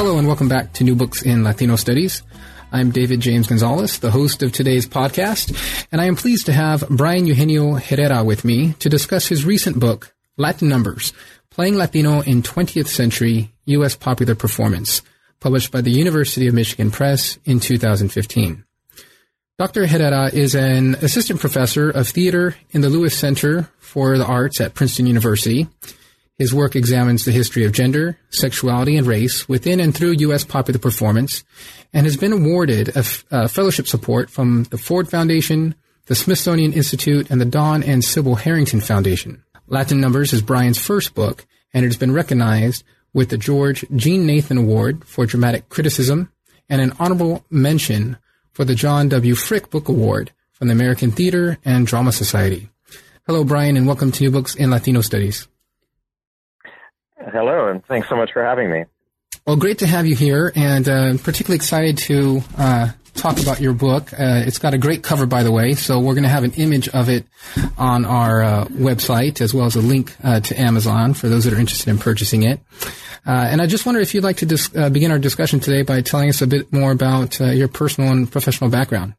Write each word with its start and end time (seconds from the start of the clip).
Hello 0.00 0.16
and 0.16 0.26
welcome 0.26 0.48
back 0.48 0.72
to 0.72 0.82
New 0.82 0.94
Books 0.94 1.20
in 1.20 1.44
Latino 1.44 1.76
Studies. 1.76 2.22
I'm 2.72 2.90
David 2.90 3.20
James 3.20 3.48
Gonzalez, 3.48 3.98
the 3.98 4.10
host 4.10 4.42
of 4.42 4.50
today's 4.50 4.88
podcast, 4.88 5.54
and 5.92 6.00
I 6.00 6.06
am 6.06 6.16
pleased 6.16 6.46
to 6.46 6.54
have 6.54 6.88
Brian 6.88 7.26
Eugenio 7.26 7.74
Herrera 7.74 8.24
with 8.24 8.42
me 8.42 8.72
to 8.78 8.88
discuss 8.88 9.28
his 9.28 9.44
recent 9.44 9.78
book, 9.78 10.14
Latin 10.38 10.70
Numbers, 10.70 11.12
Playing 11.50 11.76
Latino 11.76 12.22
in 12.22 12.40
20th 12.40 12.86
Century 12.86 13.52
U.S. 13.66 13.94
Popular 13.94 14.34
Performance, 14.34 15.02
published 15.38 15.70
by 15.70 15.82
the 15.82 15.90
University 15.90 16.46
of 16.46 16.54
Michigan 16.54 16.90
Press 16.90 17.38
in 17.44 17.60
2015. 17.60 18.64
Dr. 19.58 19.86
Herrera 19.86 20.30
is 20.32 20.54
an 20.54 20.94
assistant 20.94 21.40
professor 21.40 21.90
of 21.90 22.08
theater 22.08 22.56
in 22.70 22.80
the 22.80 22.88
Lewis 22.88 23.14
Center 23.14 23.68
for 23.78 24.16
the 24.16 24.24
Arts 24.24 24.62
at 24.62 24.72
Princeton 24.72 25.06
University 25.06 25.68
his 26.40 26.54
work 26.54 26.74
examines 26.74 27.26
the 27.26 27.32
history 27.32 27.66
of 27.66 27.72
gender, 27.72 28.18
sexuality, 28.30 28.96
and 28.96 29.06
race 29.06 29.46
within 29.46 29.78
and 29.78 29.94
through 29.94 30.12
U.S. 30.20 30.42
popular 30.42 30.80
performance 30.80 31.44
and 31.92 32.06
has 32.06 32.16
been 32.16 32.32
awarded 32.32 32.96
a, 32.96 33.04
a 33.30 33.36
uh, 33.36 33.46
fellowship 33.46 33.86
support 33.86 34.30
from 34.30 34.64
the 34.70 34.78
Ford 34.78 35.10
Foundation, 35.10 35.74
the 36.06 36.14
Smithsonian 36.14 36.72
Institute, 36.72 37.30
and 37.30 37.42
the 37.42 37.44
Don 37.44 37.82
and 37.82 38.02
Sybil 38.02 38.36
Harrington 38.36 38.80
Foundation. 38.80 39.44
Latin 39.66 40.00
Numbers 40.00 40.32
is 40.32 40.40
Brian's 40.40 40.78
first 40.78 41.14
book, 41.14 41.44
and 41.74 41.84
it 41.84 41.88
has 41.88 41.98
been 41.98 42.10
recognized 42.10 42.84
with 43.12 43.28
the 43.28 43.36
George 43.36 43.84
Jean 43.94 44.24
Nathan 44.24 44.56
Award 44.56 45.04
for 45.04 45.26
Dramatic 45.26 45.68
Criticism 45.68 46.32
and 46.70 46.80
an 46.80 46.94
honorable 46.98 47.44
mention 47.50 48.16
for 48.52 48.64
the 48.64 48.74
John 48.74 49.10
W. 49.10 49.34
Frick 49.34 49.68
Book 49.68 49.90
Award 49.90 50.32
from 50.52 50.68
the 50.68 50.74
American 50.74 51.10
Theater 51.10 51.58
and 51.66 51.86
Drama 51.86 52.12
Society. 52.12 52.70
Hello, 53.26 53.44
Brian, 53.44 53.76
and 53.76 53.86
welcome 53.86 54.10
to 54.10 54.24
New 54.24 54.30
Books 54.30 54.54
in 54.54 54.70
Latino 54.70 55.02
Studies. 55.02 55.46
Hello, 57.20 57.68
and 57.68 57.84
thanks 57.84 58.08
so 58.08 58.16
much 58.16 58.32
for 58.32 58.42
having 58.42 58.70
me. 58.70 58.84
Well, 59.46 59.56
great 59.56 59.78
to 59.78 59.86
have 59.86 60.06
you 60.06 60.16
here, 60.16 60.52
and 60.54 60.88
uh, 60.88 61.16
particularly 61.18 61.56
excited 61.56 61.98
to 61.98 62.42
uh, 62.58 62.90
talk 63.14 63.40
about 63.40 63.60
your 63.60 63.72
book. 63.72 64.12
Uh, 64.12 64.44
it's 64.46 64.58
got 64.58 64.74
a 64.74 64.78
great 64.78 65.02
cover, 65.02 65.26
by 65.26 65.42
the 65.42 65.52
way, 65.52 65.74
so 65.74 65.98
we're 65.98 66.14
going 66.14 66.24
to 66.24 66.30
have 66.30 66.44
an 66.44 66.52
image 66.52 66.88
of 66.88 67.08
it 67.08 67.26
on 67.76 68.04
our 68.04 68.42
uh, 68.42 68.64
website 68.66 69.40
as 69.40 69.52
well 69.52 69.66
as 69.66 69.76
a 69.76 69.80
link 69.80 70.14
uh, 70.22 70.40
to 70.40 70.60
Amazon 70.60 71.14
for 71.14 71.28
those 71.28 71.44
that 71.44 71.54
are 71.54 71.58
interested 71.58 71.90
in 71.90 71.98
purchasing 71.98 72.42
it. 72.42 72.60
Uh, 73.26 73.30
and 73.30 73.60
I 73.60 73.66
just 73.66 73.84
wonder 73.84 74.00
if 74.00 74.14
you'd 74.14 74.24
like 74.24 74.38
to 74.38 74.46
dis- 74.46 74.68
begin 74.68 75.10
our 75.10 75.18
discussion 75.18 75.60
today 75.60 75.82
by 75.82 76.00
telling 76.00 76.28
us 76.28 76.40
a 76.40 76.46
bit 76.46 76.72
more 76.72 76.90
about 76.90 77.38
your 77.40 77.68
personal 77.68 78.10
and 78.12 78.30
professional 78.30 78.70
background. 78.70 79.14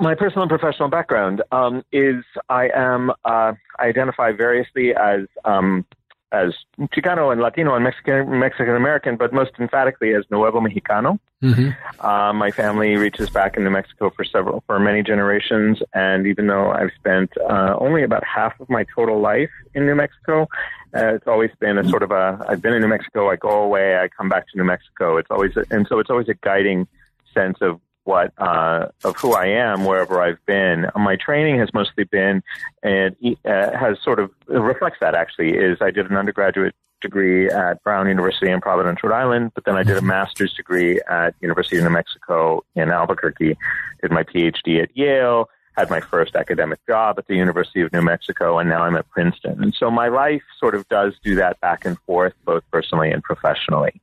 my 0.00 0.14
personal 0.14 0.42
and 0.42 0.50
professional 0.50 0.88
background 0.88 1.42
um, 1.52 1.82
is 1.90 2.22
I 2.50 2.68
am 2.74 3.12
I 3.24 3.52
identify 3.80 4.32
variously 4.32 4.94
as 4.94 5.26
um, 5.44 5.86
as 6.32 6.54
Chicano 6.94 7.30
and 7.30 7.40
Latino 7.40 7.74
and 7.74 7.84
Mexican 7.84 8.38
Mexican 8.38 8.74
American, 8.74 9.16
but 9.16 9.32
most 9.32 9.52
emphatically 9.58 10.14
as 10.14 10.24
Nuevo 10.30 10.60
Mexicano. 10.60 11.18
Mm-hmm. 11.42 11.70
Uh, 12.04 12.32
my 12.32 12.50
family 12.50 12.96
reaches 12.96 13.28
back 13.28 13.56
in 13.56 13.64
New 13.64 13.70
Mexico 13.70 14.10
for 14.10 14.24
several 14.24 14.64
for 14.66 14.80
many 14.80 15.02
generations, 15.02 15.80
and 15.92 16.26
even 16.26 16.46
though 16.46 16.70
I've 16.70 16.92
spent 16.98 17.30
uh, 17.48 17.76
only 17.78 18.02
about 18.02 18.24
half 18.24 18.58
of 18.60 18.70
my 18.70 18.84
total 18.94 19.20
life 19.20 19.50
in 19.74 19.86
New 19.86 19.94
Mexico, 19.94 20.48
uh, 20.96 21.14
it's 21.14 21.26
always 21.26 21.50
been 21.60 21.78
a 21.78 21.88
sort 21.88 22.02
of 22.02 22.10
a 22.10 22.44
I've 22.48 22.62
been 22.62 22.74
in 22.74 22.80
New 22.80 22.88
Mexico, 22.88 23.30
I 23.30 23.36
go 23.36 23.62
away, 23.62 23.98
I 23.98 24.08
come 24.08 24.28
back 24.28 24.48
to 24.48 24.56
New 24.56 24.64
Mexico. 24.64 25.18
It's 25.18 25.30
always 25.30 25.56
a, 25.56 25.64
and 25.70 25.86
so 25.86 25.98
it's 25.98 26.10
always 26.10 26.28
a 26.28 26.34
guiding 26.34 26.88
sense 27.34 27.58
of 27.60 27.80
what 28.04 28.32
uh, 28.38 28.86
of 29.04 29.16
who 29.16 29.34
I 29.34 29.46
am 29.46 29.84
wherever 29.84 30.20
I've 30.20 30.44
been. 30.46 30.86
My 30.96 31.16
training 31.16 31.58
has 31.58 31.72
mostly 31.72 32.04
been 32.04 32.42
and 32.82 33.16
uh, 33.44 33.76
has 33.76 33.98
sort 34.02 34.18
of 34.18 34.30
reflects 34.46 34.98
that 35.00 35.14
actually. 35.14 35.50
Is 35.56 35.78
I 35.80 35.90
did 35.90 36.10
an 36.10 36.16
undergraduate 36.16 36.74
degree 37.00 37.50
at 37.50 37.82
Brown 37.82 38.08
University 38.08 38.50
in 38.50 38.60
Providence, 38.60 39.02
Rhode 39.02 39.14
Island, 39.14 39.52
but 39.54 39.64
then 39.64 39.74
I 39.74 39.82
did 39.82 39.96
a 39.96 39.98
mm-hmm. 39.98 40.08
master's 40.08 40.54
degree 40.54 41.00
at 41.10 41.34
University 41.40 41.76
of 41.78 41.84
New 41.84 41.90
Mexico 41.90 42.64
in 42.74 42.90
Albuquerque. 42.90 43.56
Did 44.00 44.10
my 44.10 44.22
PhD 44.22 44.82
at 44.82 44.96
Yale. 44.96 45.48
Had 45.76 45.88
my 45.88 46.00
first 46.00 46.36
academic 46.36 46.80
job 46.86 47.18
at 47.18 47.26
the 47.28 47.34
University 47.34 47.80
of 47.80 47.90
New 47.94 48.02
Mexico, 48.02 48.58
and 48.58 48.68
now 48.68 48.82
I'm 48.82 48.94
at 48.94 49.08
Princeton. 49.08 49.62
And 49.62 49.74
so 49.74 49.90
my 49.90 50.08
life 50.08 50.42
sort 50.60 50.74
of 50.74 50.86
does 50.88 51.14
do 51.24 51.34
that 51.36 51.58
back 51.60 51.86
and 51.86 51.98
forth, 52.00 52.34
both 52.44 52.62
personally 52.70 53.10
and 53.10 53.22
professionally. 53.22 54.02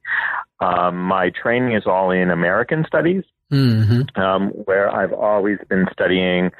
Um, 0.60 1.00
my 1.00 1.30
training 1.30 1.74
is 1.74 1.86
all 1.86 2.10
in 2.10 2.32
American 2.32 2.86
studies, 2.86 3.24
mm-hmm. 3.52 4.22
um, 4.22 4.50
where 4.50 4.94
I've 4.94 5.14
always 5.14 5.58
been 5.68 5.88
studying. 5.92 6.52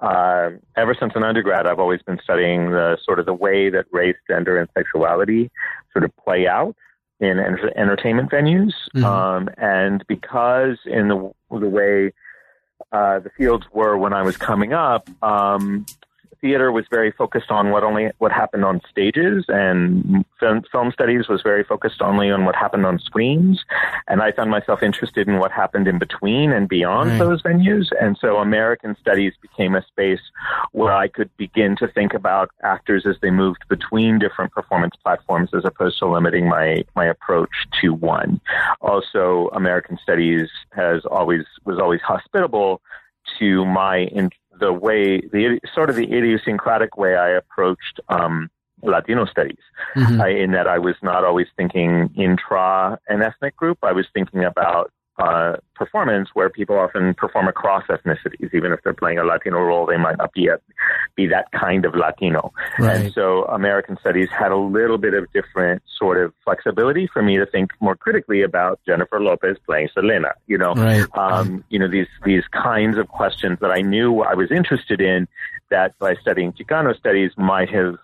Uh, 0.00 0.50
ever 0.76 0.94
since 0.98 1.12
an 1.14 1.22
undergrad, 1.22 1.66
I've 1.66 1.78
always 1.78 2.02
been 2.02 2.20
studying 2.22 2.70
the 2.70 2.98
sort 3.04 3.18
of 3.18 3.26
the 3.26 3.34
way 3.34 3.70
that 3.70 3.86
race, 3.90 4.16
gender, 4.28 4.58
and 4.58 4.68
sexuality 4.76 5.50
sort 5.92 6.04
of 6.04 6.14
play 6.16 6.46
out 6.46 6.76
in 7.20 7.38
enter- 7.38 7.72
entertainment 7.76 8.30
venues. 8.30 8.72
Mm-hmm. 8.94 9.04
Um, 9.04 9.48
and 9.56 10.04
because 10.06 10.78
in 10.84 11.08
the 11.08 11.32
the 11.50 11.68
way 11.68 12.12
uh, 12.92 13.20
the 13.20 13.30
fields 13.30 13.66
were 13.72 13.96
when 13.96 14.12
I 14.12 14.22
was 14.22 14.36
coming 14.36 14.72
up, 14.72 15.08
um, 15.22 15.86
theater 16.44 16.70
was 16.70 16.84
very 16.90 17.10
focused 17.10 17.50
on 17.50 17.70
what 17.70 17.82
only 17.82 18.10
what 18.18 18.30
happened 18.30 18.66
on 18.66 18.78
stages, 18.90 19.46
and 19.48 20.26
film, 20.38 20.62
film 20.70 20.92
studies 20.92 21.26
was 21.26 21.40
very 21.40 21.64
focused 21.64 22.02
only 22.02 22.30
on 22.30 22.44
what 22.44 22.54
happened 22.54 22.84
on 22.84 22.98
screens. 22.98 23.64
And 24.08 24.20
I 24.20 24.30
found 24.30 24.50
myself 24.50 24.82
interested 24.82 25.26
in 25.26 25.38
what 25.38 25.50
happened 25.50 25.88
in 25.88 25.98
between 25.98 26.52
and 26.52 26.68
beyond 26.68 27.12
right. 27.12 27.18
those 27.18 27.40
venues. 27.42 27.86
And 27.98 28.18
so 28.20 28.36
American 28.36 28.94
studies 29.00 29.32
became 29.40 29.74
a 29.74 29.82
space 29.86 30.20
where 30.72 30.92
I 30.92 31.08
could 31.08 31.34
begin 31.38 31.76
to 31.76 31.88
think 31.88 32.12
about 32.12 32.50
actors 32.62 33.06
as 33.06 33.16
they 33.22 33.30
moved 33.30 33.64
between 33.70 34.18
different 34.18 34.52
performance 34.52 34.96
platforms, 35.02 35.48
as 35.56 35.64
opposed 35.64 35.98
to 36.00 36.06
limiting 36.06 36.46
my 36.46 36.84
my 36.94 37.06
approach 37.06 37.54
to 37.80 37.94
one. 37.94 38.38
Also, 38.82 39.48
American 39.54 39.98
studies 40.02 40.50
has 40.72 41.06
always 41.06 41.44
was 41.64 41.78
always 41.78 42.02
hospitable 42.02 42.82
to 43.38 43.64
my 43.64 43.98
in, 44.18 44.30
the 44.58 44.72
way 44.72 45.20
the 45.20 45.60
sort 45.74 45.90
of 45.90 45.96
the 45.96 46.04
idiosyncratic 46.04 46.96
way 46.96 47.16
I 47.16 47.30
approached 47.30 48.00
um, 48.08 48.50
Latino 48.82 49.24
studies, 49.24 49.58
mm-hmm. 49.96 50.20
I, 50.20 50.28
in 50.28 50.52
that 50.52 50.66
I 50.66 50.78
was 50.78 50.96
not 51.02 51.24
always 51.24 51.46
thinking 51.56 52.10
intra 52.16 52.98
an 53.08 53.22
ethnic 53.22 53.56
group. 53.56 53.78
I 53.82 53.92
was 53.92 54.06
thinking 54.12 54.44
about 54.44 54.92
uh, 55.18 55.56
performance 55.74 56.30
where 56.34 56.50
people 56.50 56.78
often 56.78 57.14
perform 57.14 57.48
across 57.48 57.84
ethnicities. 57.88 58.52
Even 58.52 58.72
if 58.72 58.80
they're 58.82 58.94
playing 58.94 59.18
a 59.18 59.24
Latino 59.24 59.58
role, 59.60 59.86
they 59.86 59.96
might 59.96 60.18
not 60.18 60.32
be 60.32 60.48
a, 60.48 60.58
be 61.14 61.26
that 61.26 61.50
kind 61.52 61.84
of 61.84 61.94
Latino. 61.94 62.52
Right. 62.78 62.96
And 62.96 63.12
so 63.12 63.44
American 63.44 63.96
Studies 64.00 64.28
had 64.30 64.50
a 64.50 64.56
little 64.56 64.98
bit 64.98 65.14
of 65.14 65.30
different 65.32 65.82
sort 65.98 66.22
of 66.22 66.32
flexibility 66.44 67.08
for 67.12 67.22
me 67.22 67.36
to 67.36 67.46
think 67.46 67.70
more 67.80 67.96
critically 67.96 68.42
about 68.42 68.80
Jennifer 68.86 69.20
Lopez 69.20 69.56
playing 69.66 69.88
Selena. 69.94 70.32
You 70.46 70.58
know, 70.58 70.74
right. 70.74 71.06
um, 71.16 71.64
you 71.68 71.78
know 71.78 71.88
these 71.88 72.08
these 72.24 72.44
kinds 72.52 72.98
of 72.98 73.08
questions 73.08 73.58
that 73.60 73.70
I 73.70 73.82
knew 73.82 74.22
I 74.22 74.34
was 74.34 74.50
interested 74.50 75.00
in. 75.00 75.28
That 75.70 75.98
by 75.98 76.14
studying 76.14 76.52
Chicano 76.52 76.96
studies 76.96 77.32
might 77.36 77.70
have 77.70 77.96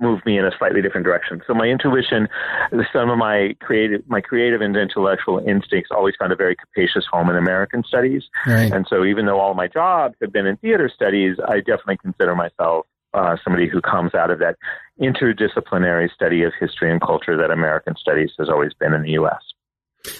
moved 0.00 0.24
me 0.26 0.38
in 0.38 0.44
a 0.44 0.50
slightly 0.58 0.82
different 0.82 1.04
direction. 1.04 1.42
So 1.46 1.54
my 1.54 1.66
intuition, 1.66 2.28
some 2.92 3.10
of 3.10 3.18
my 3.18 3.54
creative, 3.60 4.02
my 4.08 4.20
creative 4.20 4.60
and 4.60 4.76
intellectual 4.76 5.38
instincts 5.38 5.90
always 5.94 6.14
found 6.18 6.32
a 6.32 6.36
very 6.36 6.56
capacious 6.56 7.04
home 7.10 7.28
in 7.30 7.36
American 7.36 7.84
studies. 7.84 8.24
Right. 8.46 8.72
And 8.72 8.86
so 8.88 9.04
even 9.04 9.26
though 9.26 9.38
all 9.38 9.54
my 9.54 9.68
jobs 9.68 10.16
have 10.20 10.32
been 10.32 10.46
in 10.46 10.56
theater 10.58 10.90
studies, 10.92 11.36
I 11.46 11.58
definitely 11.58 11.98
consider 11.98 12.34
myself 12.34 12.86
uh, 13.12 13.36
somebody 13.42 13.68
who 13.68 13.80
comes 13.80 14.14
out 14.14 14.30
of 14.30 14.38
that 14.38 14.56
interdisciplinary 15.00 16.12
study 16.12 16.42
of 16.42 16.52
history 16.58 16.90
and 16.90 17.00
culture 17.00 17.36
that 17.36 17.50
American 17.50 17.94
studies 17.96 18.30
has 18.38 18.48
always 18.48 18.72
been 18.74 18.94
in 18.94 19.02
the 19.02 19.10
U.S. 19.12 19.40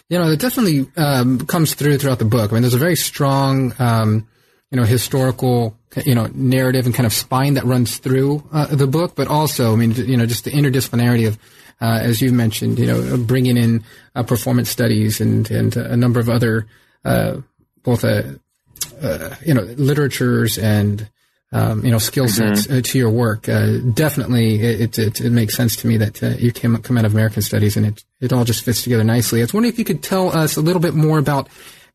You 0.09 0.19
know, 0.19 0.31
it 0.31 0.41
definitely 0.41 0.91
um, 0.97 1.47
comes 1.47 1.75
through 1.75 1.99
throughout 1.99 2.19
the 2.19 2.25
book. 2.25 2.51
I 2.51 2.55
mean, 2.55 2.63
there's 2.63 2.75
a 2.75 2.79
very 2.79 2.97
strong 2.97 3.73
um, 3.79 4.29
you 4.71 4.77
know, 4.77 4.85
historical, 4.85 5.77
you 6.05 6.15
know, 6.15 6.29
narrative 6.33 6.87
and 6.87 6.95
kind 6.95 7.07
of 7.07 7.13
spine 7.13 7.55
that 7.55 7.65
runs 7.65 7.99
through 7.99 8.43
uh, 8.53 8.67
the 8.67 8.87
book, 8.87 9.15
but 9.17 9.27
also, 9.27 9.73
I 9.73 9.77
mean, 9.77 9.93
you 9.93 10.17
know, 10.17 10.27
just 10.27 10.45
the 10.45 10.51
interdisciplinarity 10.51 11.27
of, 11.27 11.39
uh, 11.81 11.99
as 12.03 12.23
you 12.23 12.31
mentioned, 12.33 12.79
you 12.79 12.87
know, 12.87 13.17
bringing 13.17 13.57
in 13.57 13.85
uh, 14.15 14.23
performance 14.23 14.71
studies 14.71 15.21
and 15.21 15.51
and 15.51 15.77
a 15.77 15.97
number 15.97 16.21
of 16.21 16.29
other, 16.29 16.67
uh, 17.05 17.39
both, 17.83 18.05
uh, 18.05 18.23
uh, 19.03 19.35
you 19.45 19.55
know, 19.55 19.63
literatures 19.63 20.57
and 20.59 21.09
um, 21.53 21.85
you 21.85 21.91
know, 21.91 21.99
skill 21.99 22.29
sets 22.29 22.67
mm-hmm. 22.67 22.81
to 22.81 22.99
your 22.99 23.11
work. 23.11 23.49
Uh, 23.49 23.79
definitely, 23.93 24.61
it, 24.61 24.99
it, 24.99 25.21
it, 25.21 25.31
makes 25.31 25.57
sense 25.57 25.75
to 25.77 25.89
me 25.89 25.97
that 25.97 26.23
uh, 26.23 26.29
you 26.39 26.53
came, 26.53 26.77
come 26.77 26.97
out 26.97 27.05
of 27.05 27.13
American 27.13 27.43
Studies, 27.43 27.77
and 27.77 27.87
it 27.87 28.05
it 28.21 28.33
all 28.33 28.45
just 28.45 28.65
fits 28.65 28.85
together 28.85 29.03
nicely. 29.03 29.41
I 29.41 29.45
was 29.45 29.55
wondering 29.55 29.73
if 29.73 29.79
you 29.79 29.85
could 29.85 30.03
tell 30.03 30.29
us 30.29 30.57
a 30.57 30.61
little 30.61 30.81
bit 30.81 30.95
more 30.95 31.19
about 31.19 31.49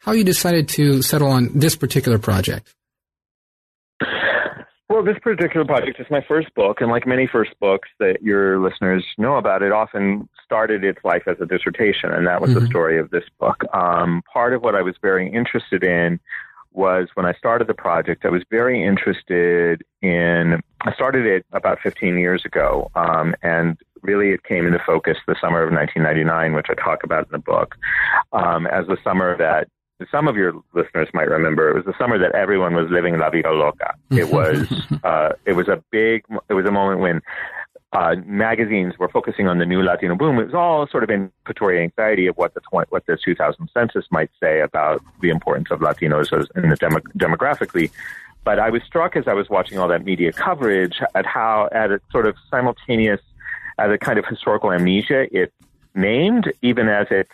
how 0.05 0.11
you 0.11 0.23
decided 0.23 0.69
to 0.69 1.01
settle 1.01 1.29
on 1.29 1.49
this 1.55 1.75
particular 1.75 2.19
project. 2.19 2.73
Well, 4.87 5.03
this 5.03 5.17
particular 5.19 5.65
project 5.65 5.99
is 5.99 6.05
my 6.11 6.23
first 6.27 6.53
book, 6.53 6.79
and 6.79 6.91
like 6.91 7.07
many 7.07 7.27
first 7.27 7.59
books 7.59 7.89
that 7.99 8.21
your 8.21 8.59
listeners 8.59 9.03
know 9.17 9.35
about, 9.37 9.63
it 9.63 9.71
often 9.71 10.29
started 10.43 10.83
its 10.83 10.99
life 11.03 11.23
as 11.27 11.37
a 11.41 11.45
dissertation, 11.47 12.11
and 12.11 12.27
that 12.27 12.39
was 12.39 12.51
mm-hmm. 12.51 12.59
the 12.59 12.67
story 12.67 12.99
of 12.99 13.09
this 13.09 13.23
book. 13.39 13.63
Um, 13.73 14.21
part 14.31 14.53
of 14.53 14.61
what 14.61 14.75
I 14.75 14.83
was 14.83 14.95
very 15.01 15.27
interested 15.27 15.83
in 15.83 16.19
was 16.71 17.07
when 17.15 17.25
I 17.25 17.33
started 17.33 17.67
the 17.67 17.73
project, 17.73 18.25
I 18.25 18.29
was 18.29 18.43
very 18.51 18.85
interested 18.85 19.81
in, 20.03 20.61
I 20.81 20.93
started 20.93 21.25
it 21.25 21.45
about 21.51 21.79
15 21.81 22.19
years 22.19 22.43
ago, 22.45 22.91
um, 22.93 23.33
and 23.41 23.77
really 24.03 24.29
it 24.29 24.43
came 24.43 24.67
into 24.67 24.79
focus 24.85 25.17
the 25.25 25.35
summer 25.41 25.63
of 25.63 25.73
1999, 25.73 26.53
which 26.53 26.67
I 26.69 26.75
talk 26.75 27.03
about 27.03 27.25
in 27.25 27.31
the 27.31 27.39
book, 27.39 27.75
um, 28.33 28.67
as 28.67 28.85
the 28.85 28.97
summer 29.03 29.35
that 29.37 29.67
some 30.11 30.27
of 30.27 30.35
your 30.35 30.53
listeners 30.73 31.07
might 31.13 31.29
remember 31.29 31.69
it 31.69 31.75
was 31.75 31.85
the 31.85 31.93
summer 31.97 32.17
that 32.17 32.33
everyone 32.33 32.75
was 32.75 32.89
living 32.89 33.17
la 33.17 33.29
vida 33.29 33.51
loca. 33.51 33.93
It 34.11 34.29
was 34.29 34.67
uh, 35.03 35.29
it 35.45 35.53
was 35.53 35.67
a 35.67 35.81
big 35.91 36.23
it 36.49 36.53
was 36.53 36.65
a 36.65 36.71
moment 36.71 36.99
when 36.99 37.21
uh, 37.93 38.15
magazines 38.25 38.97
were 38.99 39.07
focusing 39.07 39.47
on 39.47 39.57
the 39.57 39.65
new 39.65 39.81
Latino 39.81 40.15
boom. 40.15 40.37
It 40.39 40.45
was 40.45 40.53
all 40.53 40.87
sort 40.87 41.03
of 41.03 41.09
anticipatory 41.09 41.81
anxiety 41.81 42.27
of 42.27 42.35
what 42.37 42.53
the 42.53 42.59
tw- 42.61 42.91
what 42.91 43.05
the 43.05 43.17
2000 43.23 43.69
census 43.73 44.05
might 44.11 44.29
say 44.41 44.59
about 44.59 45.01
the 45.21 45.29
importance 45.29 45.71
of 45.71 45.79
Latinos 45.79 46.37
as, 46.37 46.47
in 46.61 46.69
the 46.69 46.75
demo- 46.75 46.99
demographically. 47.17 47.91
But 48.43 48.59
I 48.59 48.69
was 48.69 48.83
struck 48.83 49.15
as 49.15 49.27
I 49.27 49.33
was 49.33 49.49
watching 49.49 49.79
all 49.79 49.87
that 49.87 50.03
media 50.03 50.31
coverage 50.33 51.01
at 51.15 51.25
how 51.25 51.69
at 51.71 51.91
a 51.91 52.01
sort 52.11 52.27
of 52.27 52.35
simultaneous 52.51 53.21
as 53.77 53.91
a 53.91 53.97
kind 53.97 54.19
of 54.19 54.25
historical 54.25 54.71
amnesia 54.71 55.27
it 55.35 55.53
named, 55.95 56.51
even 56.61 56.89
as 56.89 57.07
it's 57.09 57.31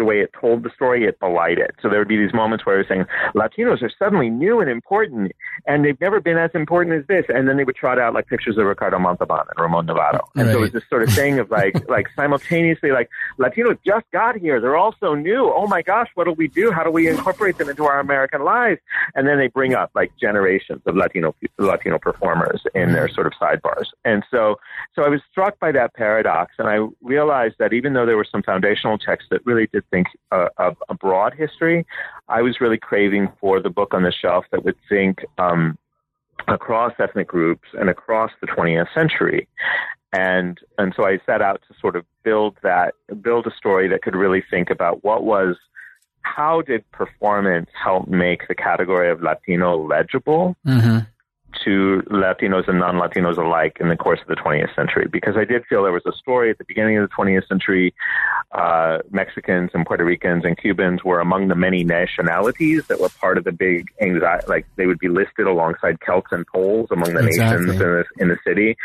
the 0.00 0.04
way 0.04 0.20
it 0.20 0.32
told 0.38 0.62
the 0.62 0.70
story, 0.70 1.04
it 1.04 1.20
belied 1.20 1.58
it. 1.58 1.74
So 1.80 1.88
there 1.88 1.98
would 1.98 2.08
be 2.08 2.16
these 2.16 2.34
moments 2.34 2.66
where 2.66 2.76
I 2.76 2.78
was 2.78 2.88
saying, 2.88 3.04
Latinos 3.34 3.82
are 3.82 3.90
suddenly 3.98 4.30
new 4.30 4.60
and 4.60 4.68
important, 4.68 5.32
and 5.66 5.84
they've 5.84 6.00
never 6.00 6.20
been 6.20 6.38
as 6.38 6.50
important 6.54 6.96
as 6.96 7.06
this. 7.06 7.26
And 7.28 7.48
then 7.48 7.56
they 7.56 7.64
would 7.64 7.76
trot 7.76 7.98
out 7.98 8.14
like 8.14 8.26
pictures 8.26 8.58
of 8.58 8.66
Ricardo 8.66 8.98
Montalban 8.98 9.46
and 9.48 9.62
Ramon 9.62 9.86
Novarro. 9.86 10.20
And 10.34 10.46
right. 10.46 10.52
so 10.52 10.58
it 10.58 10.60
was 10.60 10.72
this 10.72 10.84
sort 10.88 11.02
of 11.02 11.12
thing 11.12 11.38
of 11.38 11.50
like, 11.50 11.74
like 11.88 12.08
simultaneously, 12.16 12.90
like 12.90 13.10
Latinos 13.38 13.78
just 13.84 14.06
got 14.12 14.36
here. 14.36 14.60
They're 14.60 14.76
all 14.76 14.94
so 14.98 15.14
new. 15.14 15.52
Oh 15.54 15.66
my 15.66 15.82
gosh, 15.82 16.08
what 16.14 16.24
do 16.24 16.32
we 16.32 16.48
do? 16.48 16.72
How 16.72 16.82
do 16.82 16.90
we 16.90 17.08
incorporate 17.08 17.58
them 17.58 17.68
into 17.68 17.84
our 17.84 18.00
American 18.00 18.42
lives? 18.42 18.80
And 19.14 19.28
then 19.28 19.38
they 19.38 19.48
bring 19.48 19.74
up 19.74 19.90
like 19.94 20.12
generations 20.18 20.82
of 20.86 20.96
Latino 20.96 21.34
Latino 21.58 21.98
performers 21.98 22.62
in 22.74 22.92
their 22.92 23.08
sort 23.08 23.26
of 23.26 23.32
sidebars. 23.34 23.86
And 24.04 24.24
so, 24.30 24.58
so 24.94 25.02
I 25.02 25.08
was 25.08 25.20
struck 25.30 25.58
by 25.58 25.72
that 25.72 25.94
paradox, 25.94 26.54
and 26.58 26.68
I 26.68 26.86
realized 27.02 27.56
that 27.58 27.72
even 27.72 27.92
though 27.92 28.06
there 28.06 28.16
were 28.16 28.26
some 28.30 28.42
foundational 28.42 28.98
texts 28.98 29.28
that 29.30 29.44
really 29.44 29.68
did 29.72 29.84
think 29.90 30.06
of 30.30 30.76
a 30.88 30.94
broad 30.94 31.34
history. 31.34 31.86
I 32.28 32.42
was 32.42 32.60
really 32.60 32.78
craving 32.78 33.32
for 33.40 33.60
the 33.60 33.70
book 33.70 33.94
on 33.94 34.02
the 34.02 34.12
shelf 34.12 34.44
that 34.52 34.64
would 34.64 34.76
think 34.88 35.24
um, 35.38 35.78
across 36.48 36.92
ethnic 36.98 37.28
groups 37.28 37.68
and 37.78 37.88
across 37.88 38.30
the 38.40 38.46
20th 38.46 38.92
century. 38.94 39.48
And 40.12 40.58
and 40.76 40.92
so 40.96 41.06
I 41.06 41.20
set 41.24 41.40
out 41.40 41.62
to 41.68 41.74
sort 41.80 41.94
of 41.94 42.04
build 42.24 42.56
that, 42.62 42.94
build 43.20 43.46
a 43.46 43.54
story 43.54 43.88
that 43.88 44.02
could 44.02 44.16
really 44.16 44.42
think 44.50 44.70
about 44.70 45.04
what 45.04 45.22
was, 45.22 45.56
how 46.22 46.62
did 46.62 46.90
performance 46.90 47.70
help 47.72 48.08
make 48.08 48.48
the 48.48 48.54
category 48.54 49.10
of 49.10 49.22
Latino 49.22 49.76
legible? 49.76 50.56
Mm-hmm 50.66 51.00
to 51.64 52.02
Latinos 52.10 52.68
and 52.68 52.78
non-Latinos 52.78 53.36
alike 53.36 53.76
in 53.80 53.88
the 53.88 53.96
course 53.96 54.20
of 54.20 54.28
the 54.28 54.36
20th 54.36 54.74
century 54.74 55.06
because 55.10 55.36
I 55.36 55.44
did 55.44 55.64
feel 55.66 55.82
there 55.82 55.92
was 55.92 56.06
a 56.06 56.12
story 56.12 56.50
at 56.50 56.58
the 56.58 56.64
beginning 56.64 56.96
of 56.98 57.08
the 57.08 57.14
20th 57.14 57.46
century. 57.48 57.94
Uh, 58.52 58.98
Mexicans 59.10 59.70
and 59.74 59.86
Puerto 59.86 60.04
Ricans 60.04 60.44
and 60.44 60.56
Cubans 60.56 61.04
were 61.04 61.20
among 61.20 61.48
the 61.48 61.54
many 61.54 61.84
nationalities 61.84 62.86
that 62.88 63.00
were 63.00 63.08
part 63.08 63.38
of 63.38 63.44
the 63.44 63.52
big 63.52 63.88
anxiety, 64.00 64.46
like 64.48 64.66
they 64.76 64.86
would 64.86 64.98
be 64.98 65.08
listed 65.08 65.46
alongside 65.46 65.98
Celts 66.00 66.28
and 66.32 66.46
Poles 66.46 66.88
among 66.90 67.14
the 67.14 67.26
exactly. 67.26 67.66
nations 67.66 67.70
in 67.70 67.78
the, 67.78 68.04
in 68.18 68.28
the 68.28 68.38
city. 68.46 68.76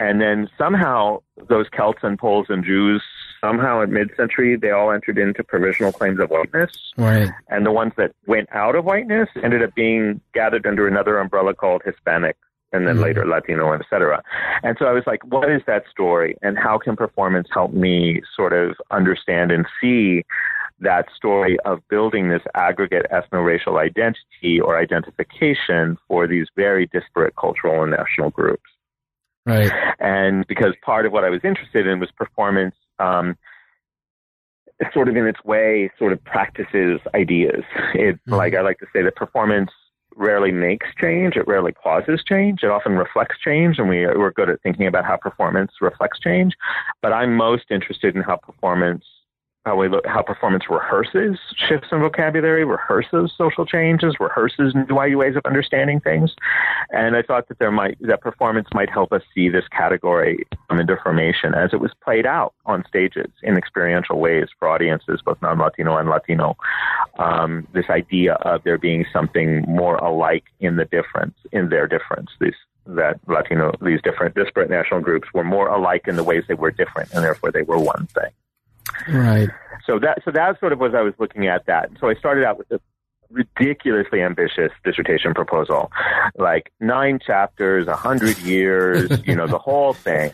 And 0.00 0.20
then 0.20 0.48
somehow 0.58 1.22
those 1.48 1.66
Celts 1.76 2.00
and 2.02 2.18
Poles 2.18 2.46
and 2.48 2.64
Jews 2.64 3.02
somehow 3.42 3.82
at 3.82 3.90
mid-century 3.90 4.56
they 4.56 4.70
all 4.70 4.90
entered 4.90 5.18
into 5.18 5.42
provisional 5.42 5.92
claims 5.92 6.20
of 6.20 6.30
whiteness. 6.30 6.70
Right. 6.96 7.30
And 7.48 7.66
the 7.66 7.72
ones 7.72 7.92
that 7.96 8.12
went 8.26 8.48
out 8.52 8.76
of 8.76 8.84
whiteness 8.84 9.28
ended 9.42 9.62
up 9.62 9.74
being 9.74 10.20
gathered 10.32 10.66
under 10.66 10.86
another 10.86 11.18
umbrella 11.18 11.54
called 11.54 11.82
Hispanic 11.84 12.36
and 12.72 12.86
then 12.86 12.94
mm-hmm. 12.94 13.04
later 13.04 13.26
Latino, 13.26 13.72
et 13.72 13.82
cetera. 13.90 14.22
And 14.62 14.76
so 14.78 14.86
I 14.86 14.92
was 14.92 15.02
like, 15.06 15.24
what 15.26 15.50
is 15.50 15.60
that 15.66 15.84
story? 15.90 16.36
And 16.40 16.58
how 16.58 16.78
can 16.78 16.96
performance 16.96 17.48
help 17.52 17.72
me 17.72 18.22
sort 18.34 18.52
of 18.54 18.76
understand 18.90 19.50
and 19.50 19.66
see 19.80 20.24
that 20.80 21.06
story 21.14 21.58
of 21.64 21.86
building 21.88 22.30
this 22.30 22.42
aggregate 22.54 23.06
ethno-racial 23.12 23.76
identity 23.76 24.58
or 24.58 24.78
identification 24.78 25.98
for 26.08 26.26
these 26.26 26.46
very 26.56 26.86
disparate 26.86 27.36
cultural 27.36 27.82
and 27.82 27.92
national 27.92 28.30
groups? 28.30 28.62
Right. 29.44 29.70
And 29.98 30.46
because 30.46 30.74
part 30.82 31.04
of 31.04 31.12
what 31.12 31.24
I 31.24 31.28
was 31.28 31.40
interested 31.44 31.86
in 31.86 32.00
was 32.00 32.10
performance, 32.12 32.74
um, 32.98 33.36
sort 34.92 35.08
of 35.08 35.16
in 35.16 35.26
its 35.26 35.42
way, 35.44 35.90
sort 35.98 36.12
of 36.12 36.22
practices 36.24 37.00
ideas. 37.14 37.62
It, 37.94 38.16
mm-hmm. 38.16 38.34
like 38.34 38.54
I 38.54 38.60
like 38.62 38.78
to 38.78 38.86
say 38.92 39.02
that 39.02 39.16
performance 39.16 39.70
rarely 40.16 40.52
makes 40.52 40.86
change. 41.00 41.36
It 41.36 41.46
rarely 41.46 41.72
causes 41.72 42.22
change. 42.26 42.62
It 42.62 42.70
often 42.70 42.92
reflects 42.92 43.36
change, 43.42 43.78
and 43.78 43.88
we, 43.88 44.06
we're 44.06 44.32
good 44.32 44.50
at 44.50 44.60
thinking 44.62 44.86
about 44.86 45.04
how 45.04 45.16
performance 45.16 45.72
reflects 45.80 46.18
change. 46.20 46.54
But 47.00 47.12
I'm 47.12 47.36
most 47.36 47.64
interested 47.70 48.14
in 48.14 48.22
how 48.22 48.36
performance 48.36 49.04
how 49.64 49.76
we 49.76 49.88
how 50.06 50.22
performance 50.22 50.64
rehearses 50.68 51.38
shifts 51.56 51.88
in 51.92 52.00
vocabulary, 52.00 52.64
rehearses 52.64 53.32
social 53.36 53.64
changes, 53.64 54.16
rehearses 54.18 54.74
new 54.74 55.16
ways 55.16 55.36
of 55.36 55.42
understanding 55.44 56.00
things. 56.00 56.34
And 56.90 57.16
I 57.16 57.22
thought 57.22 57.48
that 57.48 57.58
there 57.58 57.70
might 57.70 57.96
that 58.00 58.20
performance 58.20 58.68
might 58.74 58.90
help 58.90 59.12
us 59.12 59.22
see 59.34 59.48
this 59.48 59.66
category 59.68 60.46
come 60.68 60.80
into 60.80 60.96
formation 61.02 61.54
as 61.54 61.72
it 61.72 61.80
was 61.80 61.92
played 62.02 62.26
out 62.26 62.54
on 62.66 62.84
stages 62.88 63.30
in 63.42 63.56
experiential 63.56 64.18
ways 64.18 64.48
for 64.58 64.68
audiences, 64.68 65.20
both 65.24 65.40
non-Latino 65.42 65.96
and 65.96 66.08
Latino. 66.08 66.56
Um, 67.18 67.66
this 67.72 67.86
idea 67.88 68.34
of 68.34 68.64
there 68.64 68.78
being 68.78 69.04
something 69.12 69.62
more 69.68 69.96
alike 69.96 70.44
in 70.60 70.76
the 70.76 70.86
difference, 70.86 71.34
in 71.52 71.68
their 71.68 71.86
difference. 71.86 72.30
These 72.40 72.54
that 72.84 73.20
Latino, 73.28 73.72
these 73.80 74.00
different 74.02 74.34
disparate 74.34 74.68
national 74.68 75.02
groups 75.02 75.28
were 75.32 75.44
more 75.44 75.68
alike 75.68 76.08
in 76.08 76.16
the 76.16 76.24
ways 76.24 76.42
they 76.48 76.54
were 76.54 76.72
different, 76.72 77.12
and 77.12 77.22
therefore 77.22 77.52
they 77.52 77.62
were 77.62 77.78
one 77.78 78.08
thing. 78.08 78.32
Right. 79.08 79.50
So 79.86 79.98
that 79.98 80.22
so 80.24 80.30
that's 80.30 80.58
sort 80.60 80.72
of 80.72 80.78
was 80.78 80.94
I 80.94 81.00
was 81.00 81.14
looking 81.18 81.46
at 81.46 81.66
that. 81.66 81.90
So 82.00 82.08
I 82.08 82.14
started 82.14 82.44
out 82.44 82.58
with 82.58 82.70
a 82.70 82.80
ridiculously 83.32 84.22
ambitious 84.22 84.70
dissertation 84.84 85.34
proposal, 85.34 85.90
like 86.36 86.72
nine 86.80 87.18
chapters, 87.18 87.88
a 87.88 87.96
hundred 87.96 88.38
years, 88.42 89.10
you 89.26 89.34
know, 89.34 89.46
the 89.46 89.58
whole 89.58 89.92
thing. 89.92 90.32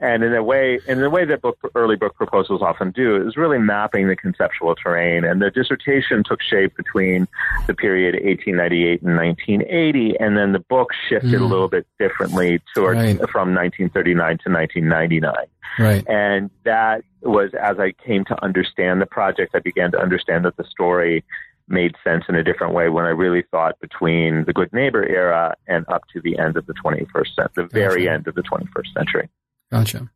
And 0.00 0.22
in 0.22 0.34
a 0.34 0.42
way, 0.42 0.80
in 0.86 1.00
the 1.00 1.08
way 1.08 1.24
that 1.24 1.40
book, 1.40 1.58
early 1.74 1.96
book 1.96 2.14
proposals 2.14 2.60
often 2.60 2.90
do, 2.90 3.26
is 3.26 3.36
really 3.36 3.58
mapping 3.58 4.08
the 4.08 4.16
conceptual 4.16 4.74
terrain. 4.74 5.24
And 5.24 5.40
the 5.40 5.50
dissertation 5.50 6.22
took 6.24 6.42
shape 6.42 6.76
between 6.76 7.26
the 7.66 7.74
period 7.74 8.14
1898 8.14 9.02
and 9.02 9.16
1980, 9.16 10.20
and 10.20 10.36
then 10.36 10.52
the 10.52 10.58
book 10.58 10.90
shifted 11.08 11.32
mm. 11.32 11.40
a 11.40 11.44
little 11.44 11.68
bit 11.68 11.86
differently 11.98 12.60
toward 12.74 12.96
right. 12.96 13.16
from 13.30 13.54
1939 13.54 14.38
to 14.44 14.52
1999. 14.52 15.34
Right. 15.78 16.06
And 16.08 16.50
that 16.64 17.02
was 17.22 17.52
as 17.54 17.78
I 17.78 17.92
came 17.92 18.24
to 18.26 18.44
understand 18.44 19.00
the 19.00 19.06
project, 19.06 19.54
I 19.54 19.60
began 19.60 19.90
to 19.92 19.98
understand 19.98 20.44
that 20.44 20.56
the 20.56 20.64
story 20.64 21.24
made 21.68 21.94
sense 22.04 22.24
in 22.28 22.34
a 22.34 22.44
different 22.44 22.74
way 22.74 22.88
when 22.88 23.04
I 23.04 23.10
really 23.10 23.42
thought 23.50 23.78
between 23.80 24.44
the 24.44 24.52
Good 24.52 24.72
Neighbor 24.72 25.06
era 25.06 25.54
and 25.66 25.84
up 25.88 26.02
to 26.12 26.20
the 26.20 26.38
end 26.38 26.56
of 26.56 26.66
the 26.66 26.74
21st 26.74 27.34
century, 27.34 27.50
the 27.56 27.68
very 27.72 28.08
end 28.08 28.26
of 28.28 28.34
the 28.34 28.42
21st 28.42 28.92
century. 28.96 29.28
Gotcha. 29.70 30.10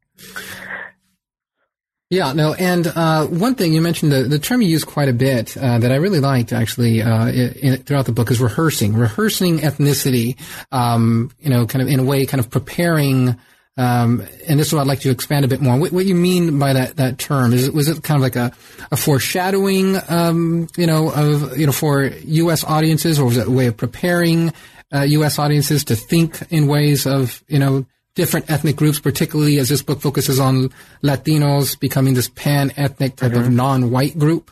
Yeah, 2.11 2.33
no, 2.33 2.55
and 2.55 2.87
uh, 2.87 3.27
one 3.27 3.55
thing 3.55 3.75
you 3.75 3.83
mentioned 3.83 4.13
the, 4.13 4.23
the 4.23 4.39
term 4.39 4.63
you 4.63 4.69
used 4.69 4.87
quite 4.87 5.11
a 5.11 5.13
bit 5.13 5.55
uh, 5.59 5.79
that 5.79 5.93
I 5.93 5.97
really 5.97 6.21
liked 6.21 6.55
actually 6.55 7.03
uh, 7.03 7.29
in, 7.29 7.83
throughout 7.83 8.07
the 8.07 8.13
book 8.13 8.31
is 8.31 8.41
rehearsing, 8.41 8.95
rehearsing 8.95 9.59
ethnicity. 9.59 10.41
Um, 10.73 11.31
you 11.39 11.51
know, 11.51 11.67
kind 11.67 11.83
of 11.83 11.89
in 11.89 12.01
a 12.01 12.05
way, 12.05 12.25
kind 12.25 12.41
of 12.41 12.49
preparing. 12.49 13.37
Um, 13.79 14.27
and 14.49 14.59
this 14.59 14.67
is 14.67 14.73
what 14.75 14.81
I'd 14.81 14.89
like 14.89 15.01
to 15.01 15.11
expand 15.11 15.45
a 15.45 15.49
bit 15.49 15.61
more. 15.61 15.79
What, 15.79 15.93
what 15.93 16.05
you 16.05 16.17
mean 16.17 16.59
by 16.59 16.73
that 16.73 16.97
that 16.97 17.19
term 17.19 17.53
is 17.53 17.69
it 17.69 17.73
was 17.73 17.89
it 17.89 18.03
kind 18.03 18.17
of 18.17 18.23
like 18.23 18.35
a, 18.35 18.53
a 18.91 18.97
foreshadowing, 18.97 19.97
um, 20.09 20.67
you 20.77 20.87
know, 20.87 21.11
of 21.11 21.57
you 21.57 21.67
know 21.67 21.73
for 21.73 22.03
U.S. 22.03 22.65
audiences, 22.65 23.21
or 23.21 23.27
was 23.27 23.37
it 23.37 23.47
a 23.47 23.51
way 23.51 23.67
of 23.67 23.77
preparing 23.77 24.53
U.S. 24.93 25.39
Uh, 25.39 25.43
audiences 25.43 25.85
to 25.85 25.95
think 25.95 26.43
in 26.51 26.67
ways 26.67 27.07
of 27.07 27.45
you 27.47 27.61
know 27.61 27.87
different 28.17 28.51
ethnic 28.51 28.75
groups, 28.75 28.99
particularly 28.99 29.59
as 29.59 29.69
this 29.69 29.81
book 29.81 30.01
focuses 30.01 30.41
on 30.41 30.71
Latinos 31.05 31.79
becoming 31.79 32.15
this 32.15 32.29
pan 32.29 32.73
ethnic 32.77 33.15
type 33.15 33.31
mm-hmm. 33.31 33.43
of 33.43 33.53
non 33.53 33.93
white 33.93 34.19
group? 34.19 34.51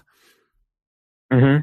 Mm-hmm. 1.33 1.63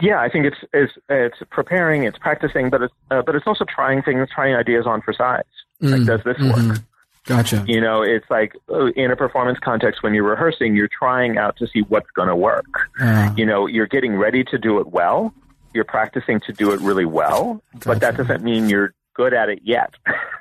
Yeah, 0.00 0.20
I 0.20 0.30
think 0.30 0.46
it's 0.46 0.56
it's 0.72 0.92
it's 1.10 1.36
preparing, 1.50 2.04
it's 2.04 2.18
practicing, 2.18 2.70
but 2.70 2.82
it's 2.82 2.94
uh, 3.10 3.20
but 3.26 3.34
it's 3.34 3.46
also 3.46 3.66
trying 3.66 4.02
things, 4.02 4.28
trying 4.34 4.54
ideas 4.54 4.86
on 4.86 5.02
for 5.02 5.12
size. 5.12 5.44
Like, 5.80 6.00
Mm, 6.00 6.06
does 6.06 6.20
this 6.24 6.36
mhm. 6.38 6.70
work? 6.70 6.78
Gotcha. 7.26 7.64
You 7.66 7.80
know, 7.80 8.02
it's 8.02 8.26
like 8.30 8.52
uh, 8.70 8.86
in 8.92 9.10
a 9.10 9.16
performance 9.16 9.58
context 9.58 10.02
when 10.02 10.12
you're 10.14 10.28
rehearsing, 10.28 10.76
you're 10.76 10.88
trying 10.98 11.38
out 11.38 11.56
to 11.56 11.66
see 11.66 11.80
what's 11.82 12.10
going 12.10 12.28
to 12.28 12.36
work. 12.36 12.66
Uh, 13.00 13.32
You 13.36 13.46
know, 13.46 13.66
you're 13.66 13.86
getting 13.86 14.16
ready 14.16 14.44
to 14.44 14.58
do 14.58 14.78
it 14.78 14.88
well. 14.88 15.32
You're 15.72 15.84
practicing 15.84 16.40
to 16.40 16.52
do 16.52 16.72
it 16.72 16.80
really 16.80 17.06
well, 17.06 17.62
but 17.84 18.00
that 18.00 18.16
doesn't 18.16 18.44
mean 18.44 18.68
you're 18.68 18.94
good 19.14 19.32
at 19.32 19.48
it 19.48 19.60
yet. 19.64 19.94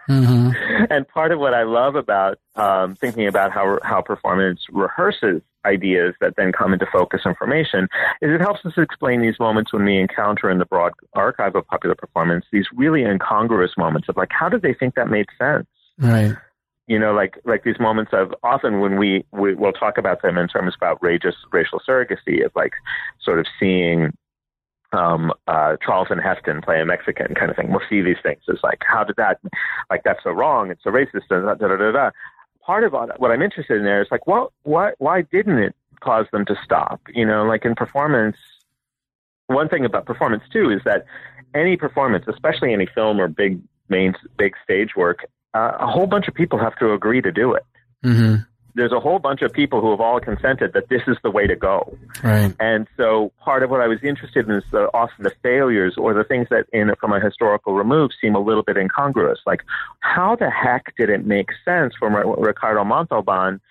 mhm. 0.10 0.54
and 0.90 1.08
part 1.08 1.32
of 1.32 1.40
what 1.40 1.54
I 1.54 1.64
love 1.64 1.96
about 1.96 2.38
um, 2.56 2.96
thinking 2.96 3.28
about 3.28 3.52
how 3.52 3.80
how 3.84 4.02
performance 4.02 4.62
rehearses 4.72 5.42
ideas 5.66 6.14
that 6.20 6.36
then 6.36 6.52
come 6.52 6.74
into 6.74 6.86
focus 6.92 7.22
information 7.26 7.88
is 8.22 8.30
it 8.32 8.42
helps 8.42 8.66
us 8.66 8.74
explain 8.78 9.22
these 9.22 9.40
moments 9.40 9.72
when 9.72 9.86
we 9.86 9.98
encounter 9.98 10.50
in 10.50 10.58
the 10.58 10.66
broad 10.66 10.92
archive 11.14 11.56
of 11.56 11.66
popular 11.68 11.96
performance 11.96 12.44
these 12.52 12.66
really 12.76 13.02
incongruous 13.06 13.72
moments 13.78 14.10
of 14.10 14.18
like 14.18 14.28
how 14.32 14.50
did 14.50 14.62
they 14.62 14.74
think 14.74 14.96
that 14.96 15.08
made 15.10 15.26
sense 15.40 15.66
Right. 15.98 16.36
You 16.88 17.00
know 17.00 17.14
like 17.14 17.40
like 17.46 17.64
these 17.64 17.80
moments 17.80 18.12
of 18.14 18.34
often 18.44 18.80
when 18.80 18.98
we, 18.98 19.26
we 19.32 19.56
will 19.56 19.74
talk 19.74 19.98
about 19.98 20.22
them 20.22 20.38
in 20.38 20.48
terms 20.48 20.74
of 20.76 20.86
outrageous 20.86 21.36
racial 21.52 21.80
surrogacy 21.88 22.46
of 22.46 22.52
like 22.56 22.74
sort 23.22 23.40
of 23.40 23.46
seeing 23.60 24.12
um, 24.94 25.34
uh, 25.48 25.76
Charlton 25.84 26.20
Heston 26.20 26.62
play 26.62 26.80
a 26.80 26.86
Mexican 26.86 27.34
kind 27.36 27.50
of 27.50 27.58
thing. 27.58 27.72
We'll 27.72 27.82
see 27.90 28.02
these 28.02 28.18
things. 28.22 28.42
It's 28.48 28.64
like, 28.64 28.80
how 28.86 29.04
did 29.04 29.16
that, 29.18 29.40
like, 29.90 30.04
that's 30.04 30.24
so 30.24 30.32
wrong. 30.32 30.70
It's 30.70 30.84
so 30.84 30.92
racist. 30.92 31.28
Da, 31.30 31.42
da, 31.42 31.56
da, 31.56 31.76
da, 31.76 31.92
da. 31.92 32.10
Part 32.64 32.84
of 32.84 32.94
what 32.94 33.32
I'm 33.32 33.42
interested 33.42 33.78
in 33.78 33.84
there 33.84 34.02
is 34.02 34.08
like, 34.12 34.28
what, 34.28 34.52
why, 34.64 34.94
why 35.00 35.24
didn't 35.24 35.58
it 35.58 35.76
cause 36.00 36.28
them 36.32 36.46
to 36.46 36.56
stop? 36.64 37.02
You 37.14 37.26
know, 37.26 37.44
like 37.44 37.66
in 37.66 37.76
performance, 37.76 38.38
one 39.48 39.68
thing 39.68 39.84
about 39.84 40.06
performance 40.06 40.44
too 40.52 40.70
is 40.70 40.82
that 40.86 41.06
any 41.54 41.76
performance, 41.76 42.26
especially 42.28 42.72
any 42.72 42.88
film 42.94 43.20
or 43.20 43.28
big 43.28 43.60
main, 43.90 44.14
big 44.38 44.54
stage 44.64 44.92
work, 44.96 45.26
uh, 45.54 45.78
a 45.80 45.88
whole 45.88 46.08
bunch 46.08 46.28
of 46.28 46.34
people 46.34 46.60
have 46.60 46.76
to 46.78 46.94
agree 46.94 47.22
to 47.22 47.32
do 47.32 47.54
it. 47.54 47.66
hmm 48.04 48.36
There's 48.76 48.92
a 48.92 49.00
whole 49.00 49.20
bunch 49.20 49.42
of 49.44 49.54
people 49.54 49.82
who 49.82 49.92
have 49.92 50.02
all 50.02 50.20
consented 50.20 50.74
that 50.74 50.90
this 50.90 51.04
is 51.08 51.18
the 51.24 51.30
way 51.30 51.46
to 51.46 51.56
go. 51.56 51.96
Right. 52.24 52.54
And 52.60 52.88
so 52.98 53.32
part 53.40 53.62
of 53.62 53.70
what 53.70 53.82
I 53.82 53.88
was 53.88 54.00
interested 54.04 54.50
in 54.50 54.56
is 54.56 54.64
the, 54.72 54.90
often 54.94 55.24
the 55.24 55.34
failures 55.44 55.96
or 55.98 56.14
the 56.14 56.24
things 56.24 56.48
that 56.50 56.66
in 56.74 56.92
from 57.00 57.14
a 57.14 57.20
historical 57.20 57.76
remove 57.76 58.12
seem 58.20 58.34
a 58.36 58.40
little 58.40 58.64
bit 58.64 58.78
incongruous. 58.78 59.40
Like 59.46 59.62
how 60.00 60.36
the 60.36 60.50
heck 60.50 60.96
did 60.98 61.10
it 61.10 61.26
make 61.26 61.50
sense 61.64 61.94
for 62.00 62.10
Ricardo 62.38 62.84
Montalban 62.84 63.62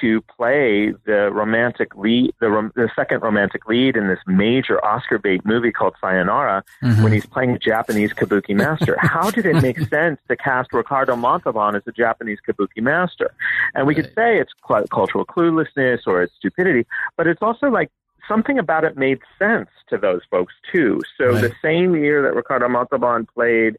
to 0.00 0.20
play 0.22 0.92
the 1.04 1.30
romantic 1.32 1.94
lead, 1.96 2.32
the, 2.40 2.50
rom- 2.50 2.72
the 2.74 2.88
second 2.96 3.20
romantic 3.22 3.66
lead 3.66 3.96
in 3.96 4.08
this 4.08 4.18
major 4.26 4.84
Oscar 4.84 5.18
bait 5.18 5.44
movie 5.44 5.70
called 5.72 5.94
Sayonara 6.00 6.64
Mhm. 6.82 7.02
when 7.02 7.12
he's 7.12 7.26
playing 7.26 7.50
a 7.52 7.58
Japanese 7.58 8.12
kabuki 8.12 8.54
master. 8.54 8.96
How 9.00 9.30
did 9.30 9.46
it 9.46 9.60
make 9.62 9.78
sense 9.88 10.18
to 10.28 10.36
cast 10.36 10.72
Ricardo 10.72 11.16
Montalban 11.16 11.76
as 11.76 11.82
a 11.86 11.92
Japanese 11.92 12.38
kabuki 12.46 12.82
master? 12.82 13.30
And 13.74 13.86
we 13.86 13.94
could 13.94 14.12
say 14.14 14.38
it's 14.38 14.52
cl- 14.66 14.86
cultural 14.88 15.24
cluelessness 15.26 16.00
or 16.06 16.22
it's 16.22 16.34
stupidity, 16.36 16.86
but 17.16 17.26
it's 17.26 17.42
also 17.42 17.66
like 17.68 17.90
something 18.28 18.58
about 18.58 18.84
it 18.84 18.96
made 18.96 19.18
sense 19.38 19.68
to 19.90 19.98
those 19.98 20.22
folks 20.30 20.54
too. 20.72 21.00
So 21.18 21.32
Right. 21.32 21.42
the 21.42 21.52
same 21.60 21.94
year 21.94 22.22
that 22.22 22.34
Ricardo 22.34 22.68
Montalban 22.68 23.26
played 23.26 23.76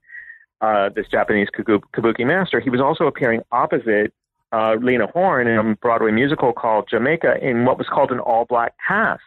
uh, 0.62 0.88
this 0.90 1.08
Japanese 1.10 1.50
kabuki 1.50 2.26
master, 2.26 2.62
he 2.62 2.70
was 2.70 2.80
also 2.80 3.06
appearing 3.06 3.42
opposite 3.52 4.14
uh, 4.54 4.76
Lena 4.82 5.08
Horne 5.08 5.48
in 5.48 5.58
a 5.58 5.76
Broadway 5.76 6.12
musical 6.12 6.54
called 6.54 6.88
Jamaica 6.90 7.38
in 7.42 7.66
what 7.66 7.78
was 7.78 7.88
called 7.88 8.12
an 8.12 8.20
all 8.20 8.46
black 8.46 8.76
cast. 8.88 9.24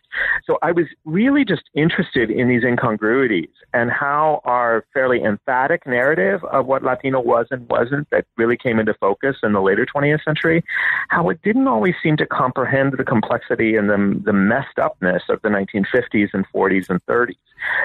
So 0.46 0.58
I 0.62 0.72
was 0.72 0.86
really 1.04 1.44
just 1.44 1.64
interested 1.74 2.30
in 2.30 2.48
these 2.48 2.62
incongruities 2.62 3.50
and 3.74 3.90
how 3.90 4.40
our 4.44 4.86
fairly 4.94 5.22
emphatic 5.22 5.86
narrative 5.86 6.44
of 6.44 6.66
what 6.66 6.82
Latino 6.84 7.20
was 7.20 7.46
and 7.50 7.68
wasn't 7.68 8.08
that 8.10 8.24
really 8.36 8.56
came 8.56 8.78
into 8.78 8.94
focus 8.94 9.36
in 9.42 9.52
the 9.52 9.60
later 9.60 9.84
20th 9.84 10.22
century, 10.24 10.64
how 11.08 11.28
it 11.28 11.42
didn't 11.42 11.66
always 11.66 11.94
seem 12.02 12.16
to 12.18 12.26
comprehend 12.26 12.94
the 12.96 13.04
complexity 13.04 13.74
and 13.74 13.90
the, 13.90 14.20
the 14.24 14.32
messed 14.32 14.78
upness 14.78 15.24
of 15.28 15.42
the 15.42 15.48
1950s 15.48 16.28
and 16.32 16.46
40s 16.54 16.88
and 16.88 17.04
30s. 17.06 17.34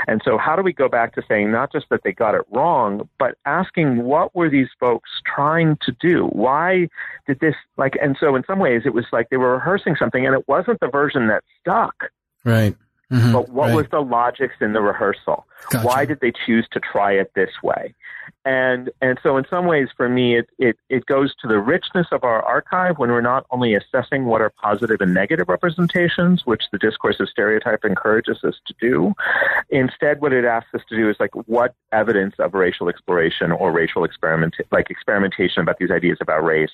And 0.07 0.21
so 0.23 0.37
how 0.37 0.55
do 0.55 0.61
we 0.61 0.73
go 0.73 0.89
back 0.89 1.15
to 1.15 1.23
saying 1.27 1.51
not 1.51 1.71
just 1.71 1.87
that 1.89 2.01
they 2.03 2.11
got 2.11 2.35
it 2.35 2.41
wrong, 2.51 3.07
but 3.17 3.37
asking 3.45 4.03
what 4.03 4.35
were 4.35 4.49
these 4.49 4.67
folks 4.79 5.09
trying 5.25 5.77
to 5.81 5.91
do? 5.99 6.25
Why 6.27 6.87
did 7.31 7.39
this 7.39 7.55
like 7.77 7.95
and 8.01 8.17
so 8.19 8.35
in 8.35 8.43
some 8.45 8.59
ways 8.59 8.81
it 8.85 8.93
was 8.93 9.05
like 9.11 9.29
they 9.29 9.37
were 9.37 9.53
rehearsing 9.53 9.95
something 9.95 10.25
and 10.25 10.35
it 10.35 10.47
wasn't 10.47 10.79
the 10.81 10.87
version 10.87 11.27
that 11.27 11.43
stuck 11.59 11.95
Right. 12.43 12.75
Mhm. 13.11 13.33
but 13.33 13.49
what 13.49 13.67
Right. 13.67 13.75
was 13.75 13.87
the 13.91 14.01
logics 14.01 14.55
in 14.61 14.71
the 14.73 14.81
rehearsal 14.81 15.45
Gotcha. 15.69 15.85
why 15.87 16.05
did 16.05 16.19
they 16.21 16.31
choose 16.45 16.65
to 16.71 16.79
try 16.79 17.11
it 17.11 17.29
this 17.35 17.51
way 17.61 17.93
and 18.45 18.89
and 19.01 19.19
so 19.21 19.35
in 19.37 19.45
some 19.49 19.65
ways 19.65 19.89
for 19.97 20.07
me 20.07 20.37
it, 20.39 20.47
it 20.57 20.75
it 20.89 21.05
goes 21.07 21.35
to 21.41 21.47
the 21.47 21.59
richness 21.59 22.07
of 22.11 22.23
our 22.23 22.41
archive 22.43 22.97
when 22.99 23.09
we're 23.11 23.19
not 23.33 23.45
only 23.51 23.75
assessing 23.75 24.25
what 24.25 24.41
are 24.41 24.49
positive 24.49 25.01
and 25.01 25.13
negative 25.13 25.47
representations 25.49 26.45
which 26.45 26.63
the 26.71 26.77
discourse 26.77 27.19
of 27.19 27.27
stereotype 27.29 27.83
encourages 27.83 28.43
us 28.45 28.55
to 28.65 28.73
do 28.79 29.13
instead 29.69 30.21
what 30.21 30.31
it 30.33 30.45
asks 30.45 30.73
us 30.73 30.81
to 30.89 30.95
do 30.95 31.09
is 31.09 31.17
like 31.19 31.31
what 31.47 31.73
evidence 31.91 32.35
of 32.39 32.53
racial 32.53 32.87
exploration 32.89 33.51
or 33.51 33.71
racial 33.71 34.03
experiment 34.05 34.55
like 34.71 34.89
experimentation 34.89 35.61
about 35.61 35.77
these 35.79 35.91
ideas 35.91 36.17
about 36.21 36.43
race 36.43 36.71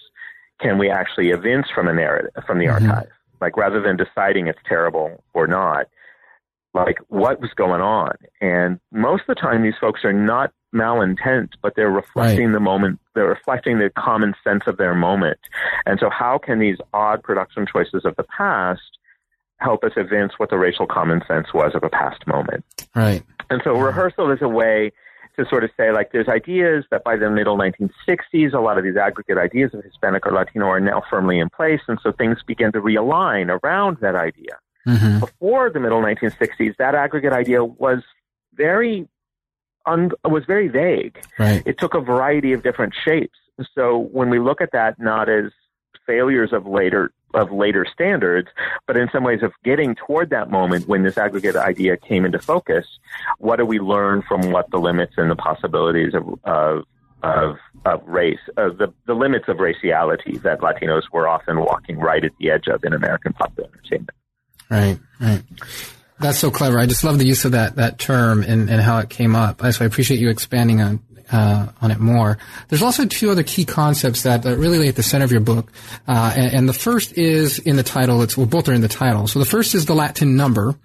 can 0.59 0.77
we 0.77 0.89
actually 0.89 1.29
evince 1.29 1.67
from 1.73 1.87
a 1.87 1.93
narrative 1.93 2.31
from 2.45 2.59
the 2.59 2.65
Mhm. 2.65 2.73
archive? 2.89 3.09
Like 3.41 3.55
rather 3.57 3.79
than 3.81 3.97
deciding 3.97 4.47
it's 4.47 4.59
terrible 4.67 5.23
or 5.33 5.47
not 5.47 5.87
like 6.73 6.99
what 7.07 7.39
was 7.39 7.51
going 7.55 7.81
on? 7.81 8.13
And 8.41 8.79
most 8.91 9.21
of 9.21 9.27
the 9.27 9.35
time 9.35 9.63
these 9.63 9.77
folks 9.79 10.03
are 10.03 10.13
not 10.13 10.51
malintent 10.75 11.49
but 11.61 11.73
they're 11.75 11.89
reflecting 11.89 12.51
the 12.51 12.59
moment 12.59 12.99
they're 13.15 13.25
reflecting 13.29 13.79
the 13.79 13.89
common 13.91 14.33
sense 14.43 14.63
of 14.67 14.77
their 14.77 14.93
moment. 14.93 15.39
And 15.85 15.99
so 15.99 16.09
how 16.09 16.37
can 16.37 16.59
these 16.59 16.77
odd 16.93 17.23
production 17.23 17.65
choices 17.65 18.03
of 18.05 18.15
the 18.17 18.23
past 18.23 18.81
help 19.59 19.83
us 19.83 19.93
evince 19.95 20.33
what 20.37 20.49
the 20.49 20.57
racial 20.57 20.85
common 20.85 21.23
sense 21.27 21.53
was 21.53 21.73
of 21.73 21.83
a 21.83 21.89
past 21.89 22.27
moment? 22.27 22.65
Right. 22.95 23.23
and 23.49 23.61
so 23.63 23.79
rehearsal 23.79 24.29
is 24.31 24.41
a 24.41 24.49
way 24.49 24.91
to 25.37 25.45
sort 25.47 25.63
of 25.63 25.69
say, 25.77 25.91
like, 25.91 26.11
there's 26.11 26.27
ideas 26.27 26.85
that 26.91 27.03
by 27.03 27.15
the 27.15 27.29
middle 27.29 27.57
1960s, 27.57 28.53
a 28.53 28.59
lot 28.59 28.77
of 28.77 28.83
these 28.83 28.97
aggregate 28.97 29.37
ideas 29.37 29.73
of 29.73 29.83
Hispanic 29.83 30.25
or 30.25 30.31
Latino 30.31 30.65
are 30.67 30.79
now 30.79 31.03
firmly 31.09 31.39
in 31.39 31.49
place. 31.49 31.81
And 31.87 31.99
so 32.01 32.11
things 32.11 32.37
begin 32.45 32.71
to 32.71 32.81
realign 32.81 33.57
around 33.63 33.97
that 34.01 34.15
idea. 34.15 34.57
hmm 34.85 35.19
Before 35.19 35.69
the 35.69 35.79
middle 35.79 36.01
1960s, 36.01 36.75
that 36.77 36.95
aggregate 36.95 37.33
idea 37.33 37.63
was 37.63 38.01
very, 38.53 39.07
un- 39.85 40.11
was 40.25 40.45
very 40.45 40.67
vague. 40.67 41.19
Right. 41.37 41.61
It 41.65 41.77
took 41.77 41.93
a 41.93 42.01
variety 42.01 42.53
of 42.53 42.63
different 42.63 42.93
shapes. 43.05 43.37
So 43.75 43.97
when 43.97 44.29
we 44.29 44.39
look 44.39 44.61
at 44.61 44.71
that, 44.71 44.99
not 44.99 45.29
as 45.29 45.51
failures 46.05 46.51
of 46.53 46.65
later 46.65 47.11
of 47.33 47.51
later 47.51 47.85
standards, 47.91 48.47
but 48.85 48.97
in 48.97 49.09
some 49.11 49.23
ways 49.23 49.43
of 49.43 49.51
getting 49.63 49.95
toward 49.95 50.29
that 50.29 50.49
moment 50.49 50.87
when 50.87 51.03
this 51.03 51.17
aggregate 51.17 51.55
idea 51.55 51.97
came 51.97 52.25
into 52.25 52.39
focus, 52.39 52.85
what 53.37 53.57
do 53.57 53.65
we 53.65 53.79
learn 53.79 54.23
from 54.27 54.51
what 54.51 54.69
the 54.71 54.77
limits 54.77 55.13
and 55.17 55.29
the 55.29 55.35
possibilities 55.35 56.13
of 56.13 56.39
of 56.43 56.83
of, 57.23 57.57
of 57.85 58.07
race, 58.07 58.39
of 58.57 58.77
the, 58.77 58.93
the 59.07 59.13
limits 59.13 59.45
of 59.47 59.57
raciality 59.57 60.39
that 60.43 60.59
Latinos 60.59 61.01
were 61.11 61.27
often 61.27 61.59
walking 61.59 61.97
right 61.97 62.23
at 62.23 62.31
the 62.39 62.51
edge 62.51 62.67
of 62.67 62.83
in 62.83 62.93
American 62.93 63.33
popular 63.33 63.69
entertainment. 63.69 64.11
Right, 64.69 64.99
right. 65.19 65.43
That's 66.19 66.39
so 66.39 66.51
clever. 66.51 66.79
I 66.79 66.85
just 66.87 67.03
love 67.03 67.19
the 67.19 67.25
use 67.25 67.45
of 67.45 67.51
that 67.51 67.75
that 67.75 67.99
term 67.99 68.43
and, 68.43 68.69
and 68.69 68.81
how 68.81 68.99
it 68.99 69.09
came 69.09 69.35
up. 69.35 69.61
So 69.61 69.83
I 69.83 69.87
appreciate 69.87 70.19
you 70.19 70.29
expanding 70.29 70.81
on 70.81 70.99
uh, 71.31 71.67
on 71.81 71.91
it 71.91 71.99
more. 71.99 72.37
There's 72.69 72.81
also 72.81 73.05
two 73.05 73.29
other 73.29 73.43
key 73.43 73.65
concepts 73.65 74.23
that, 74.23 74.43
that 74.43 74.57
really 74.57 74.79
lay 74.79 74.87
at 74.87 74.95
the 74.95 75.03
center 75.03 75.25
of 75.25 75.31
your 75.31 75.41
book, 75.41 75.71
uh, 76.07 76.33
and, 76.35 76.53
and 76.53 76.69
the 76.69 76.73
first 76.73 77.17
is 77.17 77.59
in 77.59 77.75
the 77.75 77.83
title. 77.83 78.21
It's 78.21 78.37
well, 78.37 78.45
both 78.45 78.69
are 78.69 78.73
in 78.73 78.81
the 78.81 78.87
title. 78.87 79.27
So 79.27 79.39
the 79.39 79.45
first 79.45 79.75
is 79.75 79.85
the 79.85 79.95
Latin 79.95 80.35
number, 80.35 80.75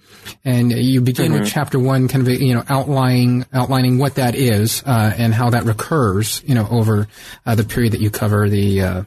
and 0.45 0.73
you 0.73 1.01
begin 1.01 1.33
with 1.33 1.49
chapter 1.49 1.79
one, 1.79 2.09
kind 2.09 2.27
of 2.27 2.41
you 2.41 2.55
know 2.55 2.65
outlining 2.69 3.47
outlining 3.53 3.99
what 3.99 4.17
that 4.17 4.35
is 4.35 4.83
uh, 4.87 5.13
and 5.17 5.35
how 5.35 5.51
that 5.51 5.65
recurs, 5.65 6.43
you 6.47 6.55
know, 6.55 6.67
over 6.71 7.09
uh, 7.47 7.55
the 7.55 7.65
period 7.65 7.93
that 7.93 8.01
you 8.01 8.11
cover 8.11 8.49
the. 8.49 8.81
Uh, 8.81 9.03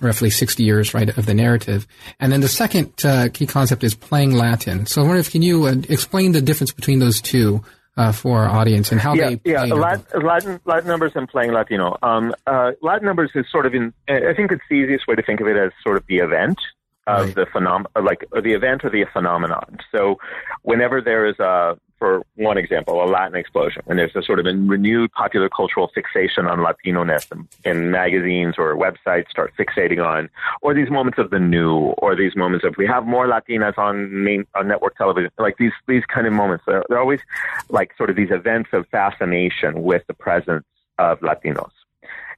roughly 0.00 0.28
60 0.28 0.62
years, 0.62 0.92
right, 0.92 1.16
of 1.16 1.24
the 1.24 1.32
narrative. 1.32 1.86
And 2.20 2.30
then 2.30 2.42
the 2.42 2.48
second 2.48 2.92
uh, 3.02 3.28
key 3.32 3.46
concept 3.46 3.82
is 3.82 3.94
playing 3.94 4.32
Latin. 4.32 4.84
So 4.84 5.00
I 5.00 5.04
wonder 5.06 5.20
if 5.20 5.32
can 5.32 5.40
you 5.40 5.64
uh, 5.64 5.76
explain 5.88 6.32
the 6.32 6.42
difference 6.42 6.70
between 6.70 6.98
those 6.98 7.22
two 7.22 7.64
uh, 7.96 8.12
for 8.12 8.40
our 8.40 8.48
audience 8.48 8.92
and 8.92 9.00
how 9.00 9.14
yeah, 9.14 9.30
they 9.30 9.40
yeah. 9.44 9.58
play 9.58 9.62
in 9.62 9.68
your 9.68 9.78
Latin? 9.78 10.22
Latin, 10.22 10.60
Latin 10.64 10.88
numbers 10.88 11.12
and 11.14 11.28
playing 11.28 11.52
Latino. 11.52 11.96
Um, 12.02 12.34
uh, 12.46 12.72
Latin 12.82 13.06
numbers 13.06 13.30
is 13.34 13.46
sort 13.50 13.66
of 13.66 13.74
in. 13.74 13.92
I 14.08 14.34
think 14.34 14.52
it's 14.52 14.62
the 14.68 14.76
easiest 14.76 15.06
way 15.06 15.14
to 15.14 15.22
think 15.22 15.40
of 15.40 15.46
it 15.46 15.56
as 15.56 15.72
sort 15.82 15.96
of 15.96 16.04
the 16.08 16.18
event 16.18 16.58
of 17.06 17.26
Right. 17.26 17.34
the 17.36 17.46
phenom, 17.46 17.84
like 18.02 18.24
the 18.32 18.52
event 18.52 18.84
or 18.84 18.90
the 18.90 19.04
phenomenon. 19.12 19.78
So, 19.92 20.18
whenever 20.62 21.00
there 21.00 21.26
is 21.26 21.38
a, 21.38 21.78
for 21.98 22.22
one 22.34 22.58
example, 22.58 23.02
a 23.02 23.06
Latin 23.06 23.36
explosion, 23.36 23.82
when 23.86 23.96
there's 23.96 24.14
a 24.14 24.22
sort 24.22 24.38
of 24.38 24.46
a 24.46 24.52
renewed 24.52 25.12
popular 25.12 25.48
cultural 25.48 25.90
fixation 25.94 26.46
on 26.46 26.62
Latino-ness 26.62 27.26
and, 27.30 27.48
and 27.64 27.90
magazines 27.90 28.56
or 28.58 28.76
websites 28.76 29.28
start 29.30 29.52
fixating 29.58 30.04
on, 30.04 30.28
or 30.62 30.74
these 30.74 30.90
moments 30.90 31.18
of 31.18 31.30
the 31.30 31.38
new, 31.38 31.94
or 31.98 32.14
these 32.14 32.36
moments 32.36 32.64
of 32.64 32.74
we 32.76 32.86
have 32.86 33.06
more 33.06 33.26
Latinas 33.26 33.78
on 33.78 34.24
main 34.24 34.44
on 34.54 34.68
network 34.68 34.96
television, 34.96 35.30
like 35.38 35.56
these 35.58 35.72
these 35.86 36.04
kind 36.06 36.26
of 36.26 36.32
moments. 36.32 36.64
They're, 36.66 36.84
they're 36.88 36.98
always 36.98 37.20
like 37.68 37.96
sort 37.96 38.10
of 38.10 38.16
these 38.16 38.30
events 38.30 38.70
of 38.72 38.86
fascination 38.88 39.82
with 39.82 40.06
the 40.06 40.14
presence 40.14 40.64
of 40.98 41.20
Latinos. 41.20 41.70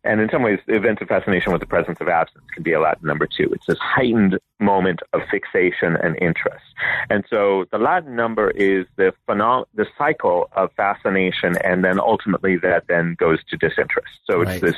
And 0.05 0.21
in 0.21 0.29
some 0.31 0.43
ways, 0.43 0.59
events 0.69 1.03
of 1.03 1.09
fascination 1.09 1.53
with 1.53 1.61
the 1.61 1.67
presence 1.67 1.99
of 2.01 2.09
absence 2.09 2.45
can 2.53 2.63
be 2.63 2.73
a 2.73 2.81
Latin 2.81 3.07
number 3.07 3.27
two. 3.27 3.51
It's 3.53 3.67
this 3.67 3.79
heightened 3.79 4.39
moment 4.61 5.01
of 5.13 5.23
fixation 5.31 5.97
and 5.97 6.17
interest. 6.21 6.65
And 7.11 7.25
so 7.29 7.67
the 7.73 7.79
Latin 7.79 8.15
number 8.17 8.51
is 8.51 8.87
the 8.97 9.13
phenom- 9.29 9.67
the 9.75 9.87
cycle 9.97 10.49
of 10.53 10.73
fascination, 10.73 11.57
and 11.59 11.85
then 11.85 11.99
ultimately 11.99 12.57
that 12.59 12.85
then 12.89 13.17
goes 13.19 13.39
to 13.51 13.57
disinterest. 13.57 14.09
So 14.29 14.41
it's 14.41 14.51
right. 14.51 14.61
this, 14.61 14.77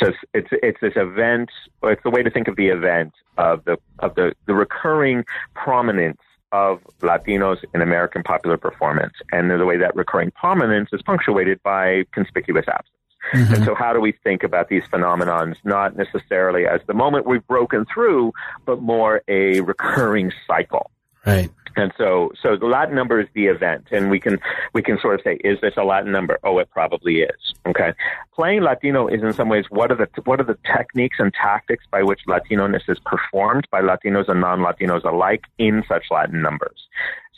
so 0.00 0.12
it's, 0.34 0.48
it's 0.52 0.80
this 0.80 0.94
event, 0.96 1.50
or 1.82 1.92
it's 1.92 2.02
the 2.02 2.10
way 2.10 2.22
to 2.22 2.30
think 2.30 2.48
of 2.48 2.56
the 2.56 2.68
event 2.68 3.12
of 3.38 3.64
the 3.64 3.78
of 4.00 4.14
the 4.14 4.34
the 4.46 4.54
recurring 4.54 5.24
prominence 5.54 6.20
of 6.52 6.80
Latinos 7.00 7.64
in 7.74 7.80
American 7.80 8.22
popular 8.22 8.58
performance, 8.58 9.14
and 9.32 9.50
the 9.50 9.64
way 9.64 9.78
that 9.78 9.96
recurring 9.96 10.30
prominence 10.32 10.90
is 10.92 11.00
punctuated 11.02 11.62
by 11.62 12.04
conspicuous 12.12 12.66
absence. 12.68 12.96
Mm-hmm. 13.32 13.54
And 13.54 13.64
so, 13.64 13.74
how 13.74 13.92
do 13.92 14.00
we 14.00 14.12
think 14.24 14.42
about 14.42 14.68
these 14.68 14.82
phenomenons, 14.92 15.56
not 15.64 15.96
necessarily 15.96 16.66
as 16.66 16.80
the 16.86 16.94
moment 16.94 17.26
we've 17.26 17.46
broken 17.46 17.86
through, 17.92 18.32
but 18.66 18.80
more 18.80 19.22
a 19.28 19.60
recurring 19.60 20.32
cycle? 20.46 20.90
Right. 21.24 21.50
And 21.76 21.92
so, 21.96 22.32
so 22.42 22.56
the 22.56 22.66
Latin 22.66 22.94
number 22.94 23.20
is 23.20 23.28
the 23.34 23.46
event, 23.46 23.88
and 23.90 24.10
we 24.10 24.20
can 24.20 24.38
we 24.74 24.82
can 24.82 24.98
sort 25.00 25.14
of 25.14 25.20
say, 25.24 25.38
is 25.44 25.58
this 25.60 25.74
a 25.76 25.84
Latin 25.84 26.12
number? 26.12 26.38
Oh, 26.44 26.58
it 26.58 26.70
probably 26.70 27.20
is. 27.20 27.54
Okay, 27.66 27.92
playing 28.34 28.62
Latino 28.62 29.06
is 29.06 29.22
in 29.22 29.32
some 29.32 29.48
ways 29.48 29.64
what 29.70 29.90
are 29.90 29.96
the 29.96 30.08
what 30.24 30.40
are 30.40 30.44
the 30.44 30.58
techniques 30.76 31.16
and 31.18 31.32
tactics 31.32 31.84
by 31.90 32.02
which 32.02 32.20
Latino-ness 32.26 32.82
is 32.88 32.98
performed 33.06 33.66
by 33.70 33.80
Latinos 33.80 34.28
and 34.28 34.40
non-Latinos 34.40 35.04
alike 35.04 35.44
in 35.58 35.82
such 35.88 36.04
Latin 36.10 36.42
numbers. 36.42 36.88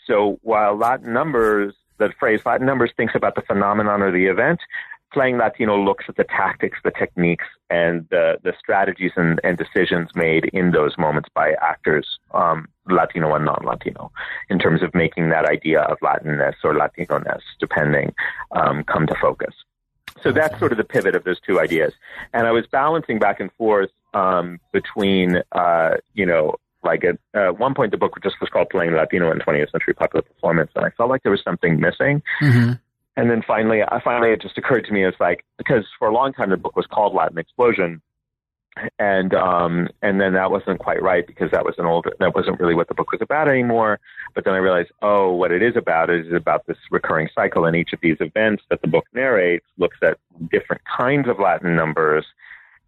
So 0.07 0.39
while 0.43 0.77
Latin 0.77 1.13
numbers, 1.13 1.75
the 1.99 2.13
phrase 2.19 2.41
Latin 2.45 2.67
numbers 2.67 2.91
thinks 2.97 3.15
about 3.15 3.37
the 3.37 3.43
phenomenon 3.43 4.03
or 4.03 4.11
the 4.11 4.27
event, 4.27 4.61
Playing 5.15 5.39
Latino 5.39 5.79
looks 5.79 6.07
at 6.09 6.17
the 6.17 6.25
tactics, 6.25 6.79
the 6.83 6.91
techniques, 6.91 7.45
and 7.71 8.05
the, 8.11 8.37
the 8.43 8.53
strategies 8.59 9.13
and, 9.15 9.41
and 9.45 9.57
decisions 9.57 10.11
made 10.17 10.47
in 10.53 10.73
those 10.73 10.99
moments 10.99 11.29
by 11.33 11.53
actors, 11.63 12.19
um, 12.35 12.67
Latino 12.91 13.33
and 13.33 13.45
non-Latino, 13.45 14.11
in 14.51 14.59
terms 14.59 14.83
of 14.83 14.93
making 14.93 15.31
that 15.31 15.45
idea 15.45 15.83
of 15.83 15.99
Latinness 16.03 16.57
or 16.65 16.75
Latino-ness, 16.75 17.43
depending, 17.61 18.13
um, 18.57 18.83
come 18.83 19.07
to 19.07 19.15
focus. 19.23 19.55
So 20.21 20.33
that's 20.33 20.59
sort 20.59 20.73
of 20.73 20.79
the 20.79 20.85
pivot 20.85 21.15
of 21.15 21.23
those 21.23 21.39
two 21.47 21.61
ideas. 21.61 21.93
And 22.33 22.49
I 22.49 22.51
was 22.51 22.67
balancing 22.67 23.21
back 23.21 23.39
and 23.39 23.53
forth 23.53 23.91
um, 24.15 24.59
between, 24.73 25.43
uh, 25.53 25.91
you 26.15 26.27
know, 26.27 26.57
like 26.83 27.05
at 27.05 27.19
uh, 27.35 27.53
one 27.53 27.75
point 27.75 27.93
the 27.93 27.97
book 27.97 28.19
just 28.23 28.41
was 28.41 28.51
called 28.51 28.69
Playing 28.69 28.95
Latino 28.95 29.31
in 29.31 29.39
20th 29.39 29.71
Century 29.71 29.95
Popular 29.95 30.23
Performance, 30.23 30.71
and 30.75 30.85
I 30.85 30.91
felt 30.91 31.09
like 31.09 31.23
there 31.23 31.33
was 31.33 31.43
something 31.45 31.81
missing. 31.81 32.21
Mm-hmm. 32.43 32.73
And 33.17 33.31
then 33.31 33.43
finally, 33.47 33.83
I 33.83 34.01
finally 34.03 34.33
it 34.33 34.43
just 34.43 34.59
occurred 34.59 34.85
to 34.87 34.93
me 34.93 35.05
it's 35.05 35.21
like 35.21 35.45
because 35.57 35.85
for 35.99 36.09
a 36.09 36.13
long 36.13 36.33
time 36.33 36.51
the 36.51 36.57
book 36.57 36.75
was 36.75 36.87
called 36.87 37.15
Latin 37.15 37.39
Explosion, 37.39 38.03
and 38.99 39.33
um, 39.35 39.89
and 40.03 40.21
then 40.21 40.33
that 40.33 40.51
wasn't 40.51 40.81
quite 40.81 41.01
right 41.01 41.25
because 41.25 41.51
that 41.53 41.65
was 41.65 41.77
an 41.79 41.87
older 41.87 42.13
that 42.19 42.35
wasn't 42.35 42.59
really 42.59 42.75
what 42.75 42.89
the 42.89 42.95
book 42.95 43.13
was 43.13 43.23
about 43.23 43.49
anymore. 43.49 44.01
But 44.35 44.45
then 44.45 44.55
I 44.55 44.59
realized, 44.59 44.91
oh, 45.01 45.33
what 45.33 45.53
it 45.53 45.63
is 45.63 45.77
about 45.77 46.11
is 46.11 46.33
about 46.33 46.67
this 46.67 46.79
recurring 46.91 47.29
cycle, 47.35 47.65
and 47.65 47.77
each 47.77 47.93
of 47.93 48.01
these 48.01 48.17
events 48.21 48.65
that 48.69 48.83
the 48.83 48.89
book 48.89 49.07
narrates 49.13 49.67
looks 49.79 49.99
at 50.03 50.19
different 50.51 50.83
kinds 50.85 51.29
of 51.29 51.39
Latin 51.39 51.77
numbers 51.77 52.27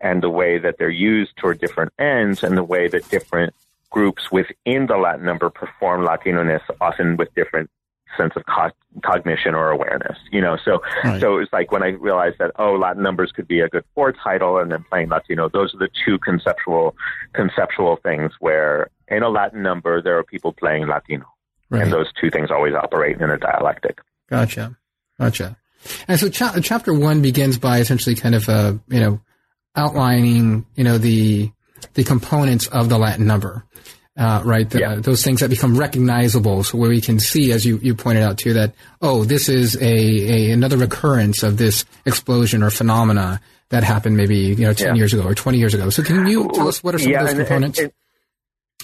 and 0.01 0.23
the 0.23 0.31
way 0.31 0.59
that 0.59 0.77
they're 0.79 0.91
used 0.91 1.37
toward 1.37 1.61
different 1.61 1.93
ends, 1.99 2.43
and 2.43 2.57
the 2.57 2.65
way 2.65 2.89
that 2.89 3.09
different 3.09 3.55
groups 3.91 4.31
within 4.31 4.87
the 4.87 4.97
Latin 4.97 5.25
number 5.25 5.49
perform 5.49 6.05
Latino-ness, 6.05 6.61
often 6.81 7.17
with 7.17 7.35
different 7.35 7.71
sense 8.17 8.33
of 8.37 8.43
co- 8.47 8.71
cognition 9.05 9.55
or 9.55 9.71
awareness, 9.71 10.17
you 10.31 10.41
know. 10.41 10.57
So, 10.65 10.81
right. 11.05 11.21
so 11.21 11.37
it 11.37 11.39
was 11.41 11.49
like 11.53 11.73
when 11.73 11.83
I 11.83 11.89
realized 11.89 12.37
that 12.39 12.53
oh, 12.59 12.75
Latin 12.75 13.03
numbers 13.03 13.33
could 13.33 13.49
be 13.49 13.61
a 13.61 13.69
good 13.69 13.85
four 13.95 14.13
title, 14.13 14.59
and 14.59 14.71
then 14.71 14.85
playing 14.89 15.09
Latino. 15.09 15.49
Those 15.49 15.75
are 15.75 15.79
the 15.79 15.89
two 16.05 16.19
conceptual 16.19 16.95
conceptual 17.33 17.99
things 18.03 18.33
where 18.41 18.89
in 19.09 19.23
a 19.23 19.29
Latin 19.29 19.63
number 19.63 20.03
there 20.03 20.19
are 20.19 20.25
people 20.25 20.53
playing 20.53 20.87
Latino, 20.87 21.27
right. 21.71 21.83
and 21.83 21.93
those 21.93 22.07
two 22.21 22.31
things 22.31 22.51
always 22.51 22.75
operate 22.75 23.21
in 23.21 23.31
a 23.31 23.39
dialectic. 23.39 23.99
Gotcha, 24.29 24.77
gotcha. 25.19 25.57
And 26.09 26.19
so, 26.19 26.29
cha- 26.29 26.59
chapter 26.63 26.93
one 26.93 27.23
begins 27.23 27.59
by 27.59 27.79
essentially 27.79 28.17
kind 28.17 28.35
of 28.35 28.49
uh, 28.49 28.75
you 28.89 29.01
know 29.01 29.21
outlining 29.75 30.67
you 30.75 30.85
know 30.85 30.99
the 30.99 31.51
the 31.95 32.05
components 32.05 32.67
of 32.67 32.89
the 32.89 32.99
Latin 32.99 33.27
number 33.27 33.65
uh, 34.17 34.43
right? 34.45 34.69
The, 34.69 34.81
yeah. 34.81 34.95
Those 34.97 35.23
things 35.23 35.41
that 35.41 35.51
become 35.51 35.77
recognizable, 35.77 36.65
so 36.65 36.79
where 36.79 36.89
we 36.89 37.01
can 37.01 37.21
see, 37.21 37.53
as 37.53 37.67
you, 37.67 37.79
you 37.79 37.95
pointed 37.95 38.23
out 38.23 38.39
too, 38.39 38.55
that 38.55 38.75
oh, 39.03 39.25
this 39.25 39.49
is 39.49 39.77
a, 39.77 39.85
a 39.85 40.51
another 40.53 40.77
recurrence 40.77 41.43
of 41.43 41.59
this 41.59 41.85
explosion 42.07 42.63
or 42.63 42.71
phenomena 42.71 43.41
that 43.69 43.85
happened 43.85 44.17
maybe 44.17 44.37
you 44.37 44.57
know 44.57 44.73
ten 44.73 44.89
yeah. 44.89 44.95
years 44.95 45.13
ago 45.13 45.25
or 45.25 45.35
twenty 45.35 45.59
years 45.59 45.75
ago. 45.75 45.91
So 45.91 46.03
can 46.03 46.27
you 46.27 46.49
tell 46.55 46.69
us 46.69 46.83
what 46.83 46.95
are 46.95 46.99
some 46.99 47.13
yeah, 47.13 47.21
of 47.21 47.27
those 47.27 47.39
and, 47.39 47.47
components? 47.47 47.79
And, 47.79 47.85
and, 47.87 47.93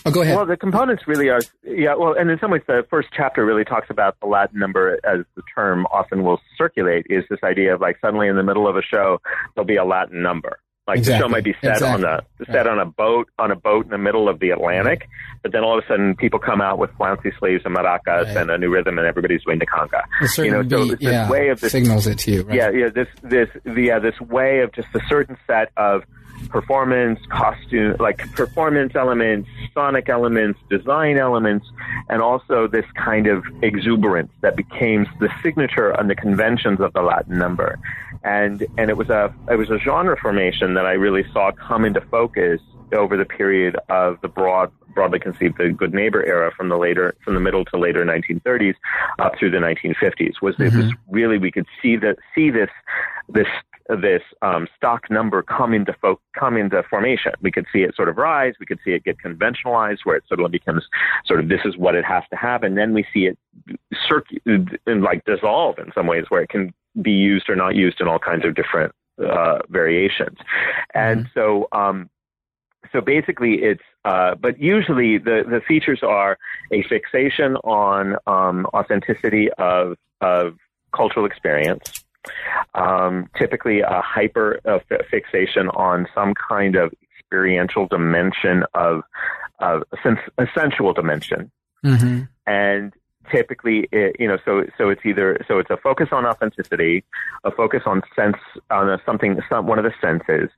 oh, 0.07 0.11
go 0.11 0.23
ahead. 0.23 0.37
Well, 0.37 0.47
the 0.47 0.57
components 0.57 1.05
really 1.07 1.31
are 1.31 1.41
yeah. 1.63 1.95
Well, 1.95 2.15
and 2.19 2.31
in 2.31 2.39
some 2.39 2.51
ways, 2.51 2.63
the 2.67 2.85
first 2.91 3.09
chapter 3.17 3.45
really 3.47 3.65
talks 3.65 3.89
about 3.89 4.21
the 4.21 4.27
Latin 4.27 4.59
number 4.59 4.99
as 5.05 5.25
the 5.35 5.43
term 5.55 5.87
often 5.87 6.25
will 6.25 6.41
circulate. 6.59 7.07
Is 7.09 7.25
this 7.31 7.41
idea 7.43 7.75
of 7.75 7.81
like 7.81 7.99
suddenly 8.01 8.29
in 8.29 8.37
the 8.37 8.43
middle 8.43 8.69
of 8.69 8.77
a 8.77 8.83
show 8.83 9.19
there'll 9.55 9.67
be 9.67 9.77
a 9.77 9.85
Latin 9.85 10.23
number 10.23 10.59
like 10.93 10.99
exactly. 10.99 11.19
the 11.19 11.25
show 11.25 11.29
might 11.29 11.45
be 11.45 11.55
set 11.63 11.77
exactly. 11.77 12.05
on 12.05 12.23
a 12.41 12.45
set 12.53 12.67
on 12.67 12.79
a 12.79 12.85
boat 12.85 13.29
on 13.39 13.51
a 13.51 13.57
boat 13.57 13.87
in 13.87 13.91
the 13.91 13.99
middle 13.99 14.29
of 14.29 14.41
the 14.41 14.51
Atlantic, 14.51 15.01
mm-hmm. 15.01 15.39
but 15.43 15.53
then 15.53 15.65
all 15.65 15.79
of 15.79 15.85
a 15.85 15.89
sudden 15.89 16.15
people 16.15 16.39
come 16.39 16.61
out 16.61 16.79
with 16.79 16.91
flouncy 16.97 17.33
sleeves 17.39 17.63
and 17.65 17.75
maracas 17.75 18.27
right. 18.27 18.37
and 18.37 18.51
a 18.51 18.59
new 18.59 18.71
rhythm, 18.71 18.99
and 18.99 19.07
everybody's 19.07 19.43
doing 19.45 19.59
the 19.59 19.67
conga. 19.67 20.03
You 20.37 20.51
know, 20.51 20.69
so 20.69 20.85
this 20.85 21.01
yeah, 21.01 21.31
way 21.31 21.49
of 21.49 21.61
this 21.61 21.73
signals 21.73 22.07
it 22.07 22.19
to 22.21 22.31
you. 22.31 22.43
Right? 22.43 22.57
Yeah, 22.57 22.71
yeah. 22.71 22.89
This 22.91 23.09
this 23.23 23.49
yeah 23.65 23.97
uh, 23.97 24.01
this 24.01 24.21
way 24.21 24.61
of 24.61 24.73
just 24.73 24.89
a 24.95 25.01
certain 25.09 25.39
set 25.47 25.71
of 25.77 26.03
performance, 26.49 27.21
costume, 27.29 27.97
like 27.99 28.19
performance 28.33 28.95
elements, 28.95 29.49
sonic 29.75 30.09
elements, 30.09 30.59
design 30.71 31.19
elements, 31.19 31.67
and 32.09 32.23
also 32.23 32.67
this 32.67 32.87
kind 32.95 33.27
of 33.27 33.45
exuberance 33.63 34.31
that 34.41 34.57
became 34.57 35.07
the 35.21 35.29
signature 35.43 35.91
and 35.91 36.09
the 36.11 36.15
conventions 36.15 36.81
of 36.81 36.93
the 36.93 37.03
Latin 37.03 37.39
number 37.39 37.79
and 38.25 38.67
and 38.79 38.91
it 38.91 38.97
was 38.97 39.09
a 39.11 39.35
it 39.51 39.57
was 39.57 39.71
a 39.71 39.79
genre 39.79 40.17
formation 40.17 40.75
that 40.75 40.87
I 40.87 40.93
really 40.93 41.25
saw 41.33 41.51
come 41.53 41.85
into 41.85 42.01
focus 42.01 42.61
over 42.93 43.17
the 43.17 43.25
period 43.25 43.77
of 43.89 44.21
the 44.21 44.29
broad 44.29 44.71
broadly 44.95 45.19
conceived 45.19 45.57
the 45.59 45.71
good 45.71 45.95
neighbor 45.95 46.25
era 46.25 46.53
from 46.57 46.69
the 46.69 46.77
later 46.77 47.15
from 47.25 47.35
the 47.35 47.41
middle 47.41 47.65
to 47.65 47.79
later 47.79 48.05
1930s 48.05 48.75
up 49.19 49.33
through 49.39 49.51
the 49.51 49.59
1950s 49.59 50.35
was 50.43 50.55
mm-hmm. 50.57 50.81
this 50.81 50.93
really 51.11 51.39
we 51.39 51.51
could 51.51 51.67
see 51.81 51.97
that 51.97 52.17
see 52.35 52.51
this 52.51 52.71
this 53.29 53.49
this 53.97 54.23
um, 54.43 54.67
stock 54.77 55.11
number 55.11 55.43
come 55.43 55.75
into 55.75 55.95
fo- 56.01 56.21
come 56.39 56.57
into 56.57 56.83
formation. 56.89 57.33
We 57.41 57.51
could 57.51 57.67
see 57.73 57.81
it 57.81 57.95
sort 57.95 58.09
of 58.09 58.17
rise. 58.17 58.55
We 58.59 58.67
could 58.67 58.79
see 58.85 58.93
it 58.93 59.05
get 59.05 59.19
conventionalized, 59.19 60.01
where 60.05 60.17
it 60.17 60.25
sort 60.29 60.41
of 60.41 60.51
becomes 60.51 60.87
sort 61.25 61.41
of 61.41 61.49
this 61.49 61.61
is 61.65 61.77
what 61.77 61.95
it 61.95 62.05
has 62.05 62.25
to 62.31 62.37
have, 62.37 62.63
and 62.63 62.77
then 62.77 62.95
we 62.95 63.05
see 63.13 63.27
it 63.27 63.39
circ- 64.09 64.29
like 64.87 65.25
dissolve 65.25 65.79
in 65.79 65.93
some 65.95 66.07
ways, 66.07 66.25
where 66.29 66.43
it 66.43 66.49
can 66.49 66.73
be 67.01 67.13
used 67.13 67.49
or 67.49 67.57
not 67.57 67.75
used 67.75 68.01
in 68.01 68.09
all 68.09 68.19
kinds 68.19 68.45
of 68.45 68.55
different 68.55 68.93
uh, 69.19 69.59
variations. 69.69 70.39
And 70.95 71.27
mm-hmm. 71.27 71.39
so, 71.39 71.69
um, 71.73 72.11
so 72.93 73.01
basically, 73.01 73.63
it's 73.63 73.83
uh, 74.05 74.35
but 74.35 74.59
usually 74.59 75.19
the 75.19 75.45
the 75.49 75.61
features 75.67 76.01
are 76.03 76.39
a 76.73 76.83
fixation 76.85 77.57
on 77.57 78.17
um, 78.27 78.67
authenticity 78.75 79.51
of 79.59 79.97
of 80.21 80.59
cultural 80.95 81.25
experience. 81.25 82.02
Um, 82.75 83.29
typically, 83.37 83.81
a 83.81 84.01
hyper 84.01 84.61
uh, 84.65 84.79
fixation 85.11 85.69
on 85.71 86.07
some 86.15 86.35
kind 86.35 86.77
of 86.77 86.93
experiential 87.03 87.87
dimension 87.87 88.65
of, 88.75 89.03
of 89.59 89.83
a, 89.93 89.97
sens- 90.03 90.49
sensual 90.55 90.93
dimension, 90.93 91.51
mm-hmm. 91.85 92.23
and 92.47 92.93
typically 93.31 93.89
it, 93.93 94.17
you 94.19 94.27
know 94.27 94.39
so 94.45 94.65
so 94.77 94.89
it's 94.89 95.05
either 95.05 95.39
so 95.47 95.59
it's 95.59 95.71
a 95.71 95.77
focus 95.77 96.09
on 96.11 96.27
authenticity 96.27 97.05
a 97.45 97.51
focus 97.51 97.83
on 97.87 98.03
sense 98.17 98.37
on 98.71 98.91
a, 98.91 99.01
something 99.07 99.39
some, 99.49 99.67
one 99.67 99.79
of 99.79 99.85
the 99.85 99.95
senses 100.01 100.51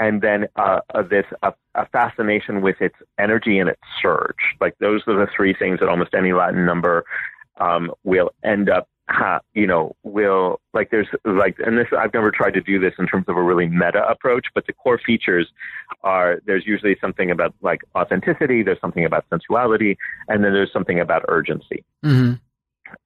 and 0.00 0.20
then 0.20 0.46
uh, 0.56 0.80
uh, 0.94 1.02
this 1.02 1.24
a, 1.42 1.52
a 1.74 1.86
fascination 1.86 2.60
with 2.60 2.80
its 2.80 2.96
energy 3.18 3.58
and 3.58 3.68
its 3.68 3.80
surge 4.02 4.56
like 4.60 4.76
those 4.78 5.00
are 5.06 5.14
the 5.14 5.30
three 5.34 5.54
things 5.54 5.78
that 5.80 5.88
almost 5.88 6.12
any 6.12 6.32
latin 6.32 6.66
number 6.66 7.04
um, 7.58 7.92
will 8.04 8.30
end 8.44 8.68
up 8.68 8.88
ha, 9.08 9.40
you 9.54 9.66
know, 9.66 9.96
will 10.02 10.60
like 10.74 10.90
there's 10.90 11.08
like, 11.24 11.56
and 11.58 11.78
this 11.78 11.86
I've 11.96 12.12
never 12.12 12.30
tried 12.30 12.54
to 12.54 12.60
do 12.60 12.78
this 12.78 12.94
in 12.98 13.06
terms 13.06 13.24
of 13.28 13.36
a 13.36 13.42
really 13.42 13.66
meta 13.66 14.06
approach, 14.08 14.46
but 14.54 14.66
the 14.66 14.72
core 14.72 15.00
features 15.04 15.48
are 16.02 16.40
there's 16.46 16.66
usually 16.66 16.96
something 17.00 17.30
about 17.30 17.54
like 17.62 17.80
authenticity, 17.96 18.62
there's 18.62 18.80
something 18.80 19.04
about 19.04 19.24
sensuality, 19.30 19.96
and 20.28 20.44
then 20.44 20.52
there's 20.52 20.72
something 20.72 21.00
about 21.00 21.24
urgency. 21.28 21.84
Mm-hmm. 22.04 22.34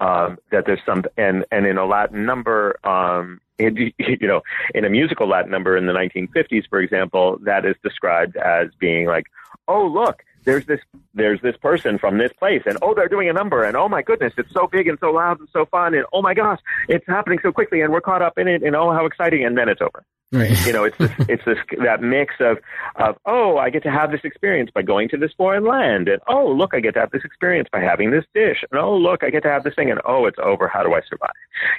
um, 0.06 0.38
that 0.50 0.66
there's 0.66 0.80
some 0.84 1.04
and 1.16 1.44
and 1.50 1.66
in 1.66 1.78
a 1.78 1.86
Latin 1.86 2.24
number, 2.26 2.76
um, 2.86 3.40
it, 3.58 3.94
you 4.20 4.26
know, 4.26 4.42
in 4.74 4.84
a 4.84 4.90
musical 4.90 5.28
Latin 5.28 5.50
number 5.50 5.76
in 5.76 5.86
the 5.86 5.92
1950s, 5.92 6.68
for 6.68 6.80
example, 6.80 7.38
that 7.42 7.64
is 7.64 7.76
described 7.82 8.36
as 8.36 8.68
being 8.78 9.06
like, 9.06 9.26
oh 9.68 9.86
look, 9.86 10.22
there's 10.44 10.66
this 10.66 10.80
there's 11.14 11.40
this 11.40 11.56
person 11.56 11.98
from 11.98 12.18
this 12.18 12.32
place 12.32 12.62
and 12.66 12.78
oh 12.82 12.94
they're 12.94 13.08
doing 13.08 13.28
a 13.28 13.32
number 13.32 13.64
and 13.64 13.76
oh 13.76 13.88
my 13.88 14.02
goodness 14.02 14.32
it's 14.36 14.52
so 14.52 14.66
big 14.66 14.88
and 14.88 14.98
so 15.00 15.10
loud 15.10 15.38
and 15.38 15.48
so 15.52 15.64
fun 15.66 15.94
and 15.94 16.04
oh 16.12 16.22
my 16.22 16.34
gosh 16.34 16.60
it's 16.88 17.06
happening 17.06 17.38
so 17.42 17.52
quickly 17.52 17.80
and 17.80 17.92
we're 17.92 18.00
caught 18.00 18.22
up 18.22 18.38
in 18.38 18.48
it 18.48 18.62
and 18.62 18.74
oh 18.74 18.92
how 18.92 19.06
exciting 19.06 19.44
and 19.44 19.56
then 19.56 19.68
it's 19.68 19.80
over 19.80 20.04
right 20.32 20.66
you 20.66 20.72
know 20.72 20.84
it's 20.84 20.96
this 20.98 21.10
it's 21.28 21.44
this 21.44 21.58
that 21.82 22.02
mix 22.02 22.34
of 22.40 22.58
of 22.96 23.16
oh 23.26 23.58
i 23.58 23.70
get 23.70 23.82
to 23.82 23.90
have 23.90 24.10
this 24.10 24.20
experience 24.24 24.70
by 24.74 24.82
going 24.82 25.08
to 25.08 25.16
this 25.16 25.32
foreign 25.36 25.64
land 25.64 26.08
and 26.08 26.20
oh 26.28 26.46
look 26.46 26.74
i 26.74 26.80
get 26.80 26.94
to 26.94 27.00
have 27.00 27.10
this 27.10 27.24
experience 27.24 27.68
by 27.72 27.80
having 27.80 28.10
this 28.10 28.24
dish 28.34 28.64
and 28.70 28.80
oh 28.80 28.96
look 28.96 29.22
i 29.22 29.30
get 29.30 29.42
to 29.42 29.48
have 29.48 29.64
this 29.64 29.74
thing 29.74 29.90
and 29.90 30.00
oh 30.06 30.26
it's 30.26 30.38
over 30.42 30.68
how 30.68 30.82
do 30.82 30.94
i 30.94 31.00
survive 31.08 31.30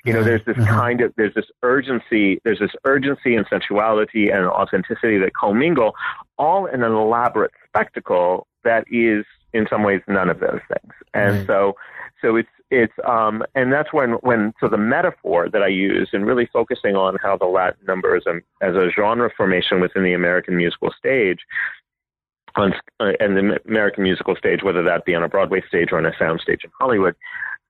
you 0.06 0.14
know 0.14 0.24
there's 0.24 0.44
this 0.46 0.58
uh-huh. 0.58 0.74
kind 0.74 1.02
of 1.02 1.14
there's 1.18 1.34
this 1.34 1.48
urgency 1.64 2.40
there's 2.44 2.60
this 2.60 2.72
urgency 2.86 3.36
and 3.36 3.46
sensuality 3.50 4.30
and 4.30 4.46
authenticity 4.48 5.18
that 5.18 5.34
commingle 5.34 5.94
all 6.38 6.66
in 6.66 6.84
an 6.84 6.92
elaborate 6.92 7.52
spectacle 7.68 8.48
that 8.64 8.86
is 8.92 9.26
in 9.54 9.68
some 9.70 9.84
ways 9.84 10.02
none 10.08 10.30
of 10.30 10.40
those 10.40 10.60
things. 10.68 10.94
And 11.14 11.38
right. 11.38 11.48
so, 11.48 11.76
so 12.22 12.36
it's, 12.36 12.50
it's, 12.74 12.94
um, 13.08 13.44
and 13.54 13.72
that's 13.72 13.94
when, 13.94 14.14
when, 14.22 14.54
so 14.60 14.68
the 14.68 14.78
metaphor 14.78 15.48
that 15.50 15.62
I 15.62 15.68
use 15.68 16.10
and 16.12 16.26
really 16.26 16.50
focusing 16.52 16.96
on 16.96 17.18
how 17.22 17.38
the 17.38 17.46
Latin 17.46 17.86
number 17.88 18.16
as 18.16 18.24
a, 18.26 18.38
as 18.66 18.76
a 18.76 18.90
genre 18.96 19.30
formation 19.38 19.80
within 19.80 20.04
the 20.04 20.14
American 20.14 20.58
musical 20.58 20.92
stage 20.98 21.40
on, 22.56 22.74
uh, 23.00 23.12
and 23.20 23.38
the 23.38 23.60
American 23.68 24.04
musical 24.04 24.36
stage, 24.36 24.64
whether 24.64 24.84
that 24.84 25.06
be 25.06 25.14
on 25.14 25.24
a 25.24 25.30
Broadway 25.30 25.62
stage 25.68 25.90
or 25.92 26.00
on 26.00 26.06
a 26.06 26.18
sound 26.18 26.42
stage 26.42 26.62
in 26.64 26.72
Hollywood, 26.80 27.16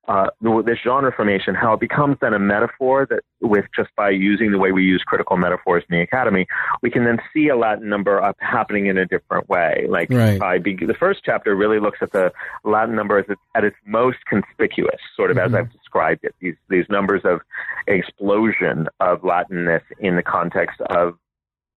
uh, 0.08 0.28
this 0.66 0.78
genre 0.84 1.14
formation, 1.16 1.56
how 1.56 1.74
it 1.74 1.80
becomes 1.80 2.18
then 2.20 2.34
a 2.34 2.40
metaphor 2.40 3.08
that 3.10 3.22
with 3.42 3.66
just 3.74 3.90
by 3.96 4.10
using 4.10 4.52
the 4.52 4.58
way 4.58 4.72
we 4.72 4.84
use 4.84 5.02
critical 5.06 5.38
metaphors 5.38 5.84
in 5.90 5.98
the 5.98 6.02
academy, 6.02 6.46
we 6.82 6.92
can 6.92 7.06
then 7.06 7.20
see 7.34 7.48
a 7.48 7.56
Latin 7.56 7.88
number 7.88 8.22
up 8.22 8.36
happening 8.40 8.88
in 8.88 8.98
a 8.98 9.06
different 9.06 9.48
way. 9.48 9.86
Like 9.88 10.10
right. 10.10 10.62
be, 10.62 10.76
the 10.76 10.94
first 10.94 11.22
chapter 11.24 11.56
really 11.56 11.80
looks 11.80 12.00
at 12.02 12.12
the 12.12 12.34
Latin 12.66 12.96
number 12.96 13.18
as 13.18 13.26
at 13.56 13.64
its 13.64 13.78
most 13.86 14.20
conspicuous, 14.28 15.00
sort 15.16 15.32
of 15.32 15.38
mm-hmm. 15.38 15.56
as 15.56 15.60
I've 15.60 15.72
described 15.72 16.26
it. 16.26 16.36
These 16.42 16.56
these 16.70 16.86
numbers 16.90 17.22
of 17.24 17.40
explosion 17.88 18.88
of 19.00 19.22
Latinness 19.22 19.84
in 20.00 20.18
the 20.18 20.24
context 20.24 20.82
of 20.90 21.18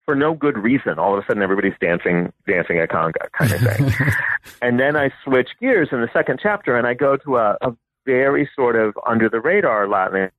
for 0.06 0.16
no 0.16 0.34
good 0.34 0.58
reason. 0.58 0.98
All 0.98 1.18
of 1.18 1.24
a 1.24 1.28
sudden, 1.28 1.42
everybody's 1.42 1.74
dancing, 1.82 2.32
dancing 2.48 2.80
a 2.80 2.86
conga 2.86 3.32
kind 3.34 3.52
of 3.52 3.60
thing. 3.60 3.92
and 4.62 4.80
then 4.80 4.96
I 4.96 5.12
switch 5.24 5.50
gears 5.60 5.90
in 5.92 6.02
the 6.02 6.10
second 6.14 6.40
chapter, 6.42 6.78
and 6.78 6.86
I 6.88 6.94
go 6.94 7.18
to 7.18 7.38
a, 7.38 7.58
a 7.62 7.76
very 8.06 8.50
sort 8.56 8.76
of 8.76 8.94
under 9.08 9.30
the 9.30 9.40
radar 9.40 9.88
Latin 9.88 10.30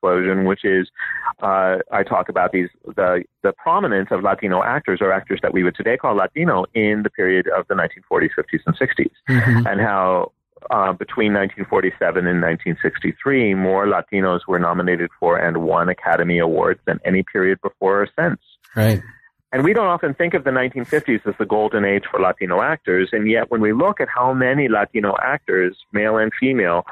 explosion, 0.00 0.44
which 0.44 0.64
is 0.64 0.88
uh, 1.42 1.78
I 1.92 2.02
talk 2.02 2.28
about 2.28 2.52
these 2.52 2.68
the 2.84 3.24
the 3.42 3.52
prominence 3.52 4.08
of 4.10 4.22
Latino 4.22 4.62
actors 4.62 5.00
or 5.00 5.12
actors 5.12 5.40
that 5.42 5.52
we 5.52 5.62
would 5.62 5.74
today 5.74 5.96
call 5.96 6.14
Latino 6.14 6.64
in 6.74 7.02
the 7.02 7.10
period 7.10 7.46
of 7.48 7.66
the 7.68 7.74
1940s, 7.74 8.30
50s, 8.38 8.60
and 8.66 8.78
60s, 8.78 9.10
mm-hmm. 9.28 9.66
and 9.66 9.80
how. 9.80 10.32
Uh, 10.70 10.92
between 10.92 11.32
1947 11.32 12.26
and 12.26 12.42
1963, 12.42 13.54
more 13.54 13.86
Latinos 13.86 14.40
were 14.46 14.58
nominated 14.58 15.08
for 15.18 15.38
and 15.38 15.62
won 15.62 15.88
Academy 15.88 16.38
Awards 16.38 16.78
than 16.84 17.00
any 17.02 17.22
period 17.22 17.58
before 17.62 18.02
or 18.02 18.08
since. 18.14 18.38
Right. 18.76 19.00
And 19.52 19.64
we 19.64 19.72
don't 19.72 19.86
often 19.86 20.14
think 20.14 20.34
of 20.34 20.44
the 20.44 20.50
1950s 20.50 21.26
as 21.26 21.34
the 21.38 21.44
golden 21.44 21.84
age 21.84 22.04
for 22.08 22.20
Latino 22.20 22.62
actors, 22.62 23.08
and 23.12 23.28
yet 23.28 23.50
when 23.50 23.60
we 23.60 23.72
look 23.72 24.00
at 24.00 24.08
how 24.08 24.32
many 24.32 24.68
Latino 24.68 25.16
actors, 25.22 25.76
male 25.92 26.18
and 26.18 26.32
female, 26.38 26.86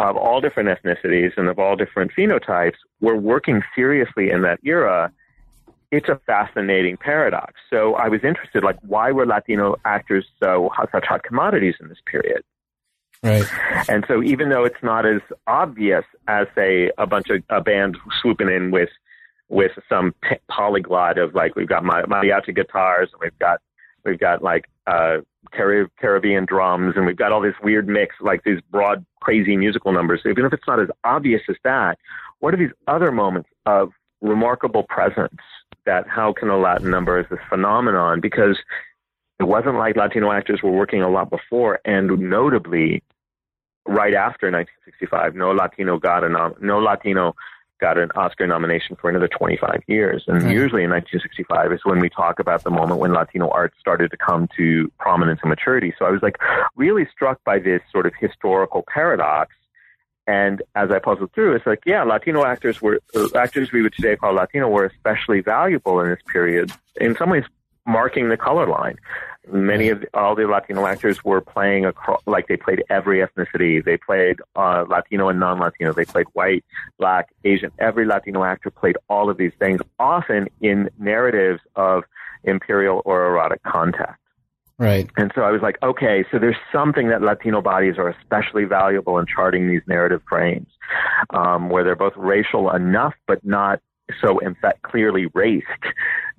of 0.00 0.16
all 0.16 0.40
different 0.40 0.68
ethnicities 0.68 1.36
and 1.36 1.46
of 1.46 1.58
all 1.58 1.76
different 1.76 2.10
phenotypes, 2.16 2.76
were 3.00 3.16
working 3.16 3.62
seriously 3.76 4.30
in 4.30 4.42
that 4.42 4.58
era, 4.64 5.12
it's 5.92 6.08
a 6.08 6.20
fascinating 6.26 6.96
paradox. 6.96 7.54
So 7.68 7.94
I 7.94 8.08
was 8.08 8.24
interested, 8.24 8.64
like, 8.64 8.78
why 8.82 9.12
were 9.12 9.26
Latino 9.26 9.76
actors 9.84 10.26
so 10.42 10.70
such 10.90 11.04
hot 11.04 11.22
commodities 11.22 11.74
in 11.80 11.88
this 11.88 11.98
period? 12.06 12.42
Right. 13.22 13.44
And 13.88 14.04
so 14.08 14.22
even 14.22 14.48
though 14.48 14.64
it's 14.64 14.82
not 14.82 15.04
as 15.04 15.20
obvious 15.46 16.04
as, 16.26 16.46
say, 16.54 16.90
a 16.96 17.06
bunch 17.06 17.28
of 17.28 17.42
a 17.50 17.60
band 17.60 17.98
swooping 18.20 18.48
in 18.48 18.70
with 18.70 18.88
with 19.50 19.72
some 19.88 20.14
p- 20.22 20.36
polyglot 20.48 21.18
of 21.18 21.34
like 21.34 21.54
we've 21.56 21.68
got 21.68 21.82
mariachi 21.82 22.54
guitars 22.54 23.10
and 23.12 23.20
we've 23.20 23.38
got 23.38 23.60
we've 24.04 24.18
got 24.18 24.42
like 24.42 24.70
uh, 24.86 25.18
Caribbean 25.52 26.46
drums 26.46 26.94
and 26.96 27.04
we've 27.04 27.16
got 27.16 27.32
all 27.32 27.40
this 27.40 27.54
weird 27.62 27.88
mix 27.88 28.16
like 28.20 28.42
these 28.44 28.60
broad 28.70 29.04
crazy 29.20 29.56
musical 29.56 29.92
numbers. 29.92 30.20
Even 30.24 30.44
if 30.44 30.52
it's 30.52 30.66
not 30.66 30.80
as 30.80 30.88
obvious 31.04 31.42
as 31.48 31.56
that, 31.64 31.98
what 32.38 32.54
are 32.54 32.56
these 32.56 32.72
other 32.86 33.10
moments 33.10 33.48
of 33.66 33.90
remarkable 34.20 34.84
presence 34.84 35.40
that 35.86 36.06
how 36.08 36.32
can 36.32 36.48
a 36.48 36.58
Latin 36.58 36.90
number 36.90 37.18
is 37.18 37.26
this 37.30 37.38
phenomenon 37.48 38.20
because 38.20 38.58
it 39.38 39.44
wasn't 39.44 39.74
like 39.76 39.96
Latino 39.96 40.30
actors 40.30 40.60
were 40.62 40.70
working 40.70 41.02
a 41.02 41.10
lot 41.10 41.30
before 41.30 41.80
and 41.84 42.18
notably 42.18 43.02
right 43.86 44.12
after 44.12 44.50
1965 44.50 45.34
no 45.34 45.52
Latino 45.52 45.98
got 45.98 46.22
a 46.22 46.28
nom- 46.28 46.54
no 46.60 46.78
Latino 46.78 47.34
got 47.80 47.98
an 47.98 48.10
Oscar 48.14 48.46
nomination 48.46 48.96
for 48.96 49.10
another 49.10 49.28
25 49.28 49.82
years. 49.86 50.24
And 50.26 50.42
usually 50.50 50.84
in 50.84 50.90
1965 50.90 51.72
is 51.72 51.80
when 51.84 51.98
we 51.98 52.08
talk 52.08 52.38
about 52.38 52.62
the 52.62 52.70
moment 52.70 53.00
when 53.00 53.12
Latino 53.12 53.48
art 53.48 53.72
started 53.80 54.10
to 54.10 54.16
come 54.16 54.48
to 54.56 54.90
prominence 54.98 55.40
and 55.42 55.48
maturity. 55.48 55.94
So 55.98 56.04
I 56.04 56.10
was 56.10 56.22
like 56.22 56.38
really 56.76 57.08
struck 57.10 57.42
by 57.44 57.58
this 57.58 57.80
sort 57.90 58.06
of 58.06 58.12
historical 58.20 58.84
paradox. 58.92 59.54
And 60.26 60.62
as 60.76 60.90
I 60.90 61.00
puzzled 61.00 61.32
through, 61.32 61.56
it's 61.56 61.66
like, 61.66 61.80
yeah, 61.84 62.04
Latino 62.04 62.44
actors 62.44 62.80
were, 62.80 63.00
uh, 63.16 63.26
actors 63.34 63.72
we 63.72 63.82
would 63.82 63.94
today 63.94 64.14
call 64.16 64.34
Latino 64.34 64.68
were 64.68 64.84
especially 64.84 65.40
valuable 65.40 66.00
in 66.00 66.10
this 66.10 66.20
period. 66.30 66.70
In 67.00 67.16
some 67.16 67.30
ways, 67.30 67.44
marking 67.90 68.28
the 68.28 68.36
color 68.36 68.66
line. 68.66 68.96
Many 69.50 69.88
of 69.88 70.02
the, 70.02 70.08
all 70.14 70.34
the 70.34 70.46
Latino 70.46 70.86
actors 70.86 71.24
were 71.24 71.40
playing 71.40 71.84
across, 71.84 72.22
like 72.26 72.46
they 72.46 72.56
played 72.56 72.84
every 72.88 73.18
ethnicity. 73.18 73.84
They 73.84 73.96
played 73.96 74.36
uh, 74.54 74.84
Latino 74.88 75.28
and 75.28 75.40
non-Latino. 75.40 75.92
They 75.92 76.04
played 76.04 76.26
white, 76.34 76.64
black, 76.98 77.30
Asian. 77.44 77.72
Every 77.78 78.06
Latino 78.06 78.44
actor 78.44 78.70
played 78.70 78.96
all 79.08 79.28
of 79.28 79.38
these 79.38 79.52
things, 79.58 79.80
often 79.98 80.48
in 80.60 80.90
narratives 80.98 81.60
of 81.74 82.04
imperial 82.44 83.02
or 83.04 83.26
erotic 83.26 83.62
contact. 83.62 84.20
Right. 84.78 85.10
And 85.16 85.30
so 85.34 85.42
I 85.42 85.50
was 85.50 85.60
like, 85.60 85.76
okay, 85.82 86.24
so 86.30 86.38
there's 86.38 86.56
something 86.72 87.08
that 87.08 87.20
Latino 87.20 87.60
bodies 87.60 87.98
are 87.98 88.08
especially 88.08 88.64
valuable 88.64 89.18
in 89.18 89.26
charting 89.26 89.68
these 89.68 89.82
narrative 89.86 90.22
frames, 90.26 90.68
um, 91.30 91.68
where 91.68 91.84
they're 91.84 91.96
both 91.96 92.16
racial 92.16 92.70
enough, 92.70 93.14
but 93.26 93.44
not 93.44 93.80
so 94.20 94.38
in 94.38 94.54
fact 94.54 94.82
clearly 94.82 95.26
raced 95.34 95.66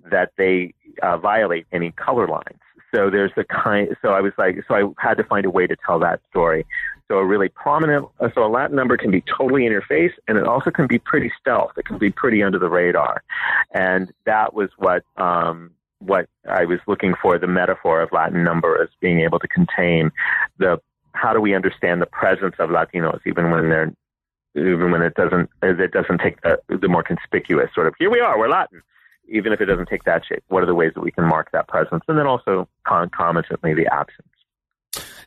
that 0.10 0.32
they 0.38 0.74
uh, 1.02 1.18
violate 1.18 1.66
any 1.72 1.92
color 1.92 2.28
lines. 2.28 2.60
So 2.94 3.10
there's 3.10 3.32
a 3.38 3.44
kind. 3.44 3.96
So 4.02 4.10
I 4.10 4.22
was 4.22 4.34
like, 4.38 4.58
so 4.68 4.76
I 4.76 4.84
had 5.02 5.16
to 5.18 5.24
find 5.24 5.46
a 5.46 5.50
way 5.50 5.66
to 5.66 5.76
tell 5.86 6.00
that 6.00 6.20
story. 6.30 6.66
So 7.08 7.18
a 7.18 7.26
really 7.26 7.50
prominent, 7.50 8.08
uh, 8.20 8.30
so 8.34 8.46
a 8.46 8.48
Latin 8.48 8.76
number 8.76 8.98
can 8.98 9.12
be 9.12 9.22
totally 9.22 9.66
in 9.66 9.72
your 9.72 9.82
face, 9.82 10.14
and 10.28 10.38
it 10.38 10.46
also 10.46 10.72
can 10.72 10.88
be 10.88 10.98
pretty 11.00 11.32
stealth. 11.40 11.72
It 11.78 11.86
can 11.86 11.98
be 11.98 12.10
pretty 12.10 12.42
under 12.44 12.60
the 12.60 12.70
radar, 12.70 13.24
and 13.74 14.12
that 14.26 14.54
was 14.54 14.70
what 14.78 15.04
um, 15.18 15.72
what 16.00 16.28
I 16.50 16.66
was 16.66 16.80
looking 16.88 17.14
for. 17.22 17.38
The 17.38 17.48
metaphor 17.48 18.02
of 18.02 18.12
Latin 18.12 18.44
number 18.44 18.82
as 18.82 18.90
being 19.00 19.22
able 19.22 19.40
to 19.40 19.48
contain 19.48 20.12
the 20.58 20.82
how 21.14 21.34
do 21.34 21.42
we 21.42 21.54
understand 21.54 22.02
the 22.02 22.06
presence 22.06 22.56
of 22.60 22.70
Latinos 22.70 23.20
even 23.26 23.52
when 23.52 23.70
they're 23.70 23.94
even 24.56 24.92
when 24.92 25.02
it 25.02 25.14
doesn't 25.16 25.50
it 25.62 25.92
doesn't 25.92 26.20
take 26.20 26.42
the, 26.42 26.60
the 26.68 26.88
more 26.88 27.04
conspicuous 27.04 27.70
sort 27.74 27.88
of 27.88 27.94
here 27.98 28.10
we 28.10 28.20
are 28.20 28.38
we're 28.38 28.50
Latin 28.50 28.82
even 29.28 29.54
if 29.54 29.62
it 29.62 29.66
doesn't 29.66 29.88
take 29.88 30.04
that 30.04 30.24
shape, 30.28 30.44
what 30.48 30.64
are 30.64 30.66
the 30.66 30.76
ways 30.76 30.92
that 30.96 31.02
we 31.02 31.12
can 31.12 31.26
mark 31.26 31.52
that 31.52 31.68
presence? 31.68 32.04
And 32.08 32.18
then 32.18 32.28
also 32.28 32.68
concomitantly 32.86 33.74
the 33.74 33.88
absence. 33.92 34.28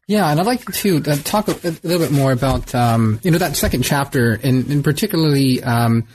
Yeah, 0.06 0.30
and 0.30 0.38
I'd 0.38 0.44
like 0.44 0.70
to 0.70 0.98
uh, 0.98 1.16
talk 1.24 1.48
a, 1.48 1.52
a, 1.52 1.72
little 1.82 1.98
bit 1.98 2.12
more 2.12 2.30
about 2.30 2.74
um, 2.74 3.20
you 3.22 3.30
know 3.30 3.38
that 3.38 3.56
second 3.56 3.84
chapter, 3.84 4.38
and, 4.42 4.66
and 4.68 4.84
particularly 4.84 5.62
um, 5.62 6.06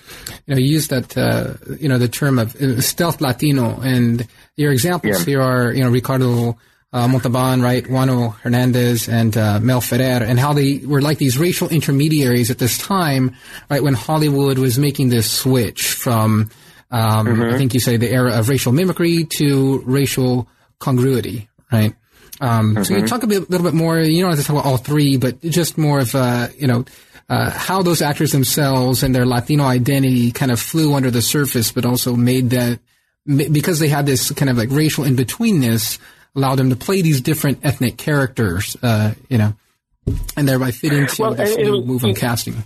you 0.46 0.54
know 0.54 0.60
you 0.60 0.68
use 0.68 0.90
that 0.90 1.18
uh, 1.18 1.56
you 1.80 1.90
know 1.90 1.98
the 1.98 2.08
term 2.08 2.38
of 2.38 2.56
uh, 2.56 2.82
stealth 2.82 3.20
Latino, 3.20 3.80
and 3.82 4.28
your 4.56 4.72
examples 4.72 5.20
yeah. 5.20 5.26
here 5.26 5.42
are 5.42 5.74
you 5.74 5.84
know 5.84 5.90
Ricardo 5.90 6.56
uh, 6.94 7.08
Montalban, 7.08 7.64
right, 7.64 7.84
Juano 7.84 8.36
Hernandez, 8.36 9.10
and 9.10 9.36
uh, 9.36 9.60
Mel 9.60 9.82
Ferrer, 9.82 10.24
and 10.24 10.40
how 10.40 10.54
they 10.54 10.80
were 10.86 11.02
like 11.02 11.18
these 11.18 11.40
racial 11.40 11.70
intermediaries 11.70 12.52
at 12.52 12.60
this 12.60 12.78
time, 12.78 13.36
right, 13.70 13.82
when 13.82 13.96
Hollywood 13.96 14.60
was 14.60 14.78
making 14.78 15.10
this 15.10 15.32
switch 15.32 15.94
from 15.94 16.50
um, 16.92 17.28
mm-hmm. 17.28 17.42
I 17.54 17.58
think 17.58 17.74
you 17.74 17.80
say 17.80 17.98
the 17.98 18.12
era 18.12 18.38
of 18.38 18.50
racial 18.50 18.72
mimicry 18.72 19.26
to 19.26 19.82
racial 19.86 20.48
congruity, 20.80 21.50
right? 21.72 21.94
Um, 22.42 22.76
mm-hmm. 22.76 22.84
So 22.84 22.96
you 22.96 23.06
talk 23.06 23.24
a 23.24 23.28
bit, 23.28 23.50
little 23.50 23.66
bit 23.66 23.76
more. 23.76 24.00
You 24.00 24.22
don't 24.22 24.32
have 24.32 24.40
to 24.40 24.46
talk 24.46 24.56
about 24.56 24.66
all 24.66 24.78
three, 24.78 25.18
but 25.18 25.42
just 25.42 25.78
more 25.78 26.00
of 26.00 26.16
uh, 26.16 26.48
you 26.58 26.68
know 26.68 26.86
uh, 27.30 27.52
how 27.52 27.82
those 27.84 28.02
actors 28.02 28.32
themselves 28.32 29.04
and 29.04 29.14
their 29.14 29.26
Latino 29.26 29.64
identity 29.64 30.32
kind 30.32 30.52
of 30.52 30.60
flew 30.60 30.94
under 30.94 31.12
the 31.12 31.22
surface, 31.22 31.72
but 31.72 31.86
also 31.86 32.16
made 32.16 32.52
that 32.52 32.80
because 33.26 33.80
they 33.80 33.90
had 33.90 34.06
this 34.06 34.32
kind 34.32 34.50
of 34.50 34.58
like 34.58 34.70
racial 34.72 35.04
in 35.04 35.16
betweenness, 35.16 36.00
allowed 36.36 36.56
them 36.56 36.70
to 36.70 36.76
play 36.76 37.02
these 37.02 37.22
different 37.22 37.60
ethnic 37.64 37.98
characters. 37.98 38.76
Uh, 38.82 39.14
you 39.30 39.38
know. 39.38 39.54
and 40.36 40.48
thereby 40.48 40.72
fit 40.72 40.94
into 40.94 41.22
well, 41.22 41.36
this 41.36 41.56
new 41.56 41.84
move 41.84 42.04
on 42.04 42.16
casting. 42.16 42.64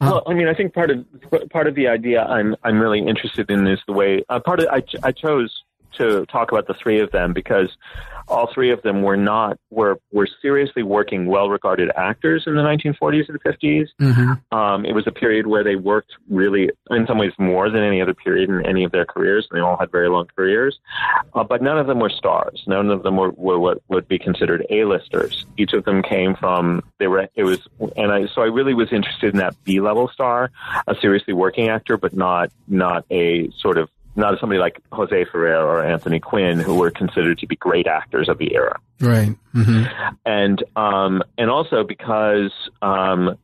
Uh, 0.00 0.10
well, 0.12 0.22
I 0.26 0.34
mean, 0.34 0.46
I 0.46 0.54
think 0.54 0.74
part 0.74 0.90
of 0.90 1.04
part 1.50 1.66
of 1.66 1.74
the 1.74 1.88
idea 1.88 2.22
I'm 2.22 2.54
I'm 2.62 2.78
really 2.78 3.00
interested 3.00 3.50
in 3.50 3.66
is 3.66 3.80
the 3.86 3.94
way 3.94 4.24
uh, 4.28 4.40
part 4.40 4.60
of 4.60 4.68
I, 4.68 4.80
ch- 4.80 4.96
I 5.02 5.12
chose 5.12 5.62
to 5.94 6.26
talk 6.26 6.52
about 6.52 6.66
the 6.66 6.74
three 6.74 7.00
of 7.00 7.10
them 7.12 7.32
because 7.32 7.70
all 8.28 8.50
three 8.52 8.70
of 8.70 8.82
them 8.82 9.02
were 9.02 9.16
not 9.16 9.58
were 9.70 9.98
were 10.12 10.28
seriously 10.42 10.82
working 10.82 11.26
well 11.26 11.48
regarded 11.48 11.90
actors 11.96 12.44
in 12.46 12.54
the 12.54 12.62
1940s 12.62 13.28
and 13.28 13.42
50s. 13.42 13.86
Mm-hmm. 14.00 14.56
Um, 14.56 14.84
it 14.84 14.94
was 14.94 15.06
a 15.06 15.12
period 15.12 15.46
where 15.46 15.62
they 15.62 15.76
worked 15.76 16.12
really, 16.28 16.70
in 16.90 17.06
some 17.06 17.18
ways, 17.18 17.32
more 17.38 17.70
than 17.70 17.82
any 17.82 18.00
other 18.00 18.14
period 18.14 18.48
in 18.48 18.66
any 18.66 18.84
of 18.84 18.92
their 18.92 19.04
careers. 19.04 19.48
They 19.52 19.60
all 19.60 19.76
had 19.76 19.90
very 19.90 20.08
long 20.08 20.26
careers, 20.34 20.78
uh, 21.34 21.44
but 21.44 21.62
none 21.62 21.78
of 21.78 21.86
them 21.86 22.00
were 22.00 22.10
stars. 22.10 22.62
None 22.66 22.90
of 22.90 23.02
them 23.02 23.16
were, 23.16 23.30
were 23.30 23.58
what 23.58 23.82
would 23.88 24.08
be 24.08 24.18
considered 24.18 24.66
A-listers. 24.70 25.46
Each 25.56 25.72
of 25.72 25.84
them 25.84 26.02
came 26.02 26.34
from 26.34 26.82
they 26.98 27.06
were 27.06 27.28
it 27.34 27.44
was, 27.44 27.60
and 27.96 28.12
I 28.12 28.26
so 28.26 28.42
I 28.42 28.46
really 28.46 28.74
was 28.74 28.92
interested 28.92 29.34
in 29.34 29.38
that 29.38 29.54
B-level 29.64 30.08
star, 30.12 30.50
a 30.86 30.94
seriously 31.00 31.34
working 31.34 31.68
actor, 31.68 31.96
but 31.96 32.14
not 32.14 32.50
not 32.66 33.04
a 33.10 33.50
sort 33.58 33.78
of 33.78 33.88
not 34.16 34.38
somebody 34.40 34.58
like 34.58 34.80
Jose 34.92 35.26
Ferrer 35.30 35.64
or 35.64 35.84
Anthony 35.84 36.18
Quinn, 36.18 36.58
who 36.58 36.74
were 36.74 36.90
considered 36.90 37.38
to 37.38 37.46
be 37.46 37.56
great 37.56 37.86
actors 37.86 38.28
of 38.28 38.38
the 38.38 38.54
era. 38.54 38.80
Right. 39.00 39.36
Mm-hmm. 39.54 39.84
And 40.24 40.64
um, 40.74 41.22
and 41.36 41.50
also 41.50 41.84
because 41.84 42.52
um, 42.82 43.36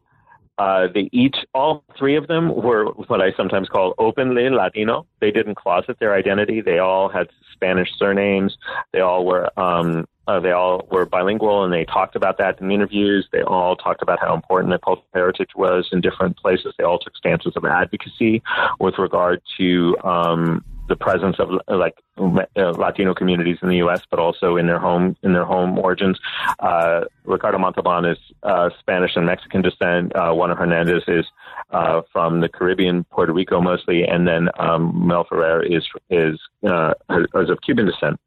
uh, 0.58 0.88
they 0.92 1.08
each, 1.12 1.36
all 1.54 1.82
three 1.98 2.16
of 2.16 2.28
them 2.28 2.54
were 2.54 2.86
what 2.86 3.20
I 3.20 3.32
sometimes 3.32 3.68
call 3.68 3.94
openly 3.98 4.48
Latino. 4.50 5.06
They 5.20 5.30
didn't 5.30 5.56
closet 5.56 5.98
their 5.98 6.14
identity. 6.14 6.60
They 6.60 6.78
all 6.78 7.08
had 7.08 7.28
Spanish 7.52 7.88
surnames. 7.98 8.56
They 8.92 9.00
all 9.00 9.24
were 9.24 9.50
um, 9.58 10.06
uh, 10.26 10.40
they 10.40 10.52
all 10.52 10.86
were 10.90 11.06
bilingual 11.06 11.64
and 11.64 11.72
they 11.72 11.84
talked 11.84 12.16
about 12.16 12.38
that 12.38 12.60
in 12.60 12.68
the 12.68 12.74
interviews. 12.74 13.28
They 13.32 13.42
all 13.42 13.76
talked 13.76 14.02
about 14.02 14.20
how 14.20 14.34
important 14.34 14.70
their 14.70 14.78
cultural 14.78 15.06
heritage 15.14 15.50
was 15.56 15.88
in 15.92 16.00
different 16.00 16.36
places. 16.36 16.74
They 16.78 16.84
all 16.84 16.98
took 16.98 17.16
stances 17.16 17.54
of 17.56 17.64
advocacy 17.64 18.42
with 18.78 18.98
regard 18.98 19.42
to 19.58 19.96
um, 20.04 20.64
the 20.88 20.96
presence 20.96 21.36
of 21.38 21.48
uh, 21.68 21.76
like 21.76 21.94
uh, 22.18 22.70
Latino 22.70 23.14
communities 23.14 23.56
in 23.62 23.68
the 23.68 23.76
U.S., 23.76 24.02
but 24.10 24.18
also 24.18 24.56
in 24.56 24.66
their 24.66 24.78
home 24.78 25.16
in 25.22 25.32
their 25.32 25.44
home 25.44 25.78
origins. 25.78 26.18
Uh, 26.58 27.04
Ricardo 27.24 27.58
Montalban 27.58 28.04
is 28.04 28.18
uh, 28.42 28.70
Spanish 28.80 29.16
and 29.16 29.24
Mexican 29.24 29.62
descent. 29.62 30.14
Uh, 30.14 30.32
Juano 30.32 30.56
Hernandez 30.56 31.02
is 31.08 31.26
uh, 31.70 32.02
from 32.12 32.40
the 32.40 32.48
Caribbean, 32.48 33.04
Puerto 33.04 33.32
Rico 33.32 33.60
mostly, 33.60 34.04
and 34.04 34.26
then 34.26 34.48
um, 34.58 35.06
Mel 35.06 35.24
Ferrer 35.24 35.62
is 35.62 35.86
is 36.10 36.38
is 36.62 37.50
of 37.50 37.58
Cuban 37.62 37.86
descent. 37.86 38.20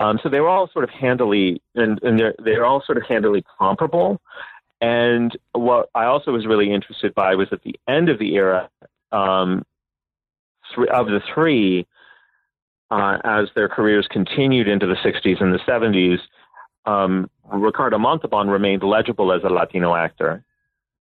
Um, 0.00 0.18
so 0.22 0.28
they 0.28 0.40
were 0.40 0.48
all 0.48 0.68
sort 0.72 0.84
of 0.84 0.90
handily, 0.90 1.62
and, 1.74 2.02
and 2.02 2.18
they're 2.18 2.34
they're 2.38 2.64
all 2.64 2.82
sort 2.84 2.98
of 2.98 3.04
handily 3.04 3.44
comparable. 3.58 4.20
And 4.80 5.36
what 5.52 5.90
I 5.94 6.06
also 6.06 6.32
was 6.32 6.44
really 6.44 6.72
interested 6.72 7.14
by 7.14 7.36
was 7.36 7.48
at 7.52 7.62
the 7.62 7.76
end 7.86 8.08
of 8.08 8.18
the 8.18 8.34
era, 8.34 8.68
um, 9.12 9.64
of 10.92 11.06
the 11.06 11.20
three, 11.32 11.86
uh, 12.90 13.18
as 13.24 13.48
their 13.54 13.68
careers 13.68 14.08
continued 14.10 14.66
into 14.66 14.86
the 14.86 14.96
60s 14.96 15.40
and 15.40 15.54
the 15.54 15.60
70s, 15.60 16.18
um, 16.84 17.30
Ricardo 17.52 17.96
Montalban 17.98 18.48
remained 18.48 18.82
legible 18.82 19.32
as 19.32 19.42
a 19.44 19.48
Latino 19.48 19.94
actor. 19.94 20.44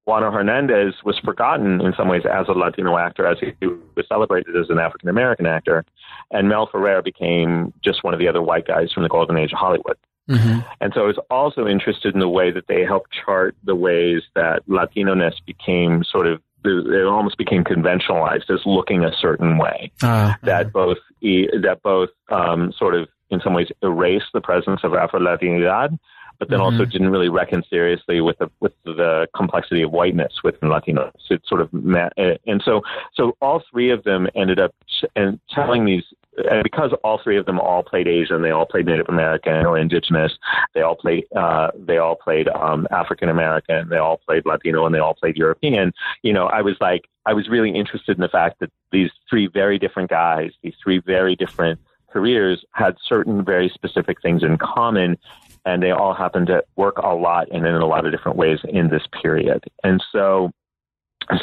Juano 0.07 0.33
Hernandez 0.33 0.95
was 1.03 1.19
forgotten 1.19 1.79
in 1.81 1.93
some 1.95 2.07
ways 2.07 2.23
as 2.25 2.47
a 2.47 2.53
Latino 2.53 2.97
actor, 2.97 3.27
as 3.27 3.37
he 3.39 3.53
was 3.95 4.07
celebrated 4.07 4.55
as 4.55 4.69
an 4.69 4.79
African 4.79 5.09
American 5.09 5.45
actor, 5.45 5.85
and 6.31 6.49
Mel 6.49 6.67
Ferrer 6.71 7.01
became 7.01 7.73
just 7.83 8.03
one 8.03 8.13
of 8.13 8.19
the 8.19 8.27
other 8.27 8.41
white 8.41 8.67
guys 8.67 8.91
from 8.91 9.03
the 9.03 9.09
golden 9.09 9.37
age 9.37 9.53
of 9.53 9.59
Hollywood. 9.59 9.97
Mm-hmm. 10.29 10.59
And 10.79 10.93
so 10.93 11.01
I 11.01 11.07
was 11.07 11.19
also 11.29 11.67
interested 11.67 12.13
in 12.13 12.19
the 12.19 12.29
way 12.29 12.51
that 12.51 12.67
they 12.67 12.83
helped 12.83 13.09
chart 13.25 13.55
the 13.63 13.75
ways 13.75 14.21
that 14.35 14.63
Latino-ness 14.67 15.35
became 15.45 16.03
sort 16.03 16.27
of 16.27 16.41
it 16.63 17.05
almost 17.07 17.37
became 17.39 17.63
conventionalized 17.63 18.49
as 18.51 18.59
looking 18.67 19.03
a 19.03 19.11
certain 19.19 19.57
way 19.57 19.91
uh, 20.03 20.33
that 20.43 20.71
both 20.71 20.99
that 21.21 21.79
both 21.83 22.09
um, 22.29 22.71
sort 22.77 22.93
of 22.93 23.07
in 23.31 23.41
some 23.41 23.53
ways 23.53 23.69
erased 23.81 24.27
the 24.33 24.41
presence 24.41 24.81
of 24.83 24.93
Afro 24.93 25.19
Latinidad, 25.19 25.97
but 26.41 26.49
then 26.49 26.57
mm-hmm. 26.57 26.73
also 26.73 26.85
didn't 26.85 27.11
really 27.11 27.29
reckon 27.29 27.63
seriously 27.69 28.19
with 28.19 28.35
the 28.39 28.49
with 28.61 28.73
the 28.83 29.27
complexity 29.35 29.83
of 29.83 29.91
whiteness 29.91 30.33
within 30.43 30.69
Latinos. 30.69 31.11
It 31.29 31.43
sort 31.45 31.61
of 31.61 31.71
met, 31.71 32.13
and 32.17 32.63
so 32.65 32.81
so 33.13 33.37
all 33.41 33.61
three 33.71 33.91
of 33.91 34.03
them 34.05 34.27
ended 34.33 34.59
up 34.59 34.73
and 35.15 35.39
telling 35.51 35.85
these 35.85 36.03
and 36.49 36.63
because 36.63 36.93
all 37.03 37.19
three 37.23 37.37
of 37.37 37.45
them 37.45 37.59
all 37.59 37.83
played 37.83 38.07
Asian, 38.07 38.41
they 38.41 38.49
all 38.49 38.65
played 38.65 38.87
Native 38.87 39.07
American 39.07 39.67
or 39.67 39.77
Indigenous. 39.77 40.33
They 40.73 40.81
all 40.81 40.95
played 40.95 41.25
uh, 41.35 41.69
they 41.77 41.99
all 41.99 42.15
played 42.15 42.47
um, 42.47 42.87
African 42.89 43.29
American. 43.29 43.87
They 43.89 43.97
all 43.97 44.17
played 44.17 44.47
Latino, 44.47 44.87
and 44.87 44.95
they 44.95 44.99
all 44.99 45.13
played 45.13 45.37
European. 45.37 45.93
You 46.23 46.33
know, 46.33 46.47
I 46.47 46.63
was 46.63 46.75
like, 46.81 47.03
I 47.27 47.33
was 47.33 47.49
really 47.49 47.69
interested 47.69 48.17
in 48.17 48.21
the 48.21 48.29
fact 48.29 48.61
that 48.61 48.71
these 48.91 49.11
three 49.29 49.45
very 49.45 49.77
different 49.77 50.09
guys, 50.09 50.53
these 50.63 50.73
three 50.83 50.97
very 51.05 51.35
different 51.35 51.79
careers, 52.11 52.65
had 52.71 52.95
certain 53.05 53.45
very 53.45 53.69
specific 53.69 54.23
things 54.23 54.41
in 54.41 54.57
common, 54.57 55.19
and 55.65 55.81
they 55.81 55.91
all 55.91 56.13
happen 56.13 56.45
to 56.47 56.63
work 56.75 56.97
a 56.97 57.13
lot 57.13 57.47
and 57.51 57.65
in 57.65 57.75
a 57.75 57.85
lot 57.85 58.05
of 58.05 58.11
different 58.11 58.37
ways 58.37 58.59
in 58.67 58.89
this 58.89 59.03
period. 59.21 59.63
And 59.83 60.03
so 60.11 60.51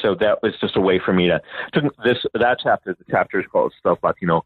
so 0.03 0.15
that 0.17 0.43
was 0.43 0.55
just 0.61 0.77
a 0.77 0.81
way 0.81 1.01
for 1.03 1.13
me 1.13 1.29
to, 1.29 1.41
to 1.75 1.91
this 2.05 2.19
that 2.35 2.59
chapter 2.63 2.95
the 2.95 3.05
chapter 3.11 3.41
is 3.41 3.47
called 3.51 3.73
Stealth 3.79 4.01
Latino 4.03 4.45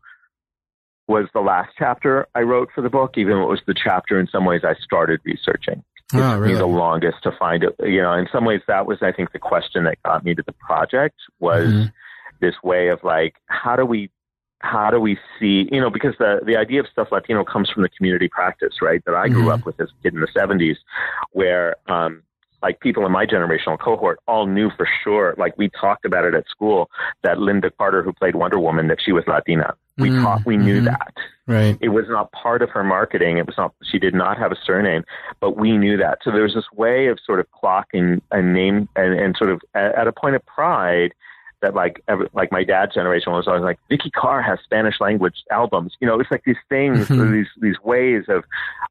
was 1.09 1.27
the 1.35 1.41
last 1.41 1.71
chapter 1.79 2.27
I 2.35 2.41
wrote 2.41 2.69
for 2.75 2.81
the 2.81 2.91
book, 2.91 3.13
even 3.17 3.35
though 3.35 3.45
it 3.45 3.51
was 3.51 3.63
the 3.67 3.75
chapter 3.75 4.19
in 4.21 4.29
some 4.29 4.45
ways 4.45 4.63
I 4.65 4.75
started 4.83 5.21
researching. 5.25 5.85
It 6.13 6.19
oh, 6.19 6.39
really? 6.39 6.55
the 6.55 6.67
longest 6.67 7.19
to 7.25 7.33
find 7.39 7.65
it. 7.65 7.75
You 7.81 8.03
know, 8.03 8.13
in 8.13 8.29
some 8.33 8.45
ways 8.45 8.61
that 8.69 8.87
was, 8.87 8.99
I 9.03 9.13
think, 9.13 9.33
the 9.33 9.39
question 9.39 9.85
that 9.85 10.03
got 10.05 10.25
me 10.25 10.35
to 10.35 10.43
the 10.45 10.53
project 10.53 11.17
was 11.41 11.69
mm-hmm. 11.69 11.87
this 12.41 12.55
way 12.63 12.89
of 12.89 13.03
like, 13.03 13.35
how 13.47 13.77
do 13.77 13.85
we, 13.85 14.11
how 14.63 14.91
do 14.91 15.01
we 15.01 15.19
see, 15.39 15.69
you 15.71 15.81
know, 15.81 15.91
because 15.91 16.15
the, 16.19 16.41
the 16.45 16.57
idea 16.57 16.81
of 16.81 16.87
stealth 16.91 17.13
Latino 17.13 17.45
comes 17.45 17.71
from 17.71 17.83
the 17.83 17.89
community 17.89 18.29
practice, 18.29 18.75
right? 18.81 19.05
That 19.05 19.15
I 19.15 19.29
grew 19.29 19.43
mm-hmm. 19.43 19.51
up 19.51 19.67
with 19.67 19.81
as 19.81 19.89
a 19.89 20.03
kid 20.03 20.15
in 20.15 20.21
the 20.21 20.29
70s, 20.29 20.77
where, 21.33 21.77
um, 21.89 22.23
like 22.63 22.79
people 22.79 23.05
in 23.05 23.11
my 23.11 23.27
generational 23.27 23.79
cohort 23.79 24.21
all 24.29 24.47
knew 24.47 24.71
for 24.77 24.89
sure, 25.03 25.35
like 25.37 25.59
we 25.59 25.69
talked 25.69 26.05
about 26.05 26.25
it 26.25 26.35
at 26.35 26.49
school, 26.49 26.89
that 27.23 27.39
Lynda 27.39 27.71
Carter, 27.77 28.03
who 28.03 28.13
played 28.13 28.37
Wonder 28.37 28.59
Woman, 28.59 28.87
that 28.87 28.99
she 29.05 29.11
was 29.11 29.25
Latina. 29.27 29.75
We 29.99 30.11
mm, 30.11 30.23
taught, 30.23 30.47
we 30.47 30.57
knew 30.57 30.77
mm-hmm. 30.77 30.87
that. 30.87 31.15
Right. 31.47 31.77
It 31.81 31.89
was 31.89 32.05
not 32.09 32.31
part 32.31 32.63
of 32.63 32.71
her 32.71 32.85
marketing. 32.85 33.39
It 33.39 33.47
was 33.47 33.57
not, 33.59 33.75
she 33.83 33.99
did 33.99 34.15
not 34.15 34.39
have 34.39 34.53
a 34.53 34.57
surname, 34.65 35.03
but 35.41 35.57
we 35.57 35.77
knew 35.77 35.97
that. 35.97 36.19
So 36.23 36.31
there 36.31 36.45
was 36.45 36.55
this 36.55 36.71
way 36.73 37.09
of 37.09 37.19
sort 37.27 37.41
of 37.41 37.47
clocking 37.51 38.21
a 38.31 38.41
name 38.41 38.89
and, 38.95 39.19
and 39.19 39.37
sort 39.37 39.51
of 39.51 39.61
at, 39.75 39.95
at 39.97 40.07
a 40.07 40.13
point 40.13 40.37
of 40.37 40.47
pride, 40.47 41.13
that 41.63 41.75
like 41.75 42.03
every, 42.09 42.29
like 42.35 42.53
my 42.53 42.65
dad's 42.65 42.95
generation 42.95 43.33
was 43.33 43.49
always 43.49 43.63
like 43.63 43.79
Vikki 43.89 44.11
Carr 44.11 44.43
has 44.43 44.59
Spanish 44.63 45.01
language 45.01 45.45
albums. 45.51 45.95
You 46.01 46.07
know, 46.07 46.21
it's 46.21 46.31
like 46.31 46.45
these 46.45 46.57
things, 46.69 47.09
mm-hmm. 47.09 47.33
these 47.33 47.49
these 47.61 47.81
ways 47.83 48.25
of. 48.29 48.45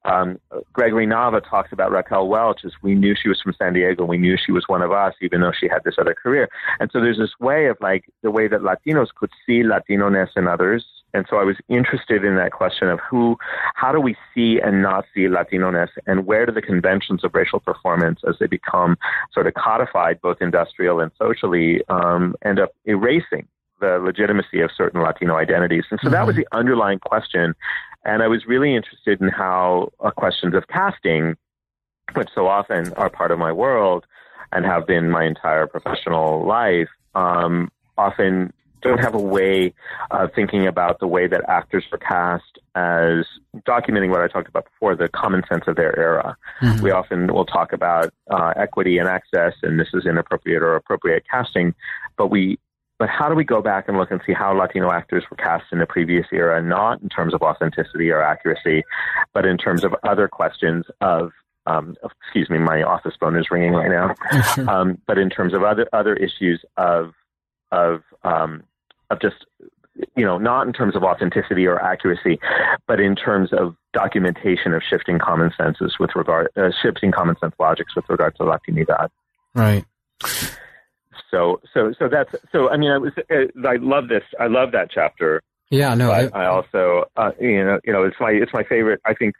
Um, 0.03 0.39
Gregory 0.73 1.05
Nava 1.05 1.47
talks 1.47 1.71
about 1.71 1.91
Raquel 1.91 2.27
Welch 2.27 2.65
as 2.65 2.71
we 2.81 2.95
knew 2.95 3.13
she 3.15 3.29
was 3.29 3.39
from 3.39 3.53
San 3.53 3.73
Diego, 3.73 4.03
we 4.03 4.17
knew 4.17 4.35
she 4.35 4.51
was 4.51 4.63
one 4.67 4.81
of 4.81 4.91
us, 4.91 5.13
even 5.21 5.41
though 5.41 5.51
she 5.51 5.67
had 5.67 5.83
this 5.83 5.95
other 5.99 6.15
career. 6.15 6.49
And 6.79 6.89
so 6.91 6.99
there's 6.99 7.19
this 7.19 7.39
way 7.39 7.67
of 7.67 7.77
like 7.81 8.05
the 8.23 8.31
way 8.31 8.47
that 8.47 8.61
Latinos 8.61 9.09
could 9.15 9.29
see 9.45 9.63
Latino-ness 9.63 10.29
in 10.35 10.47
others 10.47 10.83
and 11.13 11.25
so 11.29 11.37
I 11.37 11.43
was 11.43 11.57
interested 11.67 12.23
in 12.23 12.35
that 12.35 12.51
question 12.51 12.89
of 12.89 12.99
who, 12.99 13.37
how 13.75 13.91
do 13.91 13.99
we 13.99 14.15
see 14.33 14.59
and 14.59 14.81
not 14.81 15.05
see 15.13 15.27
Latino-ness 15.27 15.89
and 16.07 16.25
where 16.25 16.45
do 16.45 16.51
the 16.51 16.61
conventions 16.61 17.23
of 17.23 17.33
racial 17.33 17.59
performance 17.59 18.21
as 18.27 18.35
they 18.39 18.47
become 18.47 18.97
sort 19.33 19.47
of 19.47 19.53
codified 19.53 20.21
both 20.21 20.37
industrial 20.41 20.99
and 20.99 21.11
socially 21.17 21.81
um, 21.89 22.35
end 22.43 22.59
up 22.59 22.71
erasing 22.85 23.47
the 23.79 23.99
legitimacy 23.99 24.61
of 24.61 24.69
certain 24.75 25.01
Latino 25.01 25.35
identities. 25.35 25.85
And 25.89 25.99
so 25.99 26.05
mm-hmm. 26.05 26.13
that 26.13 26.25
was 26.25 26.35
mm-hmm. 26.35 26.43
the 26.51 26.57
underlying 26.57 26.99
question. 26.99 27.55
And 28.05 28.23
I 28.23 28.27
was 28.27 28.45
really 28.45 28.75
interested 28.75 29.21
in 29.21 29.29
how 29.29 29.91
uh, 29.99 30.11
questions 30.11 30.55
of 30.55 30.67
casting, 30.67 31.35
which 32.13 32.29
so 32.33 32.47
often 32.47 32.93
are 32.93 33.09
part 33.09 33.31
of 33.31 33.39
my 33.39 33.51
world 33.51 34.05
and 34.51 34.65
have 34.65 34.85
been 34.85 35.09
my 35.09 35.25
entire 35.25 35.67
professional 35.67 36.45
life, 36.45 36.89
um, 37.15 37.71
often 37.97 38.53
don't 38.81 38.99
have 38.99 39.13
a 39.13 39.19
way 39.19 39.73
of 40.11 40.33
thinking 40.33 40.67
about 40.67 40.99
the 40.99 41.07
way 41.07 41.27
that 41.27 41.41
actors 41.47 41.85
were 41.91 41.97
cast 41.97 42.59
as 42.75 43.25
documenting 43.67 44.09
what 44.09 44.21
I 44.21 44.27
talked 44.27 44.47
about 44.47 44.65
before, 44.65 44.95
the 44.95 45.09
common 45.09 45.43
sense 45.51 45.63
of 45.67 45.75
their 45.75 45.97
era. 45.97 46.37
Mm-hmm. 46.61 46.83
We 46.83 46.91
often 46.91 47.33
will 47.33 47.45
talk 47.45 47.73
about 47.73 48.13
uh, 48.29 48.53
equity 48.55 48.97
and 48.97 49.07
access, 49.07 49.53
and 49.63 49.79
this 49.79 49.89
is 49.93 50.05
inappropriate 50.05 50.61
or 50.61 50.75
appropriate 50.75 51.23
casting, 51.29 51.73
but 52.17 52.27
we 52.27 52.59
but 52.99 53.09
how 53.09 53.27
do 53.29 53.33
we 53.33 53.43
go 53.43 53.63
back 53.63 53.87
and 53.87 53.97
look 53.97 54.11
and 54.11 54.21
see 54.27 54.31
how 54.31 54.55
Latino 54.55 54.91
actors 54.91 55.23
were 55.31 55.35
cast 55.35 55.63
in 55.71 55.79
the 55.79 55.87
previous 55.87 56.27
era, 56.31 56.61
not 56.61 57.01
in 57.01 57.09
terms 57.09 57.33
of 57.33 57.41
authenticity 57.41 58.11
or 58.11 58.21
accuracy, 58.21 58.83
but 59.33 59.43
in 59.43 59.57
terms 59.57 59.83
of 59.83 59.95
other 60.03 60.27
questions 60.27 60.85
of 61.01 61.31
um, 61.65 61.95
excuse 62.21 62.47
me, 62.49 62.59
my 62.59 62.83
office 62.83 63.13
phone 63.19 63.37
is 63.37 63.49
ringing 63.49 63.73
right 63.73 63.89
now. 63.89 64.13
Um, 64.67 64.99
but 65.07 65.17
in 65.17 65.29
terms 65.29 65.53
of 65.53 65.63
other 65.63 65.87
other 65.91 66.13
issues 66.13 66.63
of 66.77 67.13
of 67.71 68.03
um, 68.23 68.63
of 69.11 69.21
just 69.21 69.45
you 70.15 70.25
know, 70.25 70.37
not 70.37 70.67
in 70.67 70.73
terms 70.73 70.95
of 70.95 71.03
authenticity 71.03 71.65
or 71.65 71.81
accuracy, 71.81 72.39
but 72.87 72.99
in 72.99 73.15
terms 73.15 73.49
of 73.51 73.75
documentation 73.93 74.73
of 74.73 74.81
shifting 74.87 75.19
common 75.19 75.51
senses 75.57 75.95
with 75.99 76.11
regard, 76.15 76.49
uh, 76.55 76.69
shifting 76.81 77.11
common 77.11 77.35
sense 77.39 77.53
logics 77.59 77.95
with 77.95 78.05
regard 78.09 78.35
to 78.37 78.43
Latinidad. 78.43 79.09
Right. 79.53 79.85
So, 81.29 81.61
so, 81.73 81.93
so 81.97 82.07
that's, 82.09 82.35
so, 82.51 82.69
I 82.69 82.77
mean, 82.77 82.91
I 82.91 82.97
was, 82.97 83.13
uh, 83.29 83.67
I 83.67 83.75
love 83.77 84.07
this. 84.07 84.23
I 84.39 84.47
love 84.47 84.71
that 84.71 84.89
chapter. 84.91 85.41
Yeah, 85.69 85.93
no, 85.95 86.11
I, 86.11 86.29
I, 86.33 86.47
also, 86.47 87.05
uh, 87.15 87.31
you 87.39 87.63
know, 87.63 87.79
you 87.85 87.93
know, 87.93 88.03
it's 88.03 88.17
my, 88.19 88.31
it's 88.31 88.53
my 88.53 88.63
favorite. 88.63 88.99
I 89.05 89.13
think 89.13 89.35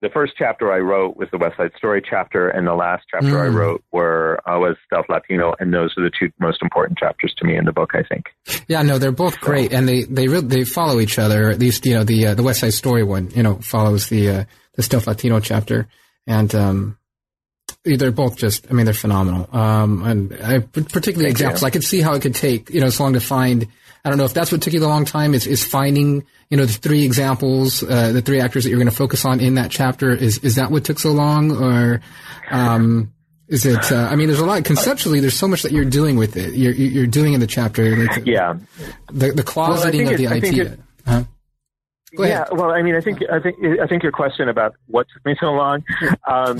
the 0.00 0.08
first 0.10 0.34
chapter 0.38 0.72
I 0.72 0.78
wrote 0.78 1.16
was 1.16 1.28
the 1.32 1.38
West 1.38 1.56
Side 1.56 1.72
Story 1.76 2.02
chapter, 2.08 2.48
and 2.48 2.66
the 2.66 2.74
last 2.74 3.04
chapter 3.10 3.28
mm. 3.28 3.42
I 3.42 3.46
wrote 3.46 3.82
were 3.92 4.40
uh, 4.46 4.58
was 4.58 4.76
Stealth 4.86 5.06
Latino, 5.08 5.54
and 5.58 5.74
those 5.74 5.92
are 5.96 6.04
the 6.04 6.10
two 6.16 6.30
most 6.38 6.62
important 6.62 6.98
chapters 6.98 7.34
to 7.38 7.44
me 7.44 7.56
in 7.56 7.64
the 7.64 7.72
book. 7.72 7.92
I 7.94 8.02
think. 8.02 8.26
Yeah, 8.68 8.82
no, 8.82 8.98
they're 8.98 9.10
both 9.10 9.40
great, 9.40 9.72
and 9.72 9.88
they 9.88 10.04
they 10.04 10.28
re- 10.28 10.40
they 10.40 10.64
follow 10.64 11.00
each 11.00 11.18
other. 11.18 11.50
At 11.50 11.58
least 11.58 11.84
you 11.84 11.94
know 11.94 12.04
the 12.04 12.28
uh, 12.28 12.34
the 12.34 12.44
West 12.44 12.60
Side 12.60 12.74
Story 12.74 13.02
one, 13.02 13.30
you 13.32 13.42
know, 13.42 13.56
follows 13.56 14.08
the 14.08 14.30
uh, 14.30 14.44
the 14.74 14.82
Stealth 14.82 15.08
Latino 15.08 15.40
chapter, 15.40 15.88
and 16.26 16.54
um, 16.54 16.98
they're 17.84 18.12
both 18.12 18.36
just. 18.36 18.68
I 18.70 18.74
mean, 18.74 18.84
they're 18.84 18.94
phenomenal. 18.94 19.48
Um, 19.52 20.04
and 20.04 20.32
I 20.34 20.60
particularly 20.60 21.24
Thank 21.24 21.32
examples. 21.32 21.62
You. 21.62 21.66
I 21.66 21.70
could 21.70 21.84
see 21.84 22.00
how 22.00 22.14
it 22.14 22.22
could 22.22 22.36
take 22.36 22.70
you 22.70 22.80
know 22.80 22.90
so 22.90 23.02
long 23.02 23.14
to 23.14 23.20
find 23.20 23.66
I 24.08 24.10
don't 24.10 24.16
know 24.16 24.24
if 24.24 24.32
that's 24.32 24.50
what 24.50 24.62
took 24.62 24.72
you 24.72 24.80
the 24.80 24.88
long 24.88 25.04
time 25.04 25.34
is, 25.34 25.46
is 25.46 25.62
finding, 25.62 26.24
you 26.48 26.56
know, 26.56 26.64
the 26.64 26.72
three 26.72 27.04
examples, 27.04 27.82
uh, 27.82 28.10
the 28.12 28.22
three 28.22 28.40
actors 28.40 28.64
that 28.64 28.70
you're 28.70 28.78
going 28.78 28.88
to 28.88 28.96
focus 28.96 29.26
on 29.26 29.38
in 29.38 29.56
that 29.56 29.70
chapter. 29.70 30.12
Is, 30.12 30.38
is 30.38 30.54
that 30.54 30.70
what 30.70 30.86
took 30.86 30.98
so 30.98 31.10
long 31.10 31.52
or, 31.52 32.00
um, 32.50 33.12
is 33.48 33.66
it, 33.66 33.92
uh, 33.92 34.08
I 34.10 34.16
mean, 34.16 34.28
there's 34.28 34.40
a 34.40 34.46
lot, 34.46 34.64
conceptually, 34.64 35.20
there's 35.20 35.36
so 35.36 35.46
much 35.46 35.60
that 35.60 35.72
you're 35.72 35.84
doing 35.84 36.16
with 36.16 36.38
it. 36.38 36.54
You're, 36.54 36.72
you're 36.72 37.06
doing 37.06 37.34
in 37.34 37.40
the 37.40 37.46
chapter. 37.46 37.94
Like, 37.96 38.24
yeah. 38.24 38.54
The, 39.12 39.32
the 39.32 39.42
closeting 39.42 40.04
well, 40.04 40.12
of 40.12 40.18
the 40.18 40.28
idea. 40.28 40.72
It, 40.72 40.80
huh? 41.06 41.24
Yeah, 42.14 42.46
well, 42.50 42.70
I 42.70 42.80
mean, 42.80 42.94
I 42.94 43.02
think 43.02 43.18
I 43.30 43.38
think 43.38 43.56
I 43.82 43.86
think 43.86 44.02
your 44.02 44.12
question 44.12 44.48
about 44.48 44.74
what 44.86 45.06
took 45.12 45.26
me 45.26 45.36
so 45.38 45.52
long, 45.52 45.84
um, 46.26 46.58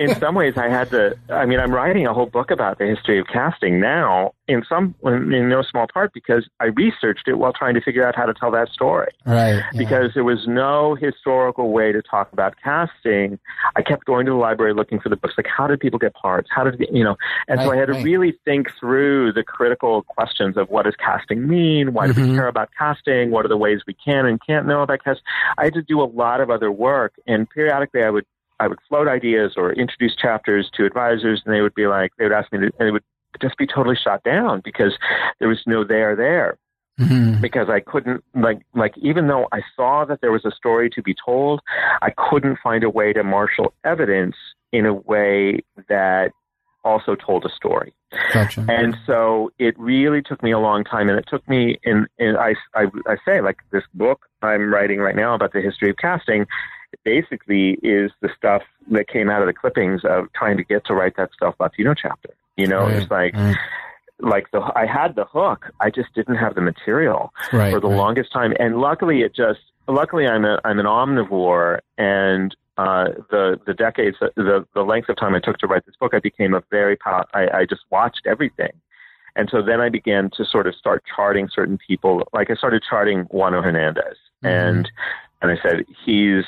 in 0.00 0.18
some 0.18 0.34
ways, 0.34 0.54
I 0.56 0.68
had 0.68 0.90
to. 0.90 1.14
I 1.28 1.44
mean, 1.44 1.60
I'm 1.60 1.72
writing 1.72 2.06
a 2.06 2.14
whole 2.14 2.26
book 2.26 2.50
about 2.50 2.78
the 2.78 2.86
history 2.86 3.20
of 3.20 3.26
casting 3.26 3.80
now, 3.80 4.32
in 4.48 4.64
some, 4.66 4.94
in 5.04 5.50
no 5.50 5.62
small 5.62 5.86
part, 5.92 6.14
because 6.14 6.48
I 6.58 6.66
researched 6.66 7.28
it 7.28 7.34
while 7.34 7.52
trying 7.52 7.74
to 7.74 7.82
figure 7.82 8.04
out 8.06 8.16
how 8.16 8.24
to 8.24 8.32
tell 8.32 8.50
that 8.52 8.70
story. 8.70 9.10
Right. 9.26 9.56
Yeah. 9.56 9.70
Because 9.76 10.12
there 10.14 10.24
was 10.24 10.46
no 10.48 10.94
historical 10.94 11.70
way 11.70 11.92
to 11.92 12.00
talk 12.00 12.32
about 12.32 12.54
casting. 12.64 13.38
I 13.76 13.82
kept 13.82 14.06
going 14.06 14.24
to 14.24 14.32
the 14.32 14.38
library 14.38 14.72
looking 14.72 15.00
for 15.00 15.10
the 15.10 15.16
books, 15.16 15.34
like 15.36 15.46
how 15.46 15.66
did 15.66 15.78
people 15.80 15.98
get 15.98 16.14
parts? 16.14 16.48
How 16.50 16.64
did 16.64 16.82
you 16.90 17.04
know? 17.04 17.16
And 17.46 17.58
right, 17.58 17.66
so 17.66 17.72
I 17.72 17.76
had 17.76 17.86
to 17.88 17.92
right. 17.92 18.04
really 18.04 18.38
think 18.46 18.68
through 18.80 19.34
the 19.34 19.44
critical 19.44 20.04
questions 20.04 20.56
of 20.56 20.70
what 20.70 20.86
does 20.86 20.96
casting 20.96 21.46
mean? 21.46 21.92
Why 21.92 22.06
mm-hmm. 22.06 22.14
do 22.14 22.22
we 22.22 22.28
mm-hmm. 22.28 22.38
care 22.38 22.48
about 22.48 22.70
casting? 22.76 23.30
What 23.30 23.44
are 23.44 23.48
the 23.48 23.58
ways 23.58 23.82
we 23.86 23.94
can 24.02 24.24
and 24.24 24.40
can't 24.44 24.66
know 24.66 24.80
about 24.80 25.04
casting? 25.04 25.24
I 25.58 25.64
had 25.64 25.74
to 25.74 25.82
do 25.82 26.00
a 26.00 26.08
lot 26.08 26.40
of 26.40 26.48
other 26.48 26.72
work, 26.72 27.12
and 27.26 27.48
periodically 27.50 28.02
I 28.02 28.08
would 28.08 28.24
I 28.60 28.68
would 28.68 28.78
float 28.88 29.08
ideas 29.08 29.54
or 29.56 29.72
introduce 29.72 30.14
chapters 30.14 30.70
to 30.74 30.84
advisors, 30.84 31.42
and 31.44 31.54
they 31.54 31.62
would 31.62 31.74
be 31.74 31.86
like, 31.86 32.12
they 32.18 32.24
would 32.24 32.32
ask 32.32 32.52
me, 32.52 32.58
to, 32.60 32.70
and 32.78 32.88
it 32.88 32.92
would 32.92 33.02
just 33.40 33.56
be 33.56 33.66
totally 33.66 33.96
shot 33.96 34.22
down 34.22 34.60
because 34.62 34.92
there 35.38 35.48
was 35.48 35.60
no 35.66 35.82
there 35.82 36.14
there. 36.14 36.58
Mm-hmm. 37.00 37.40
Because 37.40 37.68
I 37.70 37.80
couldn't 37.80 38.22
like 38.34 38.60
like 38.74 38.92
even 38.98 39.26
though 39.26 39.48
I 39.52 39.60
saw 39.74 40.04
that 40.04 40.20
there 40.20 40.32
was 40.32 40.44
a 40.44 40.50
story 40.50 40.90
to 40.90 41.02
be 41.02 41.14
told, 41.24 41.60
I 42.02 42.10
couldn't 42.10 42.58
find 42.62 42.84
a 42.84 42.90
way 42.90 43.14
to 43.14 43.24
marshal 43.24 43.72
evidence 43.84 44.36
in 44.70 44.84
a 44.84 44.92
way 44.92 45.60
that 45.88 46.32
also 46.84 47.14
told 47.14 47.46
a 47.46 47.48
story. 47.48 47.94
Gotcha. 48.34 48.66
And 48.68 48.96
so 49.06 49.50
it 49.58 49.78
really 49.78 50.20
took 50.20 50.42
me 50.42 50.52
a 50.52 50.58
long 50.58 50.84
time, 50.84 51.08
and 51.08 51.18
it 51.18 51.24
took 51.26 51.48
me 51.48 51.78
in. 51.84 52.06
in 52.18 52.36
I, 52.36 52.54
I 52.74 52.86
I 53.06 53.16
say 53.24 53.40
like 53.40 53.56
this 53.72 53.84
book 53.94 54.26
I'm 54.42 54.70
writing 54.70 54.98
right 54.98 55.16
now 55.16 55.34
about 55.34 55.54
the 55.54 55.62
history 55.62 55.88
of 55.88 55.96
casting 55.96 56.44
basically 57.04 57.78
is 57.82 58.10
the 58.20 58.30
stuff 58.36 58.62
that 58.90 59.08
came 59.08 59.30
out 59.30 59.42
of 59.42 59.46
the 59.46 59.54
clippings 59.54 60.02
of 60.04 60.32
trying 60.32 60.56
to 60.56 60.64
get 60.64 60.84
to 60.86 60.94
write 60.94 61.16
that 61.16 61.30
Stealth 61.34 61.56
Latino 61.60 61.94
chapter. 61.94 62.30
You 62.56 62.66
know, 62.66 62.82
right. 62.82 62.96
it's 62.96 63.10
like. 63.10 63.34
Right. 63.34 63.56
Like 64.22 64.50
the, 64.50 64.60
I 64.76 64.84
had 64.84 65.14
the 65.14 65.24
hook, 65.24 65.72
I 65.80 65.88
just 65.88 66.12
didn't 66.14 66.36
have 66.36 66.54
the 66.54 66.60
material 66.60 67.32
right, 67.54 67.72
for 67.72 67.80
the 67.80 67.88
longest 67.88 68.30
time, 68.30 68.52
and 68.60 68.76
luckily 68.76 69.22
it 69.22 69.34
just, 69.34 69.60
luckily 69.88 70.26
I'm 70.26 70.44
a, 70.44 70.60
I'm 70.62 70.78
an 70.78 70.84
omnivore, 70.84 71.78
and 71.96 72.54
uh, 72.76 73.12
the 73.30 73.58
the 73.66 73.72
decades, 73.72 74.18
the 74.20 74.66
the 74.74 74.82
length 74.82 75.08
of 75.08 75.16
time 75.16 75.34
I 75.34 75.40
took 75.40 75.56
to 75.60 75.66
write 75.66 75.86
this 75.86 75.94
book, 75.98 76.12
I 76.12 76.18
became 76.18 76.52
a 76.52 76.62
very 76.70 76.96
pow- 76.96 77.24
I, 77.32 77.48
I 77.60 77.64
just 77.64 77.80
watched 77.88 78.26
everything, 78.26 78.72
and 79.36 79.48
so 79.50 79.62
then 79.62 79.80
I 79.80 79.88
began 79.88 80.28
to 80.36 80.44
sort 80.44 80.66
of 80.66 80.74
start 80.74 81.02
charting 81.16 81.48
certain 81.50 81.78
people. 81.78 82.28
Like 82.34 82.50
I 82.50 82.56
started 82.56 82.82
charting 82.86 83.24
Juano 83.32 83.64
Hernandez, 83.64 84.18
mm-hmm. 84.44 84.48
and 84.48 84.90
and 85.40 85.50
I 85.50 85.62
said 85.62 85.86
he's 86.04 86.44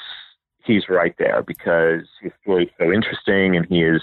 he's 0.65 0.89
right 0.89 1.15
there 1.19 1.43
because 1.43 2.07
his 2.21 2.33
story 2.43 2.65
is 2.65 2.71
so 2.79 2.93
interesting 2.93 3.57
and 3.57 3.67
he 3.67 3.83
is 3.83 4.03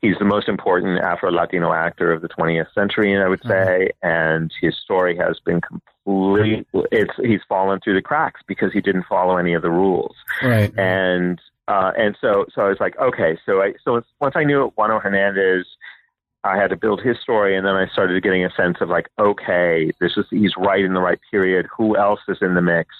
he's 0.00 0.16
the 0.18 0.24
most 0.24 0.48
important 0.48 1.00
Afro 1.00 1.30
Latino 1.30 1.72
actor 1.72 2.12
of 2.12 2.22
the 2.22 2.28
20th 2.28 2.72
century, 2.74 3.16
I 3.20 3.28
would 3.28 3.42
say, 3.42 3.90
mm-hmm. 4.04 4.08
and 4.08 4.52
his 4.60 4.76
story 4.76 5.16
has 5.16 5.38
been 5.44 5.60
completely 5.60 6.66
it's 6.90 7.12
he's 7.22 7.40
fallen 7.48 7.80
through 7.82 7.94
the 7.94 8.02
cracks 8.02 8.40
because 8.46 8.72
he 8.72 8.80
didn't 8.80 9.04
follow 9.08 9.36
any 9.36 9.54
of 9.54 9.62
the 9.62 9.70
rules, 9.70 10.14
right? 10.42 10.76
And 10.78 11.40
uh, 11.68 11.92
and 11.96 12.16
so 12.20 12.46
so 12.54 12.62
I 12.62 12.68
was 12.68 12.78
like, 12.80 12.98
okay, 12.98 13.38
so 13.46 13.62
I 13.62 13.74
so 13.84 14.02
once 14.20 14.34
I 14.36 14.44
knew 14.44 14.66
it, 14.66 14.76
Juano 14.76 15.00
Hernandez. 15.00 15.66
I 16.42 16.56
had 16.56 16.70
to 16.70 16.76
build 16.76 17.02
his 17.02 17.20
story, 17.20 17.54
and 17.54 17.66
then 17.66 17.74
I 17.74 17.86
started 17.88 18.22
getting 18.22 18.46
a 18.46 18.50
sense 18.52 18.78
of 18.80 18.88
like, 18.88 19.10
okay, 19.18 19.92
this 20.00 20.12
is 20.16 20.24
he's 20.30 20.54
right 20.56 20.82
in 20.82 20.94
the 20.94 21.00
right 21.00 21.18
period. 21.30 21.66
Who 21.76 21.98
else 21.98 22.20
is 22.28 22.38
in 22.40 22.54
the 22.54 22.62
mix? 22.62 22.94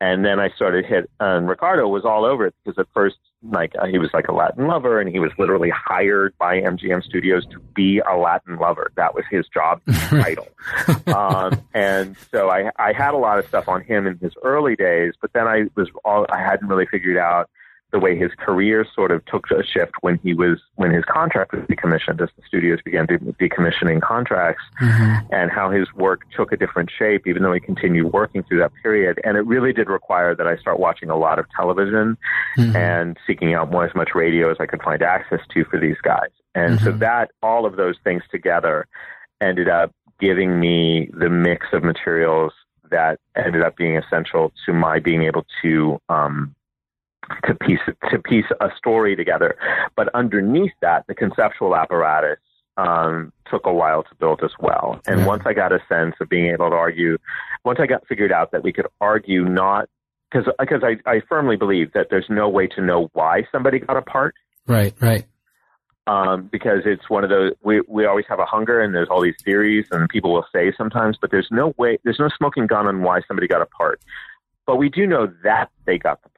And 0.00 0.24
then 0.24 0.40
I 0.40 0.48
started 0.50 0.86
hit, 0.86 1.10
and 1.20 1.48
Ricardo 1.48 1.86
was 1.88 2.04
all 2.04 2.24
over 2.24 2.46
it 2.46 2.54
because 2.64 2.78
at 2.78 2.86
first, 2.94 3.16
like 3.42 3.74
uh, 3.80 3.86
he 3.86 3.98
was 3.98 4.10
like 4.12 4.28
a 4.28 4.32
Latin 4.32 4.66
lover, 4.66 5.00
and 5.00 5.10
he 5.10 5.18
was 5.18 5.30
literally 5.38 5.70
hired 5.70 6.36
by 6.38 6.60
MGM 6.60 7.02
Studios 7.02 7.44
to 7.46 7.58
be 7.74 8.00
a 8.00 8.16
Latin 8.16 8.56
lover. 8.56 8.92
That 8.96 9.14
was 9.14 9.24
his 9.30 9.46
job 9.48 9.82
title. 10.08 10.48
um, 11.06 11.60
and 11.74 12.16
so 12.30 12.48
I, 12.48 12.70
I 12.76 12.92
had 12.92 13.12
a 13.12 13.18
lot 13.18 13.38
of 13.38 13.46
stuff 13.46 13.68
on 13.68 13.82
him 13.82 14.06
in 14.06 14.18
his 14.18 14.32
early 14.42 14.74
days, 14.74 15.14
but 15.20 15.32
then 15.34 15.46
I 15.46 15.64
was 15.76 15.88
all 16.04 16.26
I 16.30 16.38
hadn't 16.38 16.68
really 16.68 16.86
figured 16.86 17.18
out 17.18 17.50
the 17.92 17.98
way 17.98 18.16
his 18.16 18.30
career 18.38 18.86
sort 18.94 19.10
of 19.10 19.24
took 19.26 19.50
a 19.50 19.64
shift 19.64 19.92
when 20.00 20.18
he 20.22 20.34
was 20.34 20.60
when 20.76 20.90
his 20.90 21.04
contract 21.04 21.52
was 21.52 21.62
decommissioned 21.62 22.20
as 22.20 22.28
the 22.36 22.42
studios 22.46 22.78
began 22.84 23.06
decommissioning 23.06 24.00
contracts 24.00 24.62
mm-hmm. 24.80 25.26
and 25.32 25.50
how 25.50 25.70
his 25.70 25.92
work 25.94 26.22
took 26.34 26.52
a 26.52 26.56
different 26.56 26.90
shape 26.96 27.26
even 27.26 27.42
though 27.42 27.52
he 27.52 27.60
continued 27.60 28.12
working 28.12 28.42
through 28.44 28.58
that 28.58 28.72
period 28.82 29.20
and 29.24 29.36
it 29.36 29.46
really 29.46 29.72
did 29.72 29.88
require 29.88 30.34
that 30.34 30.46
I 30.46 30.56
start 30.56 30.78
watching 30.78 31.10
a 31.10 31.16
lot 31.16 31.38
of 31.38 31.46
television 31.56 32.16
mm-hmm. 32.56 32.76
and 32.76 33.16
seeking 33.26 33.54
out 33.54 33.70
more 33.70 33.84
as 33.84 33.94
much 33.94 34.10
radio 34.14 34.50
as 34.50 34.56
I 34.60 34.66
could 34.66 34.82
find 34.82 35.02
access 35.02 35.40
to 35.54 35.64
for 35.64 35.78
these 35.78 35.98
guys 36.02 36.30
and 36.54 36.76
mm-hmm. 36.76 36.84
so 36.84 36.92
that 36.92 37.30
all 37.42 37.66
of 37.66 37.76
those 37.76 37.96
things 38.04 38.22
together 38.30 38.86
ended 39.40 39.68
up 39.68 39.92
giving 40.20 40.60
me 40.60 41.10
the 41.12 41.30
mix 41.30 41.66
of 41.72 41.82
materials 41.82 42.52
that 42.90 43.18
ended 43.36 43.62
up 43.62 43.76
being 43.76 43.96
essential 43.96 44.52
to 44.66 44.72
my 44.72 44.98
being 44.98 45.22
able 45.22 45.46
to 45.62 45.98
um, 46.08 46.54
to 47.46 47.54
piece 47.54 47.80
to 48.10 48.18
piece 48.18 48.46
a 48.60 48.68
story 48.76 49.16
together. 49.16 49.56
But 49.96 50.08
underneath 50.14 50.72
that, 50.82 51.06
the 51.06 51.14
conceptual 51.14 51.76
apparatus 51.76 52.38
um, 52.76 53.32
took 53.50 53.66
a 53.66 53.72
while 53.72 54.02
to 54.02 54.14
build 54.18 54.40
as 54.44 54.52
well. 54.58 55.00
And 55.06 55.26
once 55.26 55.42
I 55.46 55.52
got 55.52 55.72
a 55.72 55.80
sense 55.88 56.14
of 56.20 56.28
being 56.28 56.46
able 56.46 56.70
to 56.70 56.76
argue, 56.76 57.18
once 57.64 57.78
I 57.80 57.86
got 57.86 58.06
figured 58.06 58.32
out 58.32 58.52
that 58.52 58.62
we 58.62 58.72
could 58.72 58.86
argue 59.00 59.44
not 59.44 59.88
because 60.30 60.52
because 60.58 60.82
I, 60.82 61.10
I 61.10 61.20
firmly 61.28 61.56
believe 61.56 61.92
that 61.92 62.06
there's 62.10 62.26
no 62.28 62.48
way 62.48 62.66
to 62.68 62.80
know 62.80 63.10
why 63.12 63.46
somebody 63.50 63.80
got 63.80 63.96
a 63.96 64.02
part. 64.02 64.34
Right, 64.66 64.94
right. 65.00 65.24
Um, 66.06 66.48
because 66.50 66.80
it's 66.86 67.08
one 67.08 67.24
of 67.24 67.30
those 67.30 67.52
we 67.62 67.82
we 67.86 68.06
always 68.06 68.24
have 68.28 68.38
a 68.38 68.46
hunger 68.46 68.80
and 68.80 68.94
there's 68.94 69.08
all 69.10 69.22
these 69.22 69.36
theories 69.44 69.86
and 69.90 70.08
people 70.08 70.32
will 70.32 70.46
say 70.54 70.72
sometimes, 70.76 71.18
but 71.20 71.30
there's 71.30 71.48
no 71.50 71.74
way 71.76 71.98
there's 72.04 72.18
no 72.18 72.28
smoking 72.36 72.66
gun 72.66 72.86
on 72.86 73.02
why 73.02 73.20
somebody 73.26 73.46
got 73.46 73.62
a 73.62 73.66
part. 73.66 74.00
But 74.66 74.76
we 74.76 74.88
do 74.88 75.06
know 75.06 75.32
that 75.42 75.70
they 75.84 75.98
got 75.98 76.22
the. 76.22 76.29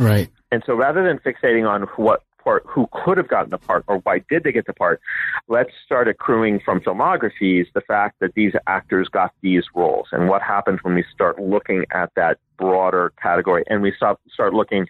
Right. 0.00 0.30
And 0.50 0.62
so 0.66 0.74
rather 0.74 1.06
than 1.06 1.18
fixating 1.18 1.68
on 1.68 1.82
what 1.96 2.22
part, 2.42 2.64
who 2.66 2.88
could 2.90 3.18
have 3.18 3.28
gotten 3.28 3.50
the 3.50 3.58
part 3.58 3.84
or 3.86 3.98
why 3.98 4.22
did 4.30 4.44
they 4.44 4.52
get 4.52 4.66
the 4.66 4.72
part, 4.72 5.00
let's 5.48 5.70
start 5.84 6.08
accruing 6.08 6.58
from 6.58 6.80
filmographies 6.80 7.66
the 7.74 7.82
fact 7.86 8.18
that 8.20 8.32
these 8.34 8.54
actors 8.66 9.08
got 9.08 9.32
these 9.42 9.64
roles 9.74 10.08
and 10.12 10.28
what 10.28 10.40
happens 10.40 10.80
when 10.82 10.94
we 10.94 11.04
start 11.12 11.38
looking 11.38 11.84
at 11.92 12.10
that 12.16 12.38
broader 12.56 13.12
category 13.22 13.62
and 13.68 13.82
we 13.82 13.92
start, 13.94 14.18
start 14.32 14.54
looking 14.54 14.86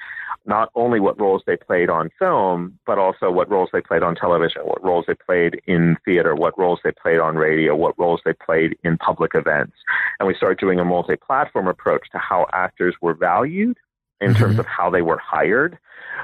not 0.47 0.71
only 0.75 1.01
what 1.01 1.21
roles 1.21 1.43
they 1.45 1.57
played 1.57 1.91
on 1.91 2.09
film, 2.19 2.79
but 2.87 2.99
also 2.99 3.31
what 3.31 3.51
roles 3.51 3.69
they 3.73 3.81
played 3.81 4.03
on 4.03 4.15
television, 4.15 4.63
what 4.63 4.83
roles 4.83 5.05
they 5.07 5.15
played 5.15 5.61
in 5.67 5.97
theater, 6.05 6.37
what 6.37 6.57
roles 6.57 6.79
they 6.83 6.93
played 6.93 7.19
on 7.19 7.35
radio, 7.35 7.75
what 7.75 7.99
roles 7.99 8.21
they 8.25 8.33
played 8.33 8.77
in 8.85 8.97
public 8.97 9.33
events. 9.35 9.77
And 10.19 10.27
we 10.27 10.35
start 10.35 10.61
doing 10.61 10.79
a 10.79 10.85
multi 10.85 11.17
platform 11.17 11.67
approach 11.67 12.09
to 12.13 12.19
how 12.19 12.47
actors 12.53 12.95
were 13.03 13.15
valued 13.15 13.77
in 14.21 14.33
mm-hmm. 14.33 14.43
terms 14.43 14.59
of 14.59 14.67
how 14.67 14.91
they 14.91 15.03
were 15.03 15.19
hired, 15.19 15.79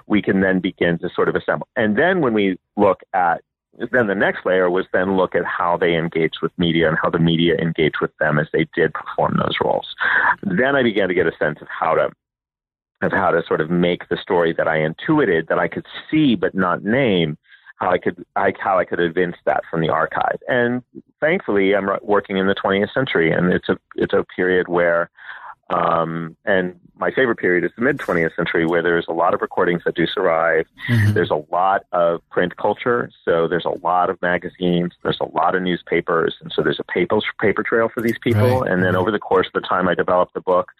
we 0.06 0.22
can 0.22 0.40
then 0.40 0.60
begin 0.60 0.98
to 0.98 1.08
sort 1.14 1.28
of 1.28 1.34
assemble. 1.34 1.68
And 1.76 1.96
then 1.96 2.20
when 2.20 2.34
we 2.34 2.58
look 2.76 3.00
at 3.12 3.42
then 3.92 4.06
the 4.06 4.14
next 4.14 4.46
layer 4.46 4.70
was 4.70 4.86
then 4.94 5.18
look 5.18 5.34
at 5.34 5.44
how 5.44 5.76
they 5.76 5.96
engaged 5.96 6.38
with 6.40 6.50
media 6.56 6.88
and 6.88 6.96
how 7.02 7.10
the 7.10 7.18
media 7.18 7.56
engaged 7.56 7.96
with 8.00 8.10
them 8.18 8.38
as 8.38 8.46
they 8.50 8.66
did 8.74 8.94
perform 8.94 9.36
those 9.36 9.56
roles. 9.62 9.94
Then 10.42 10.74
I 10.74 10.82
began 10.82 11.08
to 11.08 11.14
get 11.14 11.26
a 11.26 11.36
sense 11.38 11.58
of 11.60 11.68
how 11.68 11.94
to 11.94 12.10
of 13.02 13.12
how 13.12 13.30
to 13.30 13.42
sort 13.46 13.60
of 13.60 13.68
make 13.68 14.08
the 14.08 14.16
story 14.16 14.54
that 14.54 14.66
I 14.66 14.78
intuited 14.78 15.48
that 15.48 15.58
I 15.58 15.68
could 15.68 15.84
see 16.10 16.34
but 16.34 16.54
not 16.54 16.82
name 16.82 17.36
how 17.76 17.90
I 17.90 17.98
could 17.98 18.24
I, 18.34 18.52
how 18.58 18.78
I 18.78 18.84
could 18.84 19.00
evince 19.00 19.36
that 19.44 19.62
from 19.70 19.80
the 19.80 19.90
archive. 19.90 20.38
And 20.48 20.82
thankfully, 21.20 21.74
I'm 21.74 21.88
working 22.02 22.38
in 22.38 22.46
the 22.46 22.54
20th 22.54 22.92
century, 22.92 23.30
and 23.30 23.52
it's 23.52 23.68
a 23.68 23.76
it's 23.94 24.14
a 24.14 24.24
period 24.34 24.68
where 24.68 25.10
um, 25.68 26.36
and 26.44 26.78
my 26.98 27.10
favorite 27.10 27.36
period 27.36 27.64
is 27.64 27.72
the 27.76 27.82
mid 27.82 27.98
20th 27.98 28.34
century, 28.36 28.66
where 28.66 28.82
there's 28.82 29.06
a 29.08 29.12
lot 29.12 29.34
of 29.34 29.42
recordings 29.42 29.82
that 29.84 29.96
do 29.96 30.06
survive. 30.06 30.64
Mm-hmm. 30.88 31.12
There's 31.12 31.30
a 31.30 31.44
lot 31.50 31.82
of 31.92 32.20
print 32.30 32.56
culture, 32.56 33.10
so 33.24 33.48
there's 33.48 33.64
a 33.64 33.76
lot 33.84 34.08
of 34.08 34.20
magazines. 34.22 34.92
There's 35.02 35.18
a 35.20 35.24
lot 35.24 35.54
of 35.54 35.62
newspapers, 35.62 36.36
and 36.40 36.52
so 36.54 36.62
there's 36.62 36.78
a 36.78 36.84
paper 36.84 37.18
paper 37.40 37.62
trail 37.62 37.90
for 37.92 38.00
these 38.00 38.18
people. 38.22 38.60
Right. 38.60 38.70
And 38.70 38.82
then 38.82 38.92
mm-hmm. 38.92 39.00
over 39.00 39.10
the 39.10 39.18
course 39.18 39.48
of 39.48 39.60
the 39.60 39.66
time 39.66 39.88
I 39.88 39.94
developed 39.94 40.34
the 40.34 40.40
book, 40.40 40.70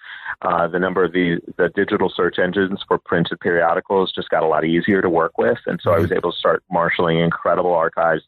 uh, 0.42 0.68
the 0.68 0.78
number 0.78 1.04
of 1.04 1.12
the 1.12 1.40
the 1.56 1.68
digital 1.70 2.08
search 2.08 2.38
engines 2.38 2.84
for 2.86 2.98
printed 2.98 3.40
periodicals 3.40 4.12
just 4.12 4.30
got 4.30 4.44
a 4.44 4.46
lot 4.46 4.64
easier 4.64 5.02
to 5.02 5.10
work 5.10 5.36
with, 5.36 5.58
and 5.66 5.80
so 5.82 5.90
mm-hmm. 5.90 5.98
I 5.98 6.02
was 6.02 6.12
able 6.12 6.32
to 6.32 6.38
start 6.38 6.62
marshaling 6.70 7.18
incredible 7.18 7.74
archives 7.74 8.22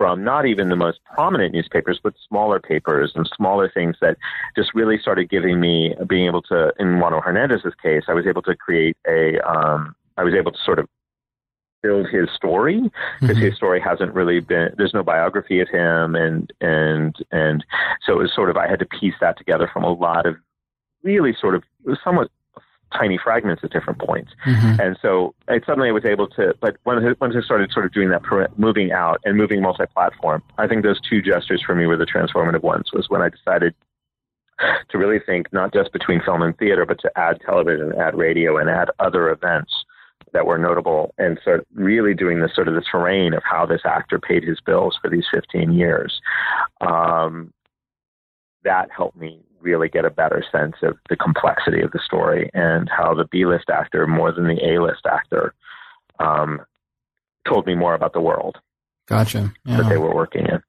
from 0.00 0.24
not 0.24 0.46
even 0.46 0.70
the 0.70 0.76
most 0.76 0.98
prominent 1.04 1.52
newspapers, 1.52 2.00
but 2.02 2.14
smaller 2.26 2.58
papers 2.58 3.12
and 3.14 3.30
smaller 3.36 3.68
things 3.68 3.96
that 4.00 4.16
just 4.56 4.74
really 4.74 4.98
started 4.98 5.28
giving 5.28 5.60
me 5.60 5.94
being 6.08 6.24
able 6.24 6.40
to. 6.40 6.72
In 6.78 6.98
Juano 6.98 7.22
Hernandez's 7.22 7.74
case, 7.82 8.04
I 8.08 8.14
was 8.14 8.26
able 8.26 8.40
to 8.42 8.56
create 8.56 8.96
a. 9.06 9.38
Um, 9.46 9.94
I 10.16 10.24
was 10.24 10.32
able 10.32 10.52
to 10.52 10.58
sort 10.64 10.78
of 10.78 10.88
build 11.82 12.08
his 12.08 12.30
story 12.34 12.80
because 13.20 13.36
mm-hmm. 13.36 13.44
his 13.44 13.56
story 13.56 13.78
hasn't 13.78 14.14
really 14.14 14.40
been. 14.40 14.70
There's 14.78 14.94
no 14.94 15.02
biography 15.02 15.60
of 15.60 15.68
him, 15.68 16.14
and 16.14 16.50
and 16.62 17.14
and 17.30 17.62
so 18.06 18.14
it 18.14 18.22
was 18.22 18.34
sort 18.34 18.48
of 18.48 18.56
I 18.56 18.68
had 18.68 18.78
to 18.78 18.86
piece 18.86 19.16
that 19.20 19.36
together 19.36 19.68
from 19.70 19.84
a 19.84 19.92
lot 19.92 20.24
of 20.24 20.36
really 21.02 21.36
sort 21.38 21.54
of 21.54 21.62
somewhat 22.02 22.30
tiny 22.92 23.18
fragments 23.22 23.62
at 23.64 23.70
different 23.70 23.98
points. 23.98 24.32
Mm-hmm. 24.46 24.80
And 24.80 24.98
so 25.00 25.34
suddenly 25.66 25.88
I 25.88 25.92
was 25.92 26.04
able 26.04 26.28
to, 26.28 26.54
but 26.60 26.76
once 26.84 27.04
I, 27.04 27.14
once 27.20 27.34
I 27.36 27.42
started 27.42 27.70
sort 27.72 27.86
of 27.86 27.92
doing 27.92 28.10
that, 28.10 28.22
moving 28.56 28.92
out 28.92 29.20
and 29.24 29.36
moving 29.36 29.62
multi-platform, 29.62 30.42
I 30.58 30.66
think 30.66 30.82
those 30.82 31.00
two 31.00 31.22
gestures 31.22 31.62
for 31.64 31.74
me 31.74 31.86
were 31.86 31.96
the 31.96 32.06
transformative 32.06 32.62
ones 32.62 32.92
was 32.92 33.08
when 33.08 33.22
I 33.22 33.28
decided 33.28 33.74
to 34.90 34.98
really 34.98 35.18
think 35.18 35.52
not 35.52 35.72
just 35.72 35.92
between 35.92 36.20
film 36.22 36.42
and 36.42 36.56
theater, 36.58 36.84
but 36.84 37.00
to 37.00 37.10
add 37.16 37.40
television, 37.44 37.92
add 37.98 38.16
radio, 38.16 38.56
and 38.56 38.68
add 38.68 38.90
other 38.98 39.30
events 39.30 39.72
that 40.32 40.46
were 40.46 40.58
notable 40.58 41.14
and 41.18 41.38
start 41.42 41.66
really 41.74 42.14
doing 42.14 42.40
this 42.40 42.54
sort 42.54 42.68
of 42.68 42.74
the 42.74 42.82
terrain 42.82 43.34
of 43.34 43.42
how 43.42 43.66
this 43.66 43.80
actor 43.84 44.18
paid 44.18 44.44
his 44.44 44.60
bills 44.60 44.98
for 45.00 45.10
these 45.10 45.24
15 45.32 45.72
years. 45.72 46.20
Um, 46.80 47.52
that 48.62 48.90
helped 48.94 49.16
me 49.16 49.40
really 49.60 49.88
get 49.88 50.04
a 50.04 50.10
better 50.10 50.44
sense 50.50 50.76
of 50.82 50.96
the 51.08 51.16
complexity 51.16 51.80
of 51.80 51.90
the 51.92 52.00
story 52.04 52.50
and 52.54 52.88
how 52.88 53.14
the 53.14 53.26
B 53.30 53.46
list 53.46 53.70
actor, 53.70 54.06
more 54.06 54.32
than 54.32 54.46
the 54.46 54.60
A 54.64 54.82
list 54.82 55.06
actor, 55.10 55.54
um, 56.18 56.60
told 57.46 57.66
me 57.66 57.74
more 57.74 57.94
about 57.94 58.12
the 58.12 58.20
world. 58.20 58.58
Gotcha. 59.06 59.52
Yeah. 59.64 59.78
That 59.78 59.88
they 59.88 59.96
were 59.96 60.14
working 60.14 60.46
in. 60.46 60.62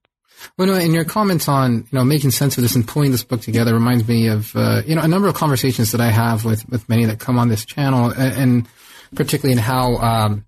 Well, 0.57 0.67
no, 0.67 0.73
and 0.73 0.93
your 0.93 1.05
comments 1.05 1.47
on 1.47 1.73
you 1.73 1.87
know 1.91 2.03
making 2.03 2.31
sense 2.31 2.57
of 2.57 2.63
this 2.63 2.75
and 2.75 2.87
pulling 2.87 3.11
this 3.11 3.23
book 3.23 3.41
together 3.41 3.73
reminds 3.73 4.07
me 4.07 4.27
of 4.27 4.55
uh, 4.55 4.81
you 4.85 4.95
know 4.95 5.01
a 5.01 5.07
number 5.07 5.27
of 5.27 5.35
conversations 5.35 5.91
that 5.91 6.01
I 6.01 6.07
have 6.07 6.45
with 6.45 6.67
with 6.69 6.87
many 6.89 7.05
that 7.05 7.19
come 7.19 7.37
on 7.37 7.49
this 7.49 7.65
channel, 7.65 8.09
and, 8.09 8.33
and 8.37 8.67
particularly 9.15 9.53
in 9.53 9.59
how 9.59 9.97
um, 9.97 10.45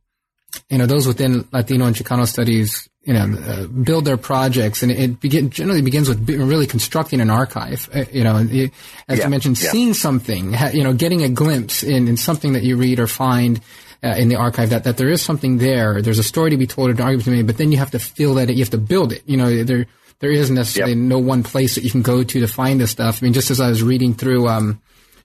you 0.70 0.78
know 0.78 0.86
those 0.86 1.06
within 1.06 1.48
Latino 1.52 1.86
and 1.86 1.96
Chicano 1.96 2.28
studies 2.28 2.90
you 3.04 3.14
know, 3.14 3.38
uh, 3.38 3.68
build 3.68 4.06
their 4.06 4.18
projects, 4.18 4.82
and 4.82 4.92
it 4.92 5.20
begin, 5.20 5.50
generally 5.50 5.82
begins 5.82 6.08
with 6.08 6.30
really 6.30 6.68
constructing 6.68 7.20
an 7.20 7.30
archive. 7.30 7.90
Uh, 7.94 8.06
you 8.14 8.24
know, 8.24 8.38
as 8.38 8.50
yeah, 8.52 8.68
you 9.10 9.30
mentioned, 9.30 9.62
yeah. 9.62 9.72
seeing 9.72 9.94
something, 9.94 10.54
ha, 10.54 10.70
you 10.74 10.84
know, 10.84 10.94
getting 10.94 11.22
a 11.22 11.30
glimpse 11.30 11.84
in, 11.84 12.08
in 12.08 12.16
something 12.16 12.54
that 12.54 12.64
you 12.64 12.78
read 12.78 13.00
or 13.00 13.08
find 13.08 13.60
uh, 14.04 14.16
in 14.18 14.30
the 14.30 14.38
archive 14.38 14.70
that, 14.70 14.86
that 14.86 14.96
there 14.96 15.10
is 15.10 15.22
something 15.22 15.58
there. 15.58 16.02
There's 16.02 16.20
a 16.20 16.24
story 16.24 16.52
to 16.52 16.58
be 16.58 16.66
told, 16.66 16.90
or 16.90 16.94
an 16.94 17.02
argument 17.02 17.26
to 17.26 17.32
be 17.32 17.38
made, 17.38 17.48
but 17.48 17.58
then 17.58 17.74
you 17.74 17.78
have 17.78 17.92
to 17.92 18.00
feel 18.00 18.36
that 18.36 18.50
it, 18.50 18.54
you 18.54 18.64
have 18.64 18.70
to 18.70 18.78
build 18.78 19.12
it. 19.12 19.24
You 19.26 19.36
know, 19.36 19.64
there 19.64 19.86
there 20.20 20.32
is 20.32 20.50
necessarily 20.50 20.94
yep. 20.94 21.02
no 21.02 21.20
one 21.20 21.44
place 21.44 21.76
that 21.76 21.84
you 21.84 21.92
can 21.92 22.04
go 22.04 22.24
to 22.24 22.40
to 22.40 22.48
find 22.48 22.80
this 22.80 22.92
stuff. 22.92 23.22
I 23.22 23.26
mean, 23.26 23.34
just 23.34 23.52
as 23.52 23.60
I 23.60 23.68
was 23.68 23.84
reading 23.84 24.14
through, 24.14 24.48
um, 24.48 24.82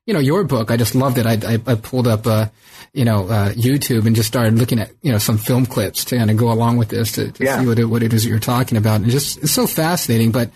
you 0.09 0.15
know, 0.15 0.21
your 0.21 0.43
book, 0.43 0.71
I 0.71 0.79
just 0.79 0.95
loved 0.95 1.19
it. 1.19 1.27
I, 1.27 1.33
I, 1.47 1.59
I 1.67 1.75
pulled 1.75 2.09
up, 2.09 2.27
uh, 2.27 2.47
you 2.95 3.05
know, 3.05 3.29
uh, 3.29 3.53
YouTube 3.53 4.07
and 4.07 4.17
just 4.17 4.27
started 4.27 4.55
looking 4.55 4.81
at, 4.81 4.91
you 5.03 5.13
know, 5.13 5.19
some 5.19 5.37
film 5.37 5.67
clips 5.67 6.07
to 6.07 6.17
kind 6.17 6.31
of 6.31 6.39
go 6.39 6.51
along 6.51 6.79
with 6.79 6.89
this 6.89 7.13
to, 7.13 7.31
to 7.31 7.45
yeah. 7.45 7.61
see 7.61 7.67
what 7.67 7.79
it, 7.79 7.85
what 7.85 8.03
it 8.03 8.15
is 8.15 8.25
you're 8.25 8.39
talking 8.39 8.79
about. 8.79 9.03
And 9.03 9.11
just, 9.11 9.37
it's 9.43 9.53
so 9.53 9.67
fascinating. 9.67 10.33
But 10.33 10.51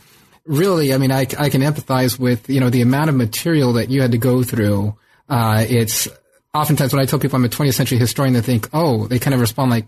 really, 0.46 0.94
I 0.94 0.96
mean, 0.96 1.12
I, 1.12 1.26
I 1.38 1.50
can 1.50 1.60
empathize 1.60 2.18
with, 2.18 2.48
you 2.48 2.60
know, 2.60 2.70
the 2.70 2.80
amount 2.80 3.10
of 3.10 3.14
material 3.14 3.74
that 3.74 3.90
you 3.90 4.00
had 4.00 4.12
to 4.12 4.18
go 4.18 4.42
through. 4.42 4.96
Uh, 5.28 5.66
it's 5.68 6.08
oftentimes 6.54 6.94
when 6.94 7.02
I 7.02 7.04
tell 7.04 7.18
people 7.18 7.36
I'm 7.36 7.44
a 7.44 7.48
20th 7.50 7.74
century 7.74 7.98
historian, 7.98 8.32
they 8.32 8.40
think, 8.40 8.70
oh, 8.72 9.06
they 9.06 9.18
kind 9.18 9.34
of 9.34 9.40
respond 9.40 9.70
like, 9.70 9.86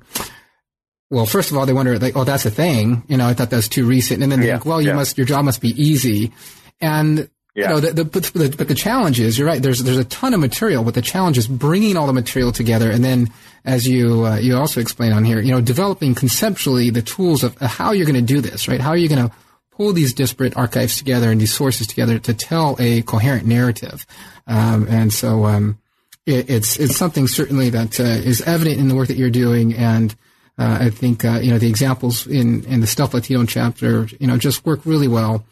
well, 1.08 1.24
first 1.24 1.50
of 1.50 1.56
all, 1.56 1.64
they 1.64 1.72
wonder 1.72 1.98
like, 1.98 2.16
oh, 2.16 2.24
that's 2.24 2.44
a 2.44 2.50
thing. 2.50 3.02
You 3.08 3.16
know, 3.16 3.28
I 3.28 3.32
thought 3.32 3.48
that 3.48 3.56
was 3.56 3.70
too 3.70 3.86
recent. 3.86 4.22
And 4.22 4.30
then 4.30 4.40
they 4.40 4.48
yeah, 4.48 4.56
think, 4.56 4.66
well, 4.66 4.82
you 4.82 4.88
yeah. 4.88 4.96
must, 4.96 5.16
your 5.16 5.26
job 5.26 5.46
must 5.46 5.62
be 5.62 5.70
easy. 5.70 6.34
And 6.82 7.30
yeah. 7.54 7.68
You 7.68 7.74
know, 7.74 7.80
the, 7.80 7.92
the, 7.92 8.04
but, 8.04 8.22
the, 8.24 8.54
but 8.58 8.68
the 8.68 8.74
challenge 8.74 9.20
is, 9.20 9.38
you're 9.38 9.46
right. 9.46 9.62
There's 9.62 9.80
there's 9.80 9.98
a 9.98 10.04
ton 10.04 10.34
of 10.34 10.40
material, 10.40 10.82
but 10.82 10.94
the 10.94 11.02
challenge 11.02 11.38
is 11.38 11.46
bringing 11.46 11.96
all 11.96 12.08
the 12.08 12.12
material 12.12 12.50
together, 12.50 12.90
and 12.90 13.04
then, 13.04 13.30
as 13.64 13.86
you 13.86 14.26
uh, 14.26 14.36
you 14.38 14.56
also 14.56 14.80
explain 14.80 15.12
on 15.12 15.24
here, 15.24 15.40
you 15.40 15.52
know, 15.52 15.60
developing 15.60 16.16
conceptually 16.16 16.90
the 16.90 17.02
tools 17.02 17.44
of 17.44 17.56
how 17.58 17.92
you're 17.92 18.06
going 18.06 18.16
to 18.16 18.34
do 18.34 18.40
this. 18.40 18.66
Right? 18.66 18.80
How 18.80 18.90
are 18.90 18.96
you 18.96 19.08
going 19.08 19.28
to 19.28 19.34
pull 19.70 19.92
these 19.92 20.12
disparate 20.12 20.56
archives 20.56 20.96
together 20.96 21.30
and 21.30 21.40
these 21.40 21.54
sources 21.54 21.86
together 21.86 22.18
to 22.18 22.34
tell 22.34 22.76
a 22.80 23.02
coherent 23.02 23.46
narrative? 23.46 24.04
Um, 24.48 24.88
and 24.88 25.12
so, 25.12 25.44
um, 25.44 25.78
it, 26.26 26.50
it's 26.50 26.76
it's 26.80 26.96
something 26.96 27.28
certainly 27.28 27.70
that 27.70 28.00
uh, 28.00 28.02
is 28.02 28.40
evident 28.40 28.80
in 28.80 28.88
the 28.88 28.96
work 28.96 29.06
that 29.06 29.16
you're 29.16 29.30
doing, 29.30 29.74
and 29.74 30.12
uh, 30.58 30.78
I 30.80 30.90
think 30.90 31.24
uh, 31.24 31.38
you 31.40 31.52
know 31.52 31.58
the 31.58 31.68
examples 31.68 32.26
in 32.26 32.64
in 32.64 32.80
the 32.80 32.88
Stealth 32.88 33.14
Latino 33.14 33.44
chapter, 33.44 34.08
you 34.18 34.26
know, 34.26 34.38
just 34.38 34.66
work 34.66 34.80
really 34.84 35.06
well 35.06 35.44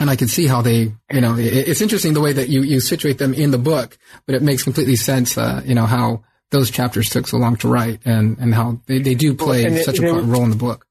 and 0.00 0.08
I 0.08 0.16
can 0.16 0.28
see 0.28 0.46
how 0.46 0.62
they, 0.62 0.92
you 1.12 1.20
know, 1.20 1.36
it's 1.38 1.82
interesting 1.82 2.14
the 2.14 2.22
way 2.22 2.32
that 2.32 2.48
you, 2.48 2.62
you 2.62 2.80
situate 2.80 3.18
them 3.18 3.34
in 3.34 3.50
the 3.50 3.58
book, 3.58 3.98
but 4.26 4.34
it 4.34 4.42
makes 4.42 4.64
completely 4.64 4.96
sense, 4.96 5.36
uh, 5.36 5.62
you 5.64 5.74
know, 5.74 5.84
how 5.84 6.24
those 6.50 6.70
chapters 6.70 7.10
took 7.10 7.28
so 7.28 7.36
long 7.36 7.56
to 7.56 7.68
write 7.68 8.00
and, 8.06 8.38
and 8.38 8.54
how 8.54 8.80
they, 8.86 8.98
they 8.98 9.14
do 9.14 9.34
play 9.34 9.70
well, 9.70 9.84
such 9.84 10.00
a 10.00 10.12
role 10.12 10.42
in 10.42 10.50
the 10.50 10.56
book. 10.56 10.86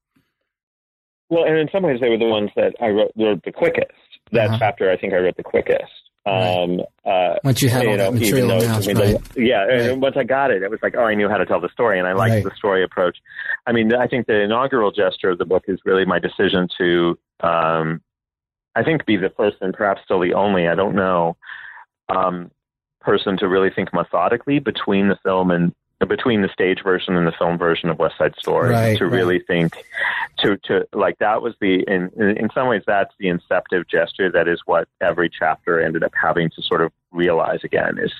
Well, 1.28 1.44
and 1.44 1.58
in 1.58 1.68
some 1.72 1.82
ways 1.82 1.98
they 2.00 2.08
were 2.08 2.18
the 2.18 2.26
ones 2.26 2.50
that 2.54 2.74
I 2.80 2.88
wrote, 2.88 3.10
wrote 3.16 3.42
the 3.44 3.52
quickest. 3.52 3.90
That 4.32 4.46
uh-huh. 4.46 4.58
chapter 4.60 4.90
I 4.90 4.96
think 4.96 5.12
I 5.12 5.16
wrote 5.16 5.36
the 5.36 5.42
quickest. 5.42 5.90
Um, 6.24 6.80
uh, 7.04 7.36
once 7.42 7.62
you 7.62 7.68
had 7.68 7.82
you 7.82 7.90
all 7.90 7.96
know, 7.96 8.12
that 8.12 8.14
material 8.14 8.48
though, 8.48 8.68
I 8.68 8.80
mean, 8.80 8.96
right. 8.96 9.16
yeah, 9.36 9.64
right. 9.64 9.80
and 9.90 10.02
once 10.02 10.16
I 10.18 10.22
got 10.22 10.50
it, 10.50 10.62
it 10.62 10.70
was 10.70 10.78
like, 10.82 10.94
oh, 10.96 11.04
I 11.04 11.14
knew 11.14 11.28
how 11.28 11.38
to 11.38 11.46
tell 11.46 11.60
the 11.60 11.70
story, 11.70 11.98
and 11.98 12.06
I 12.06 12.12
liked 12.12 12.34
right. 12.34 12.44
the 12.44 12.50
story 12.56 12.84
approach. 12.84 13.16
I 13.66 13.72
mean, 13.72 13.92
I 13.94 14.06
think 14.06 14.26
the 14.26 14.42
inaugural 14.42 14.92
gesture 14.92 15.30
of 15.30 15.38
the 15.38 15.46
book 15.46 15.64
is 15.66 15.80
really 15.84 16.04
my 16.04 16.18
decision 16.18 16.68
to 16.78 17.18
um, 17.40 18.02
I 18.80 18.82
think, 18.82 19.04
be 19.04 19.18
the 19.18 19.28
first 19.36 19.58
and 19.60 19.74
perhaps 19.74 20.00
still 20.04 20.20
the 20.20 20.32
only, 20.32 20.66
I 20.66 20.74
don't 20.74 20.94
know, 20.94 21.36
um, 22.08 22.50
person 23.02 23.36
to 23.36 23.48
really 23.48 23.68
think 23.68 23.92
methodically 23.92 24.58
between 24.58 25.08
the 25.08 25.18
film 25.22 25.50
and 25.50 25.74
between 26.08 26.42
the 26.42 26.48
stage 26.48 26.82
version 26.82 27.16
and 27.16 27.26
the 27.26 27.32
film 27.32 27.58
version 27.58 27.90
of 27.90 27.98
West 27.98 28.16
Side 28.18 28.34
Story 28.38 28.70
right, 28.70 28.98
to 28.98 29.04
right. 29.04 29.12
really 29.12 29.38
think 29.40 29.76
to 30.38 30.56
to 30.64 30.86
like 30.92 31.18
that 31.18 31.42
was 31.42 31.54
the 31.60 31.84
in 31.86 32.10
in 32.20 32.48
some 32.54 32.68
ways 32.68 32.82
that's 32.86 33.14
the 33.18 33.28
inceptive 33.28 33.86
gesture 33.88 34.30
that 34.30 34.48
is 34.48 34.60
what 34.64 34.88
every 35.00 35.28
chapter 35.28 35.80
ended 35.80 36.02
up 36.02 36.12
having 36.20 36.50
to 36.50 36.62
sort 36.62 36.80
of 36.80 36.92
realize 37.12 37.60
again 37.64 37.98
is 37.98 38.12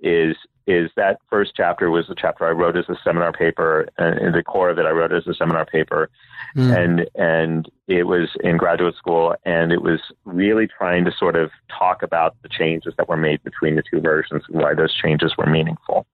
is 0.00 0.36
is 0.66 0.90
that 0.96 1.18
first 1.28 1.52
chapter 1.54 1.90
was 1.90 2.06
the 2.08 2.14
chapter 2.14 2.46
I 2.46 2.50
wrote 2.50 2.76
as 2.76 2.88
a 2.88 2.96
seminar 3.04 3.32
paper, 3.32 3.86
and 3.98 4.18
in 4.18 4.32
the 4.32 4.42
core 4.42 4.70
of 4.70 4.78
it 4.78 4.86
I 4.86 4.92
wrote 4.92 5.12
as 5.12 5.26
a 5.26 5.34
seminar 5.34 5.66
paper, 5.66 6.08
mm. 6.56 6.74
and 6.74 7.06
and 7.14 7.70
it 7.86 8.04
was 8.04 8.30
in 8.42 8.56
graduate 8.56 8.96
school, 8.96 9.34
and 9.44 9.72
it 9.72 9.82
was 9.82 10.00
really 10.24 10.66
trying 10.66 11.04
to 11.04 11.12
sort 11.12 11.36
of 11.36 11.50
talk 11.68 12.02
about 12.02 12.36
the 12.42 12.48
changes 12.48 12.94
that 12.96 13.10
were 13.10 13.16
made 13.16 13.42
between 13.44 13.76
the 13.76 13.82
two 13.82 14.00
versions 14.00 14.42
and 14.48 14.62
why 14.62 14.72
those 14.72 14.94
changes 14.94 15.36
were 15.36 15.46
meaningful 15.46 16.06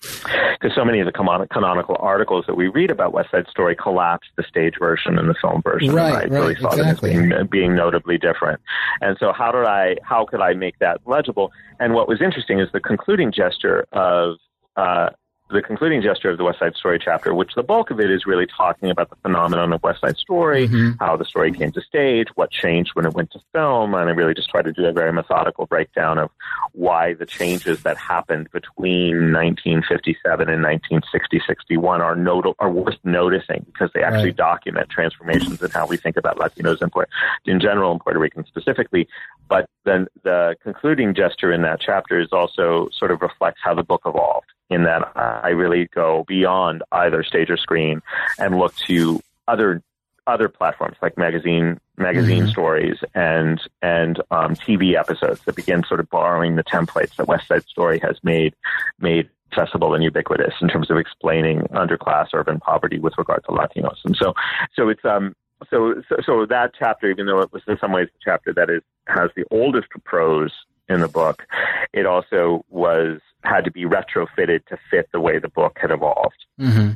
because 0.00 0.74
so 0.74 0.84
many 0.84 1.00
of 1.00 1.06
the 1.06 1.12
canonical 1.12 1.96
articles 1.98 2.44
that 2.46 2.54
we 2.56 2.68
read 2.68 2.90
about 2.90 3.12
West 3.12 3.30
Side 3.30 3.46
Story 3.48 3.76
collapse 3.76 4.28
the 4.36 4.42
stage 4.42 4.74
version 4.78 5.18
and 5.18 5.28
the 5.28 5.34
film 5.40 5.62
version. 5.62 5.94
Right, 5.94 6.12
I 6.12 6.12
right, 6.12 6.30
really 6.30 6.56
saw 6.56 6.70
exactly. 6.70 7.14
them 7.14 7.32
as 7.32 7.38
being, 7.38 7.46
being 7.46 7.74
notably 7.74 8.18
different. 8.18 8.60
And 9.00 9.16
so, 9.18 9.32
how 9.32 9.52
did 9.52 9.64
I? 9.64 9.96
How 10.02 10.24
could 10.24 10.40
I 10.40 10.54
make 10.54 10.78
that 10.78 11.00
legible? 11.06 11.52
And 11.80 11.94
what 11.94 12.08
was 12.08 12.20
interesting 12.20 12.60
is 12.60 12.68
the 12.72 12.80
concluding 12.80 13.32
gesture 13.32 13.86
of 13.92 14.36
uh, 14.76 15.10
the 15.48 15.62
concluding 15.62 16.02
gesture 16.02 16.28
of 16.30 16.38
the 16.38 16.44
West 16.44 16.58
Side 16.58 16.74
Story 16.74 16.98
chapter, 17.02 17.32
which 17.32 17.54
the 17.54 17.62
bulk 17.62 17.90
of 17.90 18.00
it 18.00 18.10
is 18.10 18.26
really 18.26 18.46
talking 18.46 18.90
about 18.90 19.10
the 19.10 19.16
phenomenon 19.16 19.72
of 19.72 19.82
West 19.82 20.00
Side 20.00 20.16
Story, 20.16 20.66
mm-hmm. 20.66 20.92
how 20.98 21.16
the 21.16 21.24
story 21.24 21.52
came 21.52 21.70
to 21.72 21.80
stage, 21.80 22.26
what 22.34 22.50
changed 22.50 22.90
when 22.94 23.06
it 23.06 23.14
went 23.14 23.30
to 23.30 23.40
film, 23.52 23.94
and 23.94 24.08
I 24.08 24.12
really 24.12 24.34
just 24.34 24.48
try 24.48 24.62
to 24.62 24.72
do 24.72 24.86
a 24.86 24.92
very 24.92 25.12
methodical 25.12 25.66
breakdown 25.66 26.18
of 26.18 26.30
why 26.72 27.14
the 27.14 27.26
changes 27.26 27.84
that 27.84 27.96
happened 27.96 28.48
between 28.52 29.32
1957 29.32 30.48
and 30.48 30.64
1960-61 30.64 32.00
are 32.00 32.16
not- 32.16 32.56
are 32.58 32.70
worth 32.70 32.98
noticing 33.04 33.64
because 33.66 33.90
they 33.94 34.02
actually 34.02 34.30
right. 34.30 34.36
document 34.36 34.88
transformations 34.90 35.62
in 35.62 35.70
how 35.70 35.86
we 35.86 35.96
think 35.96 36.16
about 36.16 36.38
Latinos 36.38 36.82
in, 36.82 36.90
Puerto- 36.90 37.10
in 37.44 37.60
general 37.60 37.92
and 37.92 38.00
Puerto 38.00 38.18
Ricans 38.18 38.48
specifically. 38.48 39.08
But 39.48 39.68
then 39.84 40.08
the 40.24 40.56
concluding 40.62 41.14
gesture 41.14 41.52
in 41.52 41.62
that 41.62 41.80
chapter 41.80 42.20
is 42.20 42.32
also 42.32 42.88
sort 42.92 43.12
of 43.12 43.22
reflects 43.22 43.60
how 43.62 43.74
the 43.74 43.84
book 43.84 44.02
evolved 44.04 44.46
in 44.70 44.84
that 44.84 45.12
I 45.16 45.50
really 45.50 45.88
go 45.94 46.24
beyond 46.26 46.82
either 46.92 47.22
stage 47.22 47.50
or 47.50 47.56
screen 47.56 48.02
and 48.38 48.58
look 48.58 48.74
to 48.86 49.20
other 49.48 49.82
other 50.26 50.48
platforms 50.48 50.96
like 51.00 51.16
magazine 51.16 51.78
magazine 51.96 52.42
mm-hmm. 52.42 52.50
stories 52.50 52.98
and 53.14 53.60
and 53.80 54.20
um, 54.30 54.54
TV 54.56 54.98
episodes 54.98 55.40
that 55.44 55.54
begin 55.54 55.84
sort 55.84 56.00
of 56.00 56.10
borrowing 56.10 56.56
the 56.56 56.64
templates 56.64 57.14
that 57.16 57.28
West 57.28 57.46
Side 57.46 57.64
Story 57.66 58.00
has 58.00 58.18
made 58.22 58.54
made 58.98 59.28
accessible 59.52 59.94
and 59.94 60.02
ubiquitous 60.02 60.54
in 60.60 60.68
terms 60.68 60.90
of 60.90 60.96
explaining 60.96 61.60
underclass 61.72 62.28
urban 62.34 62.58
poverty 62.58 62.98
with 62.98 63.14
regard 63.16 63.44
to 63.44 63.50
Latinos. 63.50 64.04
And 64.04 64.16
so 64.16 64.34
so 64.74 64.88
it's 64.88 65.04
um 65.04 65.34
so 65.70 66.02
so, 66.08 66.16
so 66.24 66.46
that 66.46 66.72
chapter, 66.78 67.08
even 67.10 67.26
though 67.26 67.40
it 67.40 67.52
was 67.52 67.62
in 67.66 67.78
some 67.78 67.92
ways 67.92 68.08
the 68.12 68.20
chapter 68.22 68.52
that 68.54 68.68
is 68.68 68.82
has 69.06 69.30
the 69.36 69.44
oldest 69.50 69.88
prose 70.04 70.52
in 70.88 71.00
the 71.00 71.08
book, 71.08 71.46
it 71.92 72.06
also 72.06 72.64
was 72.68 73.20
had 73.42 73.64
to 73.64 73.70
be 73.70 73.84
retrofitted 73.84 74.66
to 74.66 74.78
fit 74.90 75.08
the 75.12 75.20
way 75.20 75.38
the 75.38 75.48
book 75.48 75.78
had 75.80 75.90
evolved. 75.90 76.44
Mm-hmm. 76.60 76.92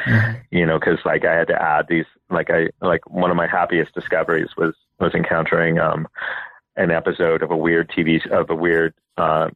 Mm-hmm. 0.00 0.38
You 0.50 0.66
know, 0.66 0.78
because 0.78 0.98
like 1.04 1.24
I 1.24 1.34
had 1.34 1.48
to 1.48 1.60
add 1.60 1.86
these, 1.88 2.04
like 2.30 2.50
I 2.50 2.68
like 2.80 3.08
one 3.08 3.30
of 3.30 3.36
my 3.36 3.46
happiest 3.46 3.94
discoveries 3.94 4.50
was 4.56 4.74
was 5.00 5.14
encountering 5.14 5.78
um, 5.78 6.06
an 6.76 6.90
episode 6.90 7.42
of 7.42 7.50
a 7.50 7.56
weird 7.56 7.88
TV 7.88 8.26
of 8.30 8.50
a 8.50 8.54
weird, 8.54 8.94
uh, 9.16 9.48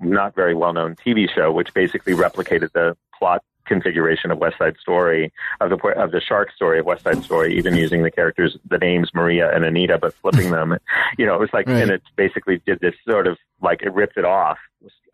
not 0.00 0.34
very 0.34 0.54
well 0.54 0.72
known 0.72 0.94
TV 0.94 1.28
show, 1.28 1.50
which 1.50 1.74
basically 1.74 2.14
replicated 2.14 2.72
the 2.72 2.96
plot 3.18 3.42
configuration 3.70 4.32
of 4.32 4.38
West 4.38 4.58
Side 4.58 4.76
Story 4.80 5.32
of 5.60 5.70
the 5.70 5.76
of 5.96 6.10
the 6.10 6.20
shark 6.20 6.52
story 6.52 6.80
of 6.80 6.86
West 6.86 7.04
Side 7.04 7.22
Story, 7.24 7.56
even 7.56 7.76
using 7.76 8.02
the 8.02 8.10
characters, 8.10 8.58
the 8.68 8.78
names 8.78 9.10
Maria 9.14 9.54
and 9.54 9.64
Anita, 9.64 9.96
but 9.98 10.12
flipping 10.14 10.50
them. 10.50 10.76
You 11.18 11.26
know, 11.26 11.34
it 11.34 11.40
was 11.40 11.50
like, 11.52 11.66
right. 11.66 11.82
and 11.82 11.90
it 11.90 12.02
basically 12.16 12.62
did 12.64 12.80
this 12.80 12.94
sort 13.08 13.26
of 13.26 13.36
like 13.60 13.82
it 13.82 13.92
ripped 13.92 14.16
it 14.16 14.24
off 14.24 14.58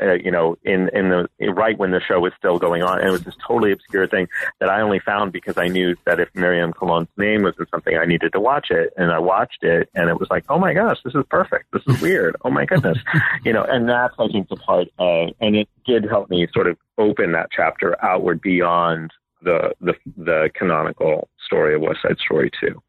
uh, 0.01 0.13
you 0.13 0.31
know, 0.31 0.57
in 0.63 0.91
in 0.93 1.09
the 1.09 1.27
right 1.53 1.79
when 1.79 1.91
the 1.91 2.01
show 2.01 2.21
was 2.21 2.33
still 2.39 2.59
going 2.59 2.83
on, 2.83 2.99
and 2.99 3.09
it 3.09 3.11
was 3.11 3.23
this 3.23 3.37
totally 3.47 3.73
obscure 3.73 4.07
thing 4.07 4.29
that 4.61 4.69
I 4.69 4.83
only 4.83 4.99
found 4.99 5.33
because 5.33 5.57
I 5.57 5.69
knew 5.69 5.97
that 6.05 6.21
if 6.21 6.29
Miriam 6.35 6.73
Colon's 6.73 7.09
name 7.17 7.43
was 7.43 7.55
in 7.59 7.67
something, 7.69 7.97
I 7.97 8.05
needed 8.05 8.33
to 8.35 8.41
watch 8.41 8.71
it, 8.71 8.93
and 8.97 9.11
I 9.11 9.19
watched 9.19 9.63
it, 9.63 9.89
and 9.95 10.11
it 10.11 10.21
was 10.21 10.29
like, 10.31 10.45
oh 10.51 10.59
my 10.59 10.75
gosh, 10.75 10.99
this 11.03 11.15
is 11.15 11.25
perfect, 11.31 11.73
this 11.73 11.83
is 11.89 12.01
weird, 12.03 12.37
oh 12.45 12.51
my 12.51 12.67
goodness, 12.67 12.99
you 13.45 13.53
know, 13.53 13.65
and 13.65 13.89
that's 13.89 14.15
I 14.19 14.29
think 14.29 14.49
the 14.49 14.57
part 14.57 14.89
of, 14.99 15.31
and 15.41 15.57
it 15.57 15.69
did 15.87 16.05
help 16.05 16.29
me 16.29 16.47
sort 16.53 16.67
of 16.67 16.77
open 16.99 17.33
that 17.33 17.49
chapter 17.51 17.97
outward 18.05 18.43
beyond 18.47 19.11
the 19.43 19.73
the 19.81 19.95
the 20.17 20.51
canonical 20.55 21.29
story 21.45 21.75
of 21.75 21.81
West 21.83 22.01
Side 22.03 22.19
Story 22.19 22.51
too. 22.61 22.81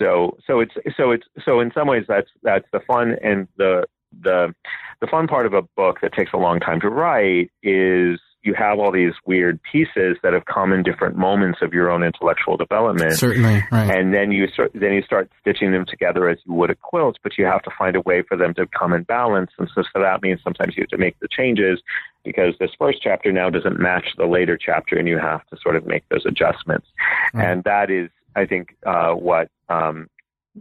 So 0.00 0.36
so 0.46 0.58
it's 0.60 0.74
so 0.96 1.12
it's 1.12 1.26
so 1.44 1.60
in 1.60 1.70
some 1.72 1.86
ways 1.86 2.04
that's 2.08 2.30
that's 2.42 2.66
the 2.72 2.80
fun 2.80 3.16
and 3.22 3.46
the 3.56 3.84
the 4.20 4.52
the 5.00 5.06
fun 5.06 5.28
part 5.28 5.46
of 5.46 5.54
a 5.54 5.62
book 5.76 6.00
that 6.02 6.12
takes 6.12 6.32
a 6.32 6.36
long 6.36 6.58
time 6.58 6.80
to 6.80 6.88
write 6.88 7.50
is 7.62 8.18
you 8.42 8.54
have 8.54 8.78
all 8.78 8.90
these 8.90 9.12
weird 9.26 9.60
pieces 9.70 10.16
that 10.22 10.32
have 10.32 10.46
come 10.46 10.72
in 10.72 10.82
different 10.82 11.16
moments 11.16 11.58
of 11.60 11.74
your 11.74 11.90
own 11.90 12.02
intellectual 12.02 12.56
development. 12.56 13.12
Certainly, 13.12 13.62
right. 13.70 13.90
And 13.90 14.14
then 14.14 14.32
you 14.32 14.48
start 14.48 14.70
then 14.74 14.92
you 14.92 15.02
start 15.02 15.30
stitching 15.40 15.72
them 15.72 15.84
together 15.84 16.28
as 16.28 16.38
you 16.46 16.54
would 16.54 16.70
a 16.70 16.74
quilt, 16.74 17.18
but 17.22 17.36
you 17.36 17.44
have 17.44 17.62
to 17.62 17.70
find 17.78 17.96
a 17.96 18.00
way 18.00 18.22
for 18.22 18.36
them 18.36 18.54
to 18.54 18.66
come 18.66 18.92
in 18.92 19.02
balance. 19.02 19.50
And 19.58 19.68
so, 19.74 19.82
so 19.82 20.00
that 20.00 20.22
means 20.22 20.40
sometimes 20.42 20.76
you 20.76 20.82
have 20.82 20.88
to 20.90 20.98
make 20.98 21.18
the 21.20 21.28
changes 21.28 21.80
because 22.24 22.54
this 22.58 22.70
first 22.78 23.02
chapter 23.02 23.30
now 23.30 23.50
doesn't 23.50 23.78
match 23.78 24.08
the 24.16 24.26
later 24.26 24.56
chapter, 24.56 24.96
and 24.96 25.06
you 25.06 25.18
have 25.18 25.46
to 25.48 25.56
sort 25.62 25.76
of 25.76 25.86
make 25.86 26.08
those 26.08 26.24
adjustments. 26.24 26.86
Right. 27.34 27.50
And 27.50 27.64
that 27.64 27.90
is, 27.90 28.08
I 28.36 28.46
think, 28.46 28.74
uh, 28.86 29.12
what 29.12 29.50
um, 29.68 30.08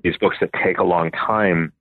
these 0.04 0.18
books 0.18 0.38
that 0.42 0.50
take 0.64 0.80
a 0.80 0.84
long 0.84 1.12
time 1.12 1.72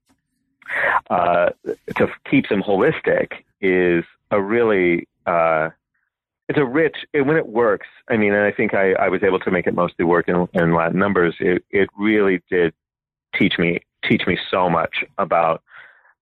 uh, 1.11 1.51
to 1.97 2.09
keep 2.31 2.49
them 2.49 2.63
holistic 2.63 3.33
is 3.61 4.05
a 4.31 4.41
really 4.41 5.09
uh, 5.27 5.71
it's 6.49 6.59
a 6.59 6.65
rich 6.65 6.97
when 7.13 7.37
it 7.37 7.47
works. 7.47 7.87
I 8.09 8.17
mean, 8.17 8.33
and 8.33 8.45
I 8.45 8.53
think 8.53 8.75
I, 8.75 8.93
I 8.93 9.09
was 9.09 9.23
able 9.23 9.39
to 9.41 9.51
make 9.51 9.67
it 9.67 9.75
mostly 9.75 10.05
work 10.05 10.29
in, 10.29 10.49
in 10.55 10.75
Latin 10.75 10.99
numbers. 10.99 11.35
It 11.41 11.65
it 11.71 11.89
really 11.99 12.43
did 12.51 12.75
teach 13.37 13.59
me 13.59 13.81
teach 14.05 14.27
me 14.27 14.39
so 14.51 14.69
much 14.69 15.05
about 15.19 15.63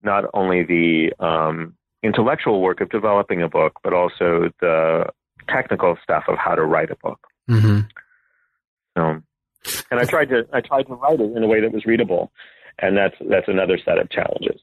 not 0.03 0.25
only 0.35 0.63
the 0.63 1.13
um, 1.25 1.75
intellectual 2.03 2.61
work 2.61 2.81
of 2.81 2.91
developing 2.91 3.43
a 3.43 3.49
book, 3.49 3.75
but 3.83 3.93
also 3.93 4.51
the 4.61 5.07
technical 5.49 5.97
stuff 6.03 6.25
of 6.29 6.39
how 6.39 6.55
to 6.55 6.65
write 6.65 6.91
a 6.91 6.97
book. 6.97 7.21
Mm-hmm. 7.49 7.81
So, 8.97 9.23
and 9.91 10.01
I 10.01 10.05
tried 10.05 10.29
to 10.31 10.47
I 10.53 10.61
tried 10.61 10.85
to 10.85 10.95
write 10.95 11.21
it 11.21 11.37
in 11.37 11.43
a 11.43 11.47
way 11.47 11.61
that 11.61 11.73
was 11.73 11.85
readable 11.85 12.33
and 12.79 12.97
that's 12.97 13.17
that's 13.29 13.49
another 13.49 13.79
set 13.83 13.99
of 13.99 14.11
challenges. 14.11 14.61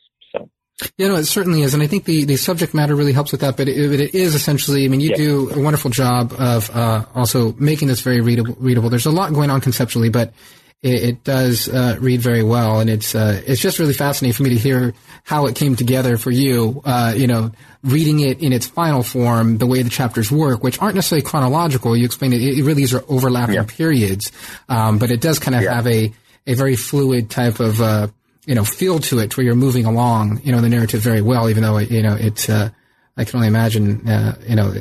Yeah, 0.97 1.09
no, 1.09 1.15
it 1.15 1.26
certainly 1.26 1.61
is, 1.61 1.74
and 1.74 1.84
I 1.84 1.88
think 1.88 2.05
the, 2.05 2.26
the 2.26 2.36
subject 2.36 2.74
matter 2.74 2.95
really 2.95 3.13
helps 3.13 3.32
with 3.32 3.41
that. 3.41 3.57
But 3.57 3.69
it, 3.69 3.78
it 3.78 4.15
is 4.15 4.34
essentially, 4.34 4.86
I 4.86 4.88
mean, 4.88 5.01
you 5.01 5.11
yeah. 5.11 5.17
do 5.17 5.49
a 5.51 5.59
wonderful 5.59 5.91
job 5.91 6.34
of 6.38 6.69
uh, 6.71 7.05
also 7.13 7.53
making 7.53 7.89
this 7.89 8.01
very 8.01 8.21
readable. 8.21 8.55
Readable. 8.59 8.89
There's 8.89 9.05
a 9.05 9.11
lot 9.11 9.34
going 9.34 9.49
on 9.49 9.61
conceptually, 9.61 10.09
but 10.09 10.34
it, 10.82 11.03
it 11.03 11.24
does 11.24 11.69
uh, 11.69 11.97
read 11.99 12.21
very 12.21 12.43
well, 12.43 12.80
and 12.80 12.89
it's 12.89 13.13
uh, 13.13 13.41
it's 13.45 13.61
just 13.61 13.78
really 13.78 13.93
fascinating 13.93 14.36
for 14.36 14.43
me 14.43 14.49
to 14.49 14.57
hear 14.57 14.93
how 15.24 15.45
it 15.45 15.55
came 15.55 15.76
together 15.76 16.17
for 16.17 16.32
you. 16.32 16.82
Uh, 16.84 17.13
you 17.15 17.28
know, 17.28 17.51
reading 17.84 18.19
it 18.19 18.41
in 18.41 18.51
its 18.51 18.67
final 18.67 19.03
form, 19.03 19.59
the 19.59 19.67
way 19.67 19.84
the 19.84 19.89
chapters 19.89 20.32
work, 20.32 20.63
which 20.63 20.82
aren't 20.82 20.95
necessarily 20.95 21.24
chronological. 21.24 21.95
You 21.95 22.05
explained 22.05 22.34
it; 22.34 22.41
it 22.41 22.63
really 22.63 22.84
is 22.84 22.93
overlapping 23.07 23.55
yeah. 23.55 23.65
periods, 23.65 24.32
um, 24.69 24.97
but 24.97 25.11
it 25.11 25.21
does 25.21 25.38
kind 25.38 25.55
of 25.55 25.61
yeah. 25.61 25.76
have 25.76 25.88
a 25.88 26.11
a 26.45 26.55
very 26.55 26.76
fluid 26.76 27.30
type 27.30 27.59
of 27.59 27.80
uh, 27.80 28.07
you 28.45 28.55
know 28.55 28.63
feel 28.63 28.99
to 28.99 29.19
it, 29.19 29.35
where 29.37 29.45
you're 29.45 29.55
moving 29.55 29.85
along, 29.85 30.41
you 30.43 30.51
know, 30.51 30.61
the 30.61 30.69
narrative 30.69 31.01
very 31.01 31.21
well. 31.21 31.49
Even 31.49 31.63
though 31.63 31.77
you 31.77 32.01
know 32.01 32.15
it's, 32.15 32.49
uh, 32.49 32.69
I 33.17 33.25
can 33.25 33.37
only 33.37 33.47
imagine, 33.47 34.07
uh, 34.07 34.35
you 34.47 34.55
know, 34.55 34.73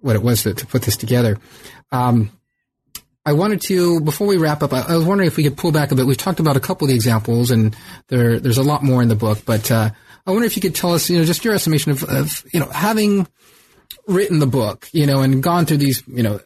what 0.00 0.16
it 0.16 0.22
was 0.22 0.42
to, 0.42 0.54
to 0.54 0.66
put 0.66 0.82
this 0.82 0.96
together. 0.96 1.38
Um, 1.90 2.30
I 3.24 3.34
wanted 3.34 3.60
to, 3.62 4.00
before 4.00 4.26
we 4.26 4.36
wrap 4.36 4.62
up, 4.62 4.72
I, 4.72 4.80
I, 4.80 4.96
was 4.96 5.04
wondering 5.04 5.28
if 5.28 5.36
we 5.36 5.44
could 5.44 5.56
pull 5.56 5.70
back 5.70 5.92
a 5.92 5.94
bit. 5.94 6.06
We've 6.06 6.16
talked 6.16 6.40
about 6.40 6.56
a 6.56 6.60
couple 6.60 6.86
of 6.86 6.88
the 6.88 6.96
examples, 6.96 7.52
and 7.52 7.76
there, 8.08 8.40
there's 8.40 8.58
a 8.58 8.64
lot 8.64 8.82
more 8.82 9.00
in 9.00 9.08
the 9.08 9.14
book. 9.14 9.38
But 9.46 9.70
uh, 9.70 9.90
I 10.26 10.30
wonder 10.32 10.46
if 10.46 10.56
you 10.56 10.62
could 10.62 10.74
tell 10.74 10.92
us, 10.92 11.08
you 11.08 11.18
know, 11.18 11.24
just 11.24 11.44
your 11.44 11.54
estimation 11.54 11.92
of, 11.92 12.02
of, 12.02 12.44
you 12.52 12.58
know, 12.58 12.66
having 12.66 13.28
written 14.08 14.40
the 14.40 14.46
book, 14.46 14.88
you 14.92 15.06
know, 15.06 15.20
and 15.20 15.40
gone 15.40 15.66
through 15.66 15.76
these, 15.76 16.02
you 16.08 16.24
know, 16.24 16.40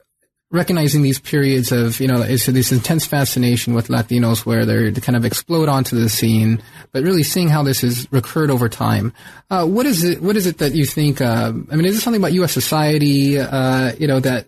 recognizing 0.56 1.02
these 1.02 1.18
periods 1.18 1.70
of, 1.70 2.00
you 2.00 2.08
know, 2.08 2.22
it's 2.22 2.46
this 2.46 2.72
intense 2.72 3.06
fascination 3.06 3.74
with 3.74 3.88
Latinos 3.88 4.44
where 4.44 4.64
they're, 4.64 4.90
they 4.90 5.00
kind 5.00 5.16
of 5.16 5.24
explode 5.24 5.68
onto 5.68 5.98
the 5.98 6.08
scene, 6.08 6.62
but 6.92 7.04
really 7.04 7.22
seeing 7.22 7.48
how 7.48 7.62
this 7.62 7.82
has 7.82 8.10
recurred 8.10 8.50
over 8.50 8.68
time. 8.68 9.12
Uh, 9.50 9.66
what 9.66 9.86
is 9.86 10.02
it, 10.02 10.22
what 10.22 10.36
is 10.36 10.46
it 10.46 10.58
that 10.58 10.74
you 10.74 10.84
think, 10.84 11.20
uh, 11.20 11.52
I 11.70 11.76
mean, 11.76 11.84
is 11.84 11.94
this 11.94 12.02
something 12.02 12.20
about 12.20 12.32
U.S. 12.32 12.52
society, 12.52 13.38
uh, 13.38 13.92
you 13.98 14.06
know, 14.06 14.18
that, 14.20 14.46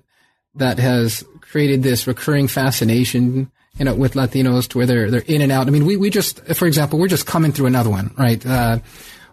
that 0.56 0.78
has 0.78 1.24
created 1.40 1.82
this 1.82 2.06
recurring 2.06 2.48
fascination, 2.48 3.50
you 3.78 3.84
know, 3.84 3.94
with 3.94 4.14
Latinos 4.14 4.66
to 4.68 4.78
where 4.78 4.86
they're, 4.86 5.11
they're 5.11 5.20
in 5.26 5.42
and 5.42 5.52
out? 5.52 5.68
I 5.68 5.70
mean, 5.70 5.86
we, 5.86 5.96
we 5.96 6.11
just, 6.11 6.44
for 6.56 6.66
example, 6.66 6.98
we're 6.98 7.09
just 7.09 7.26
coming 7.26 7.52
through 7.52 7.66
another 7.66 7.90
one, 7.90 8.12
right? 8.18 8.44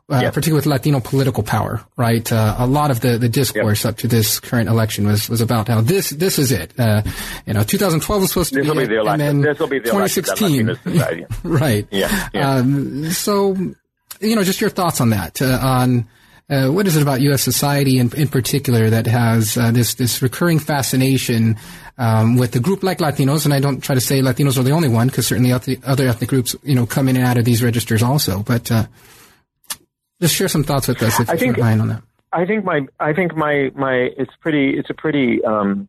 Uh, 0.07 0.17
uh, 0.17 0.29
particularly 0.29 0.59
with 0.59 0.67
Latino 0.67 0.99
political 0.99 1.41
power, 1.41 1.83
right? 1.97 2.31
Uh, 2.31 2.55
a 2.59 2.67
lot 2.67 2.91
of 2.91 2.99
the, 2.99 3.17
the 3.17 3.27
discourse 3.27 3.83
yep. 3.83 3.93
up 3.93 3.97
to 3.97 4.07
this 4.07 4.39
current 4.39 4.69
election 4.69 5.07
was, 5.07 5.27
was 5.29 5.41
about 5.41 5.67
how 5.67 5.81
this 5.81 6.11
this 6.11 6.37
is 6.37 6.51
it. 6.51 6.79
Uh, 6.79 7.01
you 7.47 7.53
know, 7.53 7.63
2012 7.63 8.21
was 8.21 8.29
supposed 8.29 8.53
to 8.53 8.61
this 8.61 8.71
be, 8.71 8.77
be 8.77 8.85
the 8.85 8.99
election. 8.99 9.27
and 9.27 9.43
then 9.43 9.51
this 9.51 9.57
will 9.57 9.65
be 9.65 9.79
the 9.79 9.85
2016, 9.85 10.77
right? 11.43 11.87
Yeah. 11.89 12.29
yeah. 12.35 12.51
Um, 12.51 13.09
so, 13.09 13.55
you 14.21 14.35
know, 14.35 14.43
just 14.43 14.61
your 14.61 14.69
thoughts 14.69 15.01
on 15.01 15.09
that. 15.09 15.41
Uh, 15.41 15.57
on 15.59 16.07
uh, 16.51 16.67
what 16.67 16.85
is 16.85 16.95
it 16.95 17.01
about 17.01 17.21
U.S. 17.21 17.41
society 17.41 17.97
in, 17.97 18.13
in 18.13 18.27
particular 18.27 18.91
that 18.91 19.07
has 19.07 19.57
uh, 19.57 19.71
this 19.71 19.95
this 19.95 20.21
recurring 20.21 20.59
fascination 20.59 21.57
um, 21.97 22.37
with 22.37 22.51
the 22.51 22.59
group 22.59 22.83
like 22.83 22.99
Latinos? 22.99 23.45
And 23.45 23.55
I 23.55 23.59
don't 23.59 23.81
try 23.81 23.95
to 23.95 24.01
say 24.01 24.21
Latinos 24.21 24.59
are 24.59 24.63
the 24.63 24.69
only 24.69 24.87
one 24.87 25.07
because 25.07 25.25
certainly 25.25 25.51
other 25.51 26.07
ethnic 26.07 26.29
groups, 26.29 26.55
you 26.61 26.75
know, 26.75 26.85
come 26.85 27.09
in 27.09 27.17
and 27.17 27.25
out 27.25 27.37
of 27.37 27.45
these 27.45 27.63
registers 27.63 28.03
also, 28.03 28.43
but 28.43 28.69
just 30.25 30.35
share 30.35 30.47
some 30.47 30.63
thoughts 30.63 30.87
with 30.87 31.01
us 31.03 31.19
if 31.19 31.29
I 31.29 31.37
think, 31.37 31.57
mind 31.57 31.81
on 31.81 31.89
that. 31.89 32.03
I 32.33 32.45
think 32.45 32.65
my 32.65 32.81
I 32.99 33.13
think 33.13 33.35
my 33.35 33.71
my 33.75 34.09
it's 34.17 34.33
pretty 34.41 34.77
it's 34.77 34.89
a 34.89 34.93
pretty 34.93 35.43
um, 35.45 35.87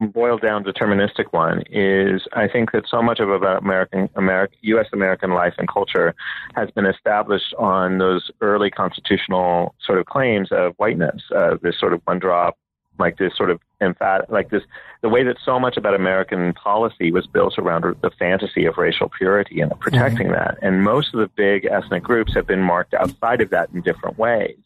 boiled 0.00 0.40
down 0.40 0.64
deterministic 0.64 1.26
one 1.32 1.62
is 1.70 2.22
I 2.32 2.48
think 2.48 2.72
that 2.72 2.84
so 2.88 3.02
much 3.02 3.20
of 3.20 3.28
about 3.28 3.62
American 3.62 4.08
American 4.16 4.58
U.S. 4.62 4.86
American 4.92 5.34
life 5.34 5.54
and 5.58 5.68
culture 5.68 6.14
has 6.54 6.70
been 6.70 6.86
established 6.86 7.54
on 7.58 7.98
those 7.98 8.30
early 8.40 8.70
constitutional 8.70 9.74
sort 9.84 9.98
of 9.98 10.06
claims 10.06 10.48
of 10.50 10.72
whiteness, 10.78 11.22
uh, 11.36 11.56
this 11.62 11.78
sort 11.78 11.92
of 11.92 12.00
one 12.04 12.18
drop 12.18 12.56
like 12.98 13.18
this 13.18 13.36
sort 13.36 13.50
of 13.50 13.60
emphatic, 13.80 14.28
like 14.30 14.50
this, 14.50 14.62
the 15.00 15.08
way 15.08 15.24
that 15.24 15.36
so 15.44 15.58
much 15.58 15.76
about 15.76 15.94
American 15.94 16.52
policy 16.52 17.10
was 17.10 17.26
built 17.26 17.58
around 17.58 17.84
the 18.00 18.10
fantasy 18.10 18.64
of 18.66 18.78
racial 18.78 19.08
purity 19.08 19.60
and 19.60 19.72
protecting 19.80 20.28
mm-hmm. 20.28 20.36
that. 20.36 20.58
And 20.62 20.82
most 20.82 21.14
of 21.14 21.20
the 21.20 21.28
big 21.28 21.64
ethnic 21.64 22.02
groups 22.02 22.34
have 22.34 22.46
been 22.46 22.62
marked 22.62 22.94
outside 22.94 23.40
of 23.40 23.50
that 23.50 23.70
in 23.70 23.80
different 23.80 24.18
ways 24.18 24.56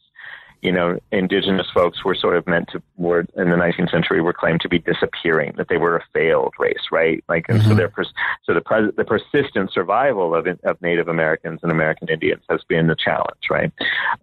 you 0.66 0.72
know, 0.72 0.98
indigenous 1.12 1.68
folks 1.72 2.04
were 2.04 2.16
sort 2.16 2.36
of 2.36 2.44
meant 2.48 2.68
to, 2.72 2.82
were 2.96 3.20
in 3.20 3.50
the 3.50 3.56
19th 3.56 3.88
century, 3.92 4.20
were 4.20 4.32
claimed 4.32 4.60
to 4.62 4.68
be 4.68 4.80
disappearing, 4.80 5.54
that 5.56 5.68
they 5.68 5.76
were 5.76 5.96
a 5.96 6.04
failed 6.12 6.54
race, 6.58 6.88
right? 6.90 7.22
Like, 7.28 7.46
and 7.48 7.60
mm-hmm. 7.60 7.68
so 7.68 7.74
their, 7.76 7.92
so 8.44 8.52
the, 8.52 8.60
pres- 8.60 8.92
the 8.96 9.04
persistent 9.04 9.72
survival 9.72 10.34
of, 10.34 10.48
of 10.64 10.82
Native 10.82 11.06
Americans 11.06 11.60
and 11.62 11.70
American 11.70 12.08
Indians 12.08 12.42
has 12.50 12.62
been 12.68 12.88
the 12.88 12.96
challenge, 12.96 13.44
right? 13.48 13.72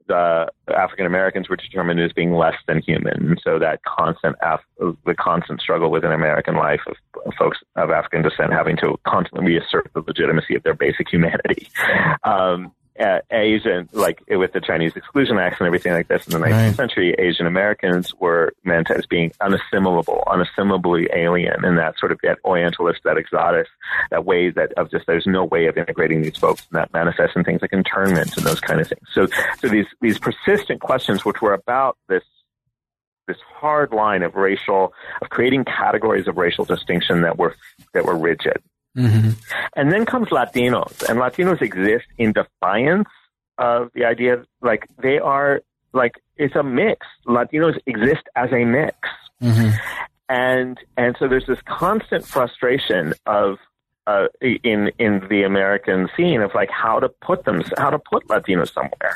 The 0.08 0.52
African 0.68 1.06
Americans 1.06 1.48
were 1.48 1.56
determined 1.56 2.02
as 2.02 2.12
being 2.12 2.34
less 2.34 2.58
than 2.68 2.82
human. 2.82 3.30
And 3.30 3.42
so 3.42 3.58
that 3.60 3.80
constant, 3.84 4.36
Af- 4.42 4.60
the 4.78 5.16
constant 5.18 5.62
struggle 5.62 5.92
within 5.92 6.12
American 6.12 6.58
life 6.58 6.82
of, 6.88 6.98
of 7.26 7.34
folks 7.40 7.60
of 7.78 7.90
African 7.90 8.22
descent 8.22 8.52
having 8.52 8.76
to 8.78 9.00
constantly 9.08 9.46
reassert 9.46 9.90
the 9.94 10.04
legitimacy 10.06 10.56
of 10.56 10.64
their 10.64 10.76
basic 10.76 11.10
humanity. 11.10 11.70
Um, 12.26 12.72
uh, 13.00 13.20
Asian, 13.32 13.90
like 13.92 14.24
with 14.30 14.54
the 14.54 14.62
Chinese 14.62 14.96
Exclusion 14.96 15.38
Acts 15.38 15.60
and 15.60 15.68
everything 15.68 15.94
like 15.94 16.08
this 16.08 16.26
in 16.28 16.34
the 16.34 16.46
19th 16.46 16.52
right. 16.52 16.76
century, 16.76 17.16
Asian 17.18 17.48
Americans 17.48 18.14
were 18.16 18.54
meant 18.64 18.92
as 18.92 19.06
being 19.06 19.32
unassimilable, 19.42 20.24
unassimilably 20.26 21.08
alien, 21.16 21.66
and 21.66 21.78
that 21.78 21.98
sort 21.98 22.12
of 22.12 22.20
that 22.24 22.38
Orientalist, 22.46 23.02
that 23.04 23.18
exotic, 23.18 23.68
that 24.12 24.26
way 24.26 24.50
that 24.52 24.74
of 24.74 24.92
just 24.92 25.08
there's 25.08 25.26
no 25.26 25.44
way 25.44 25.66
of 25.66 25.78
integrating 25.78 26.22
these 26.22 26.38
folks, 26.38 26.68
and 26.72 26.80
that 26.80 26.94
manifests 26.94 27.36
in 27.36 27.44
things 27.44 27.62
like 27.62 27.74
internment 27.74 28.36
and 28.38 28.46
those 28.46 28.60
kind 28.60 28.80
of 28.80 28.88
things. 28.88 29.08
So, 29.12 29.28
so 29.60 29.68
these 29.68 29.88
these 30.02 30.20
persistent 30.20 30.82
questions, 30.82 31.26
which 31.26 31.42
were 31.42 31.54
about 31.54 31.98
this 32.08 32.24
this 33.28 33.38
hard 33.56 33.92
line 33.92 34.22
of 34.22 34.36
racial 34.36 34.94
of 35.22 35.30
creating 35.30 35.64
categories 35.66 36.28
of 36.28 36.38
racial 36.38 36.66
distinction 36.66 37.22
that 37.22 37.38
were 37.38 37.56
that 37.94 38.06
were 38.06 38.18
rigid 38.18 38.62
Mm-hmm. 38.98 39.32
And 39.76 39.92
then 39.92 40.06
comes 40.06 40.28
Latinos, 40.30 41.08
and 41.10 41.20
Latinos 41.20 41.62
exist 41.62 42.06
in 42.18 42.34
defiance 42.34 43.08
of 43.58 43.90
the 43.96 44.06
idea, 44.06 44.44
like 44.62 44.88
they 45.02 45.18
are, 45.18 45.62
like 45.94 46.14
it's 46.38 46.56
a 46.56 46.64
mix. 46.64 47.06
Latinos 47.28 47.80
exist 47.86 48.24
as 48.36 48.52
a 48.52 48.66
mix, 48.66 48.98
mm-hmm. 49.42 49.76
and 50.30 50.78
and 50.98 51.16
so 51.18 51.28
there's 51.28 51.48
this 51.48 51.62
constant 51.68 52.26
frustration 52.26 53.14
of 53.26 53.58
uh, 54.06 54.28
in 54.42 54.92
in 55.00 55.26
the 55.30 55.44
American 55.44 56.10
scene 56.16 56.42
of 56.42 56.52
like 56.54 56.70
how 56.70 57.00
to 57.00 57.10
put 57.10 57.46
them, 57.46 57.64
how 57.78 57.90
to 57.90 58.00
put 58.00 58.28
Latinos 58.28 58.74
somewhere. 58.74 59.16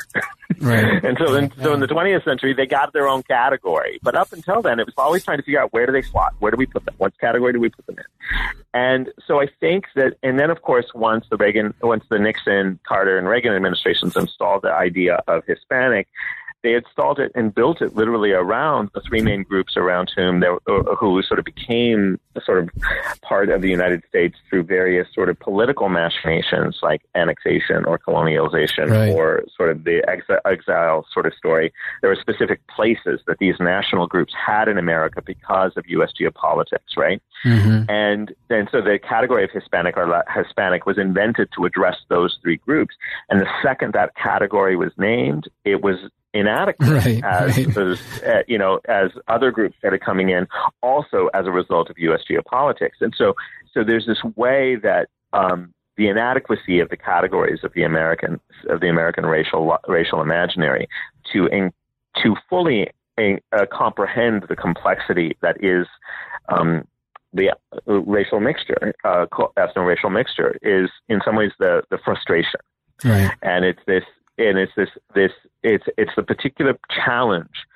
Right. 0.60 1.04
and 1.04 1.16
so, 1.18 1.34
in, 1.34 1.52
so 1.62 1.74
in 1.74 1.80
the 1.80 1.86
20th 1.86 2.24
century, 2.24 2.54
they 2.54 2.66
got 2.66 2.92
their 2.92 3.06
own 3.06 3.22
category. 3.22 3.98
But 4.02 4.14
up 4.14 4.32
until 4.32 4.62
then, 4.62 4.80
it 4.80 4.86
was 4.86 4.94
always 4.96 5.24
trying 5.24 5.38
to 5.38 5.42
figure 5.42 5.60
out 5.60 5.72
where 5.72 5.86
do 5.86 5.92
they 5.92 6.02
slot, 6.02 6.34
where 6.38 6.50
do 6.50 6.56
we 6.56 6.66
put 6.66 6.84
them, 6.84 6.94
what 6.98 7.18
category 7.18 7.52
do 7.52 7.60
we 7.60 7.68
put 7.68 7.86
them 7.86 7.96
in. 7.98 8.04
And 8.74 9.08
so 9.26 9.40
I 9.40 9.48
think 9.60 9.84
that, 9.94 10.16
and 10.22 10.38
then 10.38 10.50
of 10.50 10.62
course, 10.62 10.86
once 10.94 11.26
the 11.30 11.36
Reagan, 11.36 11.74
once 11.82 12.04
the 12.08 12.18
Nixon, 12.18 12.78
Carter, 12.86 13.18
and 13.18 13.28
Reagan 13.28 13.54
administrations 13.54 14.16
installed 14.16 14.62
the 14.62 14.72
idea 14.72 15.22
of 15.28 15.44
Hispanic, 15.46 16.08
they 16.62 16.74
installed 16.74 17.20
it 17.20 17.30
and 17.34 17.54
built 17.54 17.80
it 17.80 17.94
literally 17.94 18.32
around 18.32 18.90
the 18.94 19.00
three 19.00 19.22
main 19.22 19.42
groups 19.42 19.76
around 19.76 20.10
whom 20.16 20.40
they, 20.40 20.48
uh, 20.48 20.94
who 20.98 21.22
sort 21.22 21.38
of 21.38 21.44
became 21.44 22.18
sort 22.44 22.58
of 22.58 22.70
part 23.22 23.48
of 23.48 23.62
the 23.62 23.68
United 23.68 24.02
States 24.08 24.36
through 24.48 24.62
various 24.62 25.06
sort 25.14 25.28
of 25.28 25.38
political 25.38 25.88
machinations 25.88 26.78
like 26.82 27.02
annexation 27.14 27.84
or 27.84 27.98
colonialization 27.98 28.90
right. 28.90 29.10
or 29.10 29.44
sort 29.56 29.70
of 29.70 29.84
the 29.84 30.02
exile, 30.08 30.40
exile 30.44 31.06
sort 31.12 31.26
of 31.26 31.34
story. 31.34 31.72
There 32.00 32.10
were 32.10 32.16
specific 32.16 32.66
places 32.66 33.20
that 33.26 33.38
these 33.38 33.56
national 33.60 34.06
groups 34.06 34.32
had 34.34 34.68
in 34.68 34.78
America 34.78 35.22
because 35.22 35.72
of 35.76 35.84
U.S. 35.88 36.12
geopolitics, 36.20 36.96
right? 36.96 37.22
Mm-hmm. 37.44 37.88
And 37.88 38.34
and 38.50 38.68
so 38.72 38.80
the 38.80 38.98
category 38.98 39.44
of 39.44 39.50
Hispanic 39.50 39.96
or 39.96 40.24
Hispanic 40.34 40.86
was 40.86 40.98
invented 40.98 41.50
to 41.56 41.64
address 41.66 41.96
those 42.08 42.36
three 42.42 42.56
groups. 42.56 42.94
And 43.28 43.40
the 43.40 43.48
second 43.62 43.94
that 43.94 44.16
category 44.16 44.76
was 44.76 44.92
named, 44.96 45.48
it 45.64 45.82
was 45.82 45.98
inadequate 46.34 46.88
right, 47.04 47.24
as, 47.24 47.56
right. 47.56 48.24
uh, 48.24 48.42
you 48.46 48.58
know 48.58 48.80
as 48.88 49.10
other 49.28 49.50
groups 49.50 49.76
that 49.82 49.92
are 49.92 49.98
coming 49.98 50.28
in 50.28 50.46
also 50.82 51.28
as 51.34 51.46
a 51.46 51.50
result 51.50 51.88
of 51.90 51.98
US 51.98 52.20
geopolitics 52.28 53.00
and 53.00 53.14
so 53.16 53.34
so 53.72 53.82
there's 53.84 54.06
this 54.06 54.22
way 54.36 54.76
that 54.76 55.08
um, 55.32 55.72
the 55.96 56.08
inadequacy 56.08 56.80
of 56.80 56.88
the 56.90 56.96
categories 56.96 57.60
of 57.64 57.72
the 57.74 57.82
American 57.82 58.40
of 58.68 58.80
the 58.80 58.88
American 58.88 59.26
racial 59.26 59.76
racial 59.88 60.20
imaginary 60.20 60.88
to 61.32 61.46
in, 61.46 61.72
to 62.22 62.36
fully 62.48 62.88
uh, 63.18 63.66
comprehend 63.72 64.44
the 64.48 64.56
complexity 64.56 65.36
that 65.42 65.62
is 65.62 65.86
um, 66.48 66.86
the 67.32 67.50
uh, 67.50 67.92
racial 68.00 68.40
mixture, 68.40 68.94
uh, 69.04 69.26
ethno-racial 69.56 70.10
mixture, 70.10 70.56
is 70.62 70.88
in 71.08 71.20
some 71.24 71.36
ways 71.36 71.50
the 71.58 71.82
the 71.90 71.98
frustration, 71.98 72.60
right. 73.04 73.30
and 73.42 73.64
it's 73.64 73.80
this 73.86 74.04
and 74.38 74.58
it's 74.58 74.72
this 74.76 74.88
this 75.14 75.32
it's 75.62 75.84
it's 75.96 76.12
the 76.16 76.22
particular 76.22 76.78
challenge. 77.04 77.66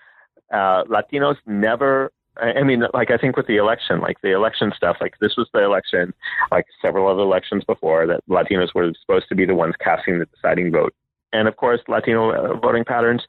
Uh, 0.53 0.85
Latinos 0.85 1.37
never. 1.47 2.13
I 2.39 2.63
mean, 2.63 2.85
like 2.95 3.11
I 3.11 3.19
think 3.19 3.37
with 3.37 3.47
the 3.47 3.57
election, 3.57 4.01
like 4.01 4.17
the 4.23 4.33
election 4.33 4.73
stuff, 4.75 4.97
like 5.03 5.15
this 5.21 5.37
was 5.37 5.49
the 5.53 5.63
election, 5.63 6.15
like 6.51 6.65
several 6.81 7.07
other 7.07 7.21
elections 7.21 7.63
before, 7.65 8.07
that 8.07 8.21
Latinos 8.27 8.75
were 8.75 8.91
supposed 8.99 9.29
to 9.29 9.35
be 9.35 9.45
the 9.45 9.55
ones 9.55 9.75
casting 9.79 10.19
the 10.19 10.25
deciding 10.25 10.73
vote, 10.73 10.95
and 11.33 11.47
of 11.47 11.57
course, 11.57 11.81
Latino 11.89 12.31
uh, 12.31 12.57
voting 12.57 12.85
patterns 12.85 13.23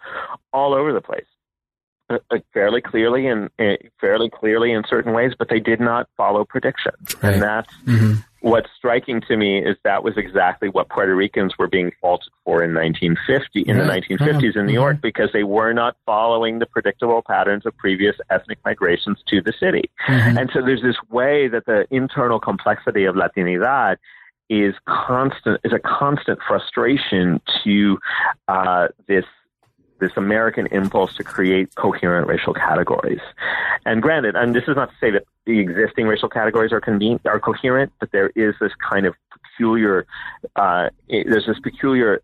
all 0.54 0.74
over 0.74 0.94
the 0.94 1.02
place. 1.02 1.26
Uh, 2.10 2.20
uh, 2.32 2.38
fairly 2.54 2.82
clearly 2.82 3.28
and 3.28 3.50
uh, 3.60 3.76
fairly 4.00 4.30
clearly 4.30 4.72
in 4.72 4.84
certain 4.90 5.14
ways, 5.14 5.34
but 5.38 5.50
they 5.50 5.60
did 5.60 5.82
not 5.82 6.08
follow 6.16 6.46
predictions, 6.46 7.16
right. 7.22 7.34
and 7.34 7.42
that's 7.42 7.74
mm-hmm 7.86 8.14
what's 8.44 8.70
striking 8.78 9.22
to 9.22 9.38
me 9.38 9.60
is 9.60 9.78
that 9.86 10.04
was 10.04 10.18
exactly 10.18 10.68
what 10.68 10.90
Puerto 10.90 11.16
Ricans 11.16 11.58
were 11.58 11.68
being 11.68 11.94
faulted 12.02 12.28
for 12.44 12.62
in 12.62 12.74
1950 12.74 13.62
in 13.62 13.78
the 13.78 13.84
1950s 13.84 14.58
in 14.58 14.66
New 14.66 14.74
York 14.74 14.98
mm-hmm. 14.98 15.02
because 15.02 15.30
they 15.32 15.44
were 15.44 15.72
not 15.72 15.96
following 16.06 16.60
the 16.60 16.66
predictable 16.66 17.24
patterns 17.26 17.66
of 17.66 17.76
previous 17.78 18.18
ethnic 18.30 18.60
migrations 18.66 19.18
to 19.28 19.42
the 19.42 19.54
city. 19.58 19.90
Mm-hmm. 20.10 20.38
And 20.38 20.50
so 20.54 20.62
there's 20.62 20.82
this 20.82 20.98
way 21.10 21.48
that 21.48 21.66
the 21.66 21.88
internal 21.90 22.38
complexity 22.38 23.06
of 23.06 23.16
Latinidad 23.16 23.96
is 24.50 24.76
constant 24.86 25.62
is 25.64 25.72
a 25.72 25.80
constant 25.80 26.38
frustration 26.46 27.40
to 27.64 27.98
uh, 28.50 28.90
this 29.08 29.24
this 30.04 30.18
American 30.18 30.68
impulse 30.68 31.16
to 31.16 31.24
create 31.24 31.74
coherent 31.76 32.28
racial 32.28 32.54
categories. 32.54 33.22
And 33.86 34.02
granted, 34.02 34.36
and 34.36 34.54
this 34.54 34.64
is 34.68 34.76
not 34.76 34.90
to 34.90 34.96
say 35.00 35.12
that 35.12 35.24
the 35.46 35.60
existing 35.60 36.08
racial 36.08 36.30
categories 36.30 36.72
are 36.72 36.82
conven- 36.82 37.26
are 37.26 37.40
coherent, 37.40 37.92
but 38.00 38.12
there 38.12 38.30
is 38.36 38.54
this 38.60 38.72
kind 38.90 39.06
of 39.06 39.16
peculiar, 39.32 40.06
uh, 40.56 40.90
there's 41.08 41.46
this 41.46 41.60
peculiar 41.60 42.22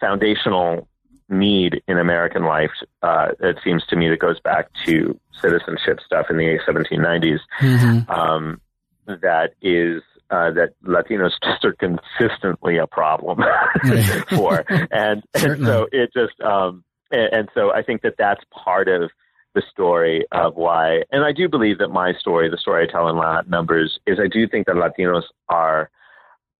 foundational 0.00 0.88
need 1.28 1.82
in 1.88 1.98
American 1.98 2.44
life. 2.44 2.70
Uh, 3.02 3.28
it 3.40 3.58
seems 3.64 3.84
to 3.86 3.96
me 3.96 4.08
that 4.08 4.20
goes 4.20 4.38
back 4.40 4.68
to 4.84 5.18
citizenship 5.42 5.98
stuff 6.04 6.26
in 6.30 6.36
the 6.36 6.58
1790s. 6.66 7.40
Mm-hmm. 7.60 8.10
Um, 8.10 8.60
that 9.06 9.54
is 9.60 10.02
uh, 10.30 10.50
that 10.52 10.70
Latinos 10.82 11.32
just 11.42 11.64
are 11.64 11.74
consistently 11.74 12.78
a 12.78 12.86
problem 12.86 13.42
for, 14.28 14.64
and, 14.90 15.22
and 15.34 15.64
so 15.64 15.88
it 15.92 16.12
just 16.12 16.40
um, 16.40 16.84
and, 17.10 17.32
and 17.32 17.48
so 17.54 17.72
I 17.72 17.82
think 17.82 18.02
that 18.02 18.14
that's 18.18 18.42
part 18.50 18.88
of 18.88 19.10
the 19.54 19.62
story 19.70 20.26
of 20.32 20.54
why, 20.54 21.02
and 21.10 21.24
I 21.24 21.32
do 21.32 21.48
believe 21.48 21.78
that 21.78 21.88
my 21.88 22.12
story, 22.12 22.50
the 22.50 22.58
story 22.58 22.84
I 22.86 22.90
tell 22.90 23.08
in 23.08 23.16
Latin 23.16 23.50
numbers, 23.50 23.98
is 24.06 24.18
I 24.20 24.28
do 24.28 24.46
think 24.46 24.66
that 24.66 24.76
Latinos 24.76 25.22
are 25.48 25.90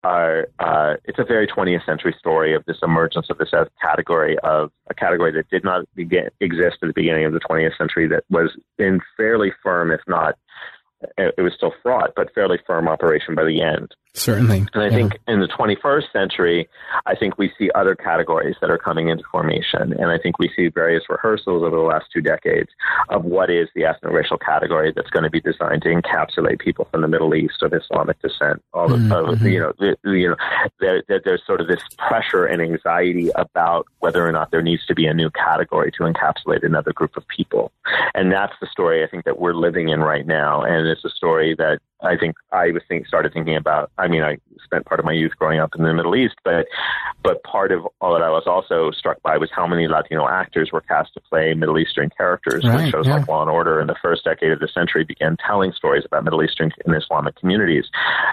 are 0.04 0.46
uh, 0.60 0.94
it's 1.04 1.18
a 1.18 1.24
very 1.24 1.46
20th 1.46 1.84
century 1.84 2.14
story 2.18 2.54
of 2.54 2.64
this 2.66 2.78
emergence 2.82 3.26
of 3.28 3.38
this 3.38 3.50
category 3.82 4.38
of 4.40 4.70
a 4.88 4.94
category 4.94 5.32
that 5.32 5.50
did 5.50 5.64
not 5.64 5.84
begin, 5.94 6.28
exist 6.40 6.78
at 6.82 6.86
the 6.86 6.92
beginning 6.94 7.24
of 7.24 7.32
the 7.32 7.40
20th 7.40 7.76
century 7.76 8.06
that 8.06 8.24
was 8.30 8.56
in 8.78 9.00
fairly 9.16 9.52
firm, 9.62 9.90
if 9.90 10.00
not 10.06 10.38
it 11.18 11.42
was 11.42 11.52
still 11.54 11.74
fraught, 11.82 12.12
but 12.16 12.32
fairly 12.34 12.58
firm 12.66 12.88
operation 12.88 13.34
by 13.34 13.44
the 13.44 13.60
end. 13.60 13.94
Certainly. 14.16 14.66
And 14.72 14.82
I 14.82 14.86
yeah. 14.86 14.90
think 14.90 15.18
in 15.28 15.40
the 15.40 15.46
21st 15.46 16.10
century, 16.10 16.68
I 17.04 17.14
think 17.14 17.36
we 17.36 17.52
see 17.58 17.70
other 17.74 17.94
categories 17.94 18.56
that 18.62 18.70
are 18.70 18.78
coming 18.78 19.08
into 19.08 19.22
formation. 19.30 19.92
And 19.92 20.06
I 20.06 20.16
think 20.18 20.38
we 20.38 20.50
see 20.56 20.68
various 20.68 21.04
rehearsals 21.10 21.62
over 21.62 21.76
the 21.76 21.82
last 21.82 22.06
two 22.12 22.22
decades 22.22 22.70
of 23.10 23.24
what 23.24 23.50
is 23.50 23.68
the 23.74 23.82
ethno-racial 23.82 24.38
category 24.38 24.90
that's 24.96 25.10
going 25.10 25.24
to 25.24 25.30
be 25.30 25.40
designed 25.40 25.82
to 25.82 25.88
encapsulate 25.88 26.60
people 26.60 26.88
from 26.90 27.02
the 27.02 27.08
Middle 27.08 27.34
East 27.34 27.62
of 27.62 27.74
Islamic 27.74 28.20
descent. 28.22 28.62
All 28.72 28.88
mm-hmm. 28.88 29.12
of, 29.12 29.42
you 29.42 29.60
know, 29.60 29.72
the, 29.78 29.96
you 30.04 30.30
know, 30.30 30.36
there, 30.80 31.02
there, 31.08 31.20
there's 31.22 31.42
sort 31.46 31.60
of 31.60 31.68
this 31.68 31.82
pressure 31.98 32.46
and 32.46 32.62
anxiety 32.62 33.28
about 33.34 33.86
whether 33.98 34.26
or 34.26 34.32
not 34.32 34.50
there 34.50 34.62
needs 34.62 34.86
to 34.86 34.94
be 34.94 35.06
a 35.06 35.12
new 35.12 35.30
category 35.30 35.92
to 35.92 36.04
encapsulate 36.04 36.64
another 36.64 36.92
group 36.92 37.18
of 37.18 37.28
people. 37.28 37.70
And 38.14 38.32
that's 38.32 38.54
the 38.62 38.66
story 38.66 39.04
I 39.04 39.08
think 39.08 39.24
that 39.26 39.38
we're 39.38 39.54
living 39.54 39.90
in 39.90 40.00
right 40.00 40.26
now. 40.26 40.62
And 40.62 40.86
it's 40.88 41.04
a 41.04 41.10
story 41.10 41.54
that 41.56 41.80
I 42.02 42.16
think 42.16 42.36
I 42.52 42.70
was 42.72 42.82
think, 42.88 43.06
started 43.06 43.32
thinking 43.32 43.56
about. 43.56 43.90
I 43.98 44.08
mean, 44.08 44.22
I 44.22 44.38
spent 44.64 44.84
part 44.84 45.00
of 45.00 45.06
my 45.06 45.12
youth 45.12 45.32
growing 45.38 45.60
up 45.60 45.74
in 45.76 45.82
the 45.84 45.94
Middle 45.94 46.14
East, 46.16 46.34
but 46.44 46.66
but 47.22 47.42
part 47.42 47.72
of 47.72 47.86
all 48.00 48.12
that 48.12 48.22
I 48.22 48.30
was 48.30 48.44
also 48.46 48.90
struck 48.90 49.20
by 49.22 49.38
was 49.38 49.50
how 49.50 49.66
many 49.66 49.88
Latino 49.88 50.28
actors 50.28 50.70
were 50.72 50.80
cast 50.82 51.14
to 51.14 51.20
play 51.20 51.54
Middle 51.54 51.78
Eastern 51.78 52.10
characters. 52.16 52.64
Right, 52.64 52.74
when 52.74 52.90
shows 52.90 53.06
yeah. 53.06 53.16
like 53.16 53.28
Law 53.28 53.42
and 53.42 53.50
Order 53.50 53.80
in 53.80 53.86
the 53.86 53.96
first 54.02 54.24
decade 54.24 54.52
of 54.52 54.60
the 54.60 54.68
century 54.68 55.04
began 55.04 55.36
telling 55.44 55.72
stories 55.72 56.04
about 56.04 56.24
Middle 56.24 56.42
Eastern 56.42 56.70
and 56.84 56.94
Islamic 56.94 57.36
communities. 57.36 57.86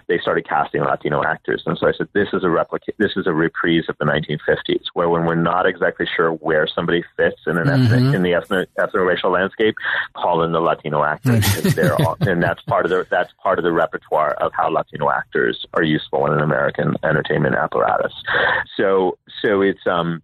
They 0.08 0.20
started 0.20 0.48
casting 0.48 0.82
Latino 0.84 1.24
actors, 1.24 1.64
and 1.66 1.78
so 1.78 1.88
I 1.88 1.94
said, 1.94 2.10
"This 2.14 2.30
is 2.34 2.44
a 2.44 2.50
replica. 2.50 2.92
This 2.98 3.16
is 3.16 3.28
a 3.28 3.34
reprise 3.34 3.86
of 3.88 3.98
the 3.98 4.06
1950s, 4.06 4.88
where 4.94 5.10
when 5.10 5.26
we're 5.26 5.36
not 5.36 5.66
exactly 5.66 6.06
sure 6.06 6.32
where 6.32 6.68
somebody 6.68 7.04
fits 7.18 7.42
in 7.48 7.58
an 7.58 7.68
Mhm. 7.68 7.86
ethnic 7.86 8.14
in 8.16 8.24
the 8.24 8.32
ethno 8.34 8.66
ethno-racial 8.78 9.32
landscape, 9.32 9.76
call 10.16 10.44
in 10.44 10.52
the 10.52 10.60
Latino 10.62 11.04
actors. 11.04 11.74
they're 11.76 11.96
all, 12.02 12.18
and 12.22 12.44
that's 12.44 12.62
part 12.64 12.86
of 12.86 12.92
the 12.92 13.08
that's 13.10 13.32
part 13.42 13.53
of 13.60 13.64
the 13.64 13.72
repertoire 13.72 14.34
of 14.36 14.52
how 14.54 14.70
Latino 14.70 15.10
actors 15.10 15.66
are 15.74 15.84
useful 15.84 16.26
in 16.28 16.34
an 16.34 16.42
American 16.42 16.96
entertainment 17.04 17.56
apparatus. 17.56 18.14
So 18.78 19.18
so 19.42 19.62
it's 19.62 19.86
um 19.88 20.22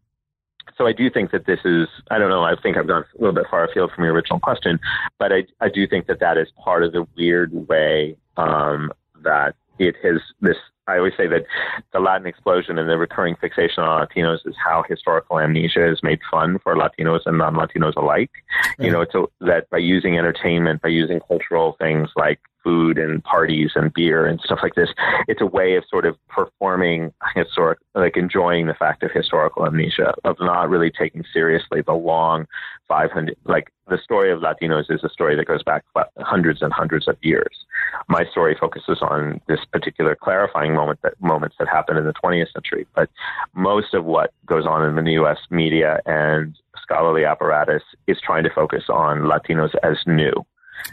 so 0.78 0.88
I 0.88 0.94
do 0.94 1.10
think 1.10 1.32
that 1.32 1.46
this 1.46 1.60
is 1.66 1.88
I 2.12 2.18
don't 2.18 2.30
know 2.30 2.44
I 2.44 2.56
think 2.56 2.78
I've 2.78 2.88
gone 2.88 3.04
a 3.04 3.22
little 3.22 3.36
bit 3.36 3.46
far 3.50 3.66
afield 3.66 3.92
from 3.92 4.04
your 4.06 4.14
original 4.14 4.40
question, 4.40 4.80
but 5.18 5.32
I 5.32 5.46
I 5.60 5.70
do 5.70 5.88
think 5.88 6.08
that 6.08 6.20
that 6.20 6.38
is 6.38 6.48
part 6.64 6.84
of 6.84 6.94
the 6.94 7.08
weird 7.18 7.68
way 7.68 8.18
um, 8.38 8.92
that 9.24 9.56
it 9.78 9.96
has 10.04 10.22
this. 10.42 10.58
I 10.90 10.98
always 10.98 11.14
say 11.16 11.28
that 11.28 11.46
the 11.94 12.00
Latin 12.00 12.28
explosion 12.28 12.78
and 12.78 12.90
the 12.90 12.98
recurring 12.98 13.36
fixation 13.36 13.84
on 13.84 14.06
Latinos 14.06 14.40
is 14.46 14.56
how 14.64 14.84
historical 14.88 15.40
amnesia 15.40 15.90
is 15.90 16.02
made 16.04 16.20
fun 16.30 16.60
for 16.60 16.76
Latinos 16.76 17.22
and 17.26 17.38
non-Latinos 17.38 17.96
alike. 17.96 18.32
You 18.80 18.92
know, 18.92 19.02
it's 19.02 19.16
a, 19.16 19.26
that 19.42 19.70
by 19.70 19.78
using 19.78 20.18
entertainment, 20.18 20.82
by 20.82 20.90
using 20.90 21.20
cultural 21.20 21.76
things 21.80 22.10
like 22.16 22.40
food 22.64 22.98
and 22.98 23.24
parties 23.24 23.72
and 23.76 23.94
beer 23.94 24.26
and 24.26 24.40
stuff 24.42 24.60
like 24.62 24.76
this, 24.76 24.90
it's 25.28 25.42
a 25.42 25.46
way 25.46 25.76
of 25.76 25.84
sort 25.90 26.06
of 26.06 26.16
performing 26.28 27.14
historic, 27.36 27.80
like 27.96 28.18
enjoying 28.18 28.68
the 28.68 28.74
fact 28.74 29.04
of 29.04 29.12
historical 29.12 29.66
amnesia, 29.66 30.14
of 30.24 30.36
not 30.40 30.70
really 30.70 30.92
taking 30.92 31.24
seriously 31.34 31.82
the 31.82 31.94
long 31.94 32.46
500, 32.88 33.36
like 33.46 33.72
the 33.88 33.98
story 34.04 34.32
of 34.32 34.42
Latinos 34.42 34.92
is 34.92 35.04
a 35.04 35.10
story 35.10 35.36
that 35.36 35.46
goes 35.46 35.64
back 35.64 35.84
hundreds 36.20 36.62
and 36.62 36.74
hundreds 36.74 37.08
of 37.08 37.18
years. 37.22 37.66
My 38.08 38.26
story 38.32 38.56
focuses 38.60 39.00
on 39.02 39.42
this 39.48 39.60
particular 39.72 40.16
clarifying 40.16 40.76
moment 40.80 41.00
that 41.04 41.14
moments 41.22 41.56
that 41.60 41.68
happened 41.68 41.98
in 41.98 42.06
the 42.06 42.14
20th 42.14 42.52
century, 42.54 42.88
but 42.96 43.10
most 43.54 43.94
of 43.94 44.06
what 44.06 44.32
goes 44.46 44.66
on 44.66 44.98
in 44.98 45.04
the 45.04 45.12
U.S. 45.14 45.40
media 45.50 46.00
and 46.06 46.56
scholarly 46.82 47.26
apparatus 47.26 47.84
is 48.08 48.18
trying 48.22 48.44
to 48.44 48.50
focus 48.50 48.86
on 48.90 49.20
Latinos 49.20 49.74
as 49.84 49.98
new. 50.08 50.34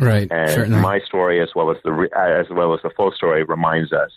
Right. 0.00 0.28
And 0.30 0.50
certainly. 0.50 0.80
my 0.80 1.00
story, 1.00 1.40
as 1.40 1.50
well 1.54 1.70
as 1.70 1.76
the 1.84 2.08
as 2.16 2.46
well 2.50 2.74
as 2.74 2.80
the 2.82 2.90
full 2.96 3.12
story, 3.12 3.44
reminds 3.44 3.92
us. 3.92 4.10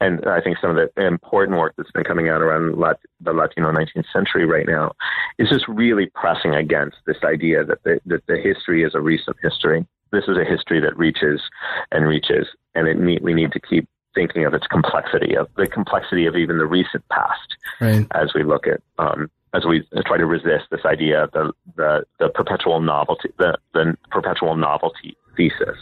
And 0.00 0.26
I 0.26 0.40
think 0.40 0.58
some 0.60 0.76
of 0.76 0.76
the 0.76 1.06
important 1.06 1.58
work 1.58 1.74
that's 1.76 1.92
been 1.92 2.02
coming 2.02 2.28
out 2.28 2.42
around 2.42 2.76
Lat- 2.76 2.98
the 3.20 3.32
Latino 3.32 3.70
19th 3.70 4.10
century 4.12 4.44
right 4.44 4.66
now 4.66 4.92
is 5.38 5.48
just 5.48 5.66
really 5.68 6.06
pressing 6.06 6.56
against 6.56 6.96
this 7.06 7.18
idea 7.22 7.64
that 7.64 7.84
the, 7.84 8.00
that 8.06 8.26
the 8.26 8.36
history 8.36 8.82
is 8.82 8.96
a 8.96 9.00
recent 9.00 9.36
history. 9.40 9.86
This 10.10 10.24
is 10.26 10.36
a 10.36 10.44
history 10.44 10.80
that 10.80 10.98
reaches 10.98 11.40
and 11.92 12.08
reaches, 12.08 12.48
and 12.74 12.88
it 12.88 12.98
need, 12.98 13.22
we 13.22 13.32
need 13.32 13.52
to 13.52 13.60
keep 13.60 13.88
thinking 14.14 14.44
of 14.44 14.54
its 14.54 14.66
complexity, 14.66 15.36
of 15.36 15.48
the 15.56 15.66
complexity 15.66 16.26
of 16.26 16.36
even 16.36 16.58
the 16.58 16.66
recent 16.66 17.06
past, 17.08 17.56
right. 17.80 18.06
as 18.12 18.32
we 18.34 18.44
look 18.44 18.66
at 18.66 18.80
um, 18.98 19.30
as 19.54 19.64
we 19.66 19.86
try 20.06 20.16
to 20.16 20.26
resist 20.26 20.64
this 20.70 20.80
idea 20.86 21.24
of 21.24 21.30
the, 21.32 21.52
the, 21.76 22.04
the 22.18 22.28
perpetual 22.30 22.80
novelty, 22.80 23.28
the, 23.38 23.58
the 23.74 23.94
perpetual 24.10 24.56
novelty 24.56 25.16
thesis 25.36 25.76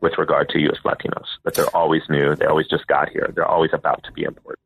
with 0.00 0.12
regard 0.16 0.48
to 0.48 0.58
U.S. 0.60 0.78
Latinos, 0.84 1.26
that 1.44 1.54
they're 1.54 1.76
always 1.76 2.02
new, 2.08 2.34
they 2.34 2.46
always 2.46 2.66
just 2.68 2.86
got 2.86 3.10
here, 3.10 3.30
they're 3.34 3.46
always 3.46 3.70
about 3.74 4.02
to 4.04 4.12
be 4.12 4.22
important. 4.22 4.58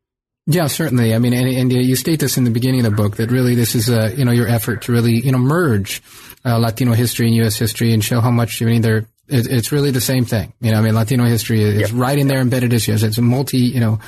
Yeah, 0.47 0.67
certainly. 0.67 1.15
I 1.15 1.19
mean, 1.19 1.33
and, 1.33 1.49
and 1.49 1.73
you 1.73 1.97
state 1.97 2.21
this 2.21 2.37
in 2.37 2.45
the 2.45 2.51
beginning 2.51 2.85
of 2.85 2.93
the 2.93 2.97
book 2.97 3.17
that 3.17 3.31
really 3.31 3.55
this 3.55 3.75
is 3.75 3.89
a 3.89 4.15
you 4.15 4.27
know 4.27 4.31
your 4.31 4.47
effort 4.47 4.83
to 4.83 4.93
really 4.93 5.15
you 5.15 5.33
know 5.33 5.39
merge 5.39 6.03
uh, 6.45 6.59
Latino 6.59 6.93
history 6.93 7.27
and 7.27 7.35
U.S. 7.37 7.57
history 7.57 7.95
and 7.95 8.05
show 8.05 8.21
how 8.21 8.31
much 8.31 8.61
I 8.61 8.67
mean 8.67 8.83
they're 8.83 9.07
it, 9.29 9.47
it's 9.51 9.73
really 9.73 9.91
the 9.91 10.01
same 10.01 10.25
thing. 10.25 10.53
You 10.61 10.73
know, 10.73 10.79
I 10.79 10.83
mean, 10.83 10.95
Latino 10.95 11.25
history 11.25 11.63
is 11.63 11.91
Yep. 11.91 11.91
right 11.95 12.19
in 12.19 12.29
there 12.29 12.41
embedded 12.41 12.73
issues. 12.73 13.03
It's 13.03 13.19
a 13.19 13.23
multi 13.23 13.59
you 13.59 13.81
know 13.81 13.99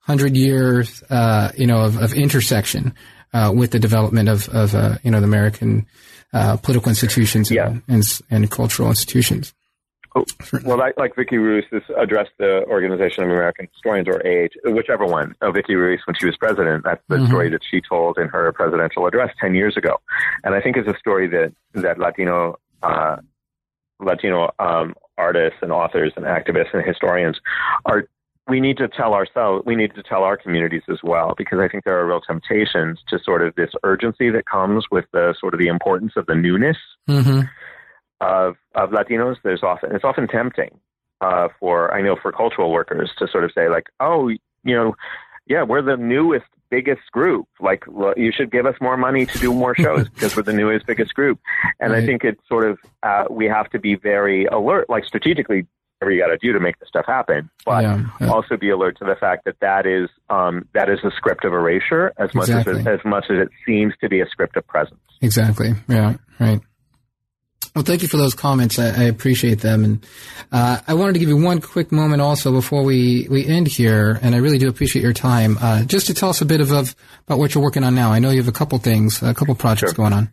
hundred 0.00 0.36
years 0.36 1.02
uh, 1.10 1.52
you 1.56 1.66
know 1.66 1.82
of, 1.82 1.96
of 2.00 2.12
intersection 2.14 2.94
uh, 3.32 3.52
with 3.54 3.70
the 3.70 3.78
development 3.78 4.28
of 4.28 4.48
of 4.48 4.74
uh, 4.74 4.98
you 5.02 5.10
know 5.10 5.20
the 5.20 5.26
American 5.26 5.86
uh, 6.32 6.56
political 6.56 6.88
institutions 6.88 7.50
and, 7.50 7.56
Yeah. 7.56 7.74
and 7.94 8.02
s- 8.02 8.22
and 8.30 8.50
cultural 8.50 8.88
institutions. 8.88 9.52
Oh, 10.14 10.26
well, 10.66 10.76
like, 10.76 10.92
like 10.98 11.16
Vicki 11.16 11.38
Ruiz 11.38 11.64
has 11.72 11.80
addressed 11.96 12.32
the 12.38 12.66
Organization 12.66 13.24
of 13.24 13.30
American 13.30 13.66
Historians, 13.72 14.06
or 14.08 14.20
AH, 14.26 14.48
whichever 14.70 15.06
one. 15.06 15.34
Oh, 15.40 15.52
Vicki 15.52 15.74
Ruiz, 15.74 16.00
when 16.06 16.14
she 16.16 16.26
was 16.26 16.36
president, 16.36 16.84
that's 16.84 17.00
the 17.08 17.16
Mhm. 17.16 17.28
story 17.28 17.48
that 17.48 17.62
she 17.70 17.80
told 17.80 18.18
in 18.18 18.28
her 18.28 18.52
presidential 18.52 19.06
address 19.06 19.30
10 19.40 19.54
years 19.54 19.74
ago. 19.74 19.96
And 20.44 20.54
I 20.54 20.60
think 20.60 20.76
it's 20.76 20.86
a 20.86 20.98
story 20.98 21.28
that, 21.28 21.54
that 21.72 21.98
Latino, 21.98 22.58
uh, 22.82 23.16
Latino 24.02 24.50
um, 24.58 24.94
artists 25.18 25.58
and 25.62 25.72
authors 25.72 26.12
and 26.16 26.24
activists 26.24 26.74
and 26.74 26.84
historians 26.84 27.40
are 27.84 28.08
we 28.48 28.60
need 28.60 28.76
to 28.78 28.88
tell 28.88 29.14
ourselves, 29.14 29.64
we 29.64 29.76
need 29.76 29.94
to 29.94 30.02
tell 30.02 30.24
our 30.24 30.36
communities 30.36 30.82
as 30.90 30.98
well, 31.04 31.34
because 31.38 31.60
I 31.60 31.68
think 31.68 31.84
there 31.84 31.98
are 32.00 32.06
real 32.06 32.20
temptations 32.20 32.98
to 33.08 33.18
sort 33.22 33.46
of 33.46 33.54
this 33.54 33.70
urgency 33.84 34.30
that 34.30 34.46
comes 34.46 34.86
with 34.90 35.04
the 35.12 35.34
sort 35.38 35.54
of 35.54 35.60
the 35.60 35.68
importance 35.68 36.14
of 36.16 36.26
the 36.26 36.34
newness 36.34 36.76
Mm-hmm. 37.08 37.40
of 38.20 38.56
of 38.74 38.90
Latinos, 38.90 39.36
there's 39.42 39.62
often 39.62 39.94
it's 39.94 40.04
often 40.04 40.28
tempting 40.28 40.70
uh, 41.20 41.48
for 41.58 41.92
I 41.92 42.02
know 42.02 42.16
for 42.20 42.30
cultural 42.32 42.70
workers 42.70 43.10
to 43.18 43.26
sort 43.28 43.44
of 43.44 43.50
say 43.54 43.68
like, 43.68 43.86
oh, 44.00 44.28
you 44.28 44.38
know, 44.64 44.94
yeah, 45.46 45.62
we're 45.64 45.82
the 45.82 45.96
newest, 45.96 46.46
biggest 46.76 47.06
group. 47.12 47.46
Like, 47.60 47.84
you 48.16 48.32
should 48.36 48.50
give 48.50 48.64
us 48.66 48.74
more 48.80 48.96
money 48.96 49.26
to 49.26 49.38
do 49.38 49.52
more 49.52 49.74
shows 49.76 50.08
because 50.14 50.34
we're 50.36 50.42
the 50.42 50.52
newest, 50.54 50.86
biggest 50.86 51.12
group. 51.14 51.38
And 51.78 51.92
Right. 51.92 52.02
I 52.02 52.06
think 52.06 52.24
it's 52.24 52.40
sort 52.48 52.64
of 52.68 52.78
uh, 53.02 53.24
we 53.30 53.44
have 53.46 53.68
to 53.70 53.78
be 53.78 53.94
very 53.94 54.46
alert, 54.46 54.88
like 54.88 55.04
strategically, 55.04 55.66
whatever 55.98 56.12
you 56.14 56.20
got 56.24 56.28
to 56.28 56.38
do 56.38 56.52
to 56.52 56.60
make 56.60 56.78
this 56.80 56.88
stuff 56.88 57.04
happen, 57.06 57.48
but. 57.66 57.82
yeah, 57.84 58.02
yeah. 58.20 58.28
Also, 58.28 58.56
be 58.56 58.70
alert 58.70 58.96
to 58.98 59.04
the 59.04 59.14
fact 59.24 59.44
that 59.44 59.56
that 59.60 59.86
is 59.86 60.08
um, 60.30 60.66
that 60.74 60.88
is 60.88 60.98
a 61.04 61.10
script 61.16 61.44
of 61.44 61.52
erasure 61.52 62.12
as 62.18 62.34
much 62.34 62.48
as 62.48 62.66
Exactly. 62.66 62.92
as 62.92 63.00
much 63.04 63.24
as 63.30 63.36
it 63.44 63.48
seems 63.66 63.92
to 64.00 64.08
be 64.08 64.20
a 64.20 64.26
script 64.26 64.56
of 64.56 64.66
presence. 64.66 64.98
Exactly. 65.20 65.70
Yeah. 65.88 66.16
Right. 66.40 66.60
Well, 67.74 67.84
thank 67.84 68.02
you 68.02 68.08
for 68.08 68.18
those 68.18 68.34
comments. 68.34 68.78
I, 68.78 68.88
I 68.88 69.02
appreciate 69.04 69.60
them, 69.60 69.82
and 69.82 70.06
uh, 70.52 70.80
I 70.86 70.92
wanted 70.92 71.14
to 71.14 71.18
give 71.20 71.30
you 71.30 71.38
one 71.38 71.60
quick 71.62 71.90
moment 71.90 72.20
also 72.20 72.52
before 72.52 72.82
we, 72.84 73.26
we 73.30 73.46
end 73.46 73.66
here, 73.66 74.18
and 74.20 74.34
I 74.34 74.38
really 74.38 74.58
do 74.58 74.68
appreciate 74.68 75.00
your 75.02 75.14
time. 75.14 75.56
Uh, 75.58 75.82
just 75.84 76.06
to 76.08 76.14
tell 76.14 76.28
us 76.28 76.42
a 76.42 76.44
bit 76.44 76.60
of, 76.60 76.70
of 76.70 76.94
about 77.26 77.38
what 77.38 77.54
you're 77.54 77.64
working 77.64 77.82
on 77.82 77.94
now. 77.94 78.12
I 78.12 78.18
know 78.18 78.28
you 78.28 78.36
have 78.38 78.48
a 78.48 78.52
couple 78.52 78.76
things, 78.78 79.22
a 79.22 79.32
couple 79.32 79.54
projects 79.54 79.92
Sure. 79.92 79.96
going 79.96 80.12
on. 80.12 80.30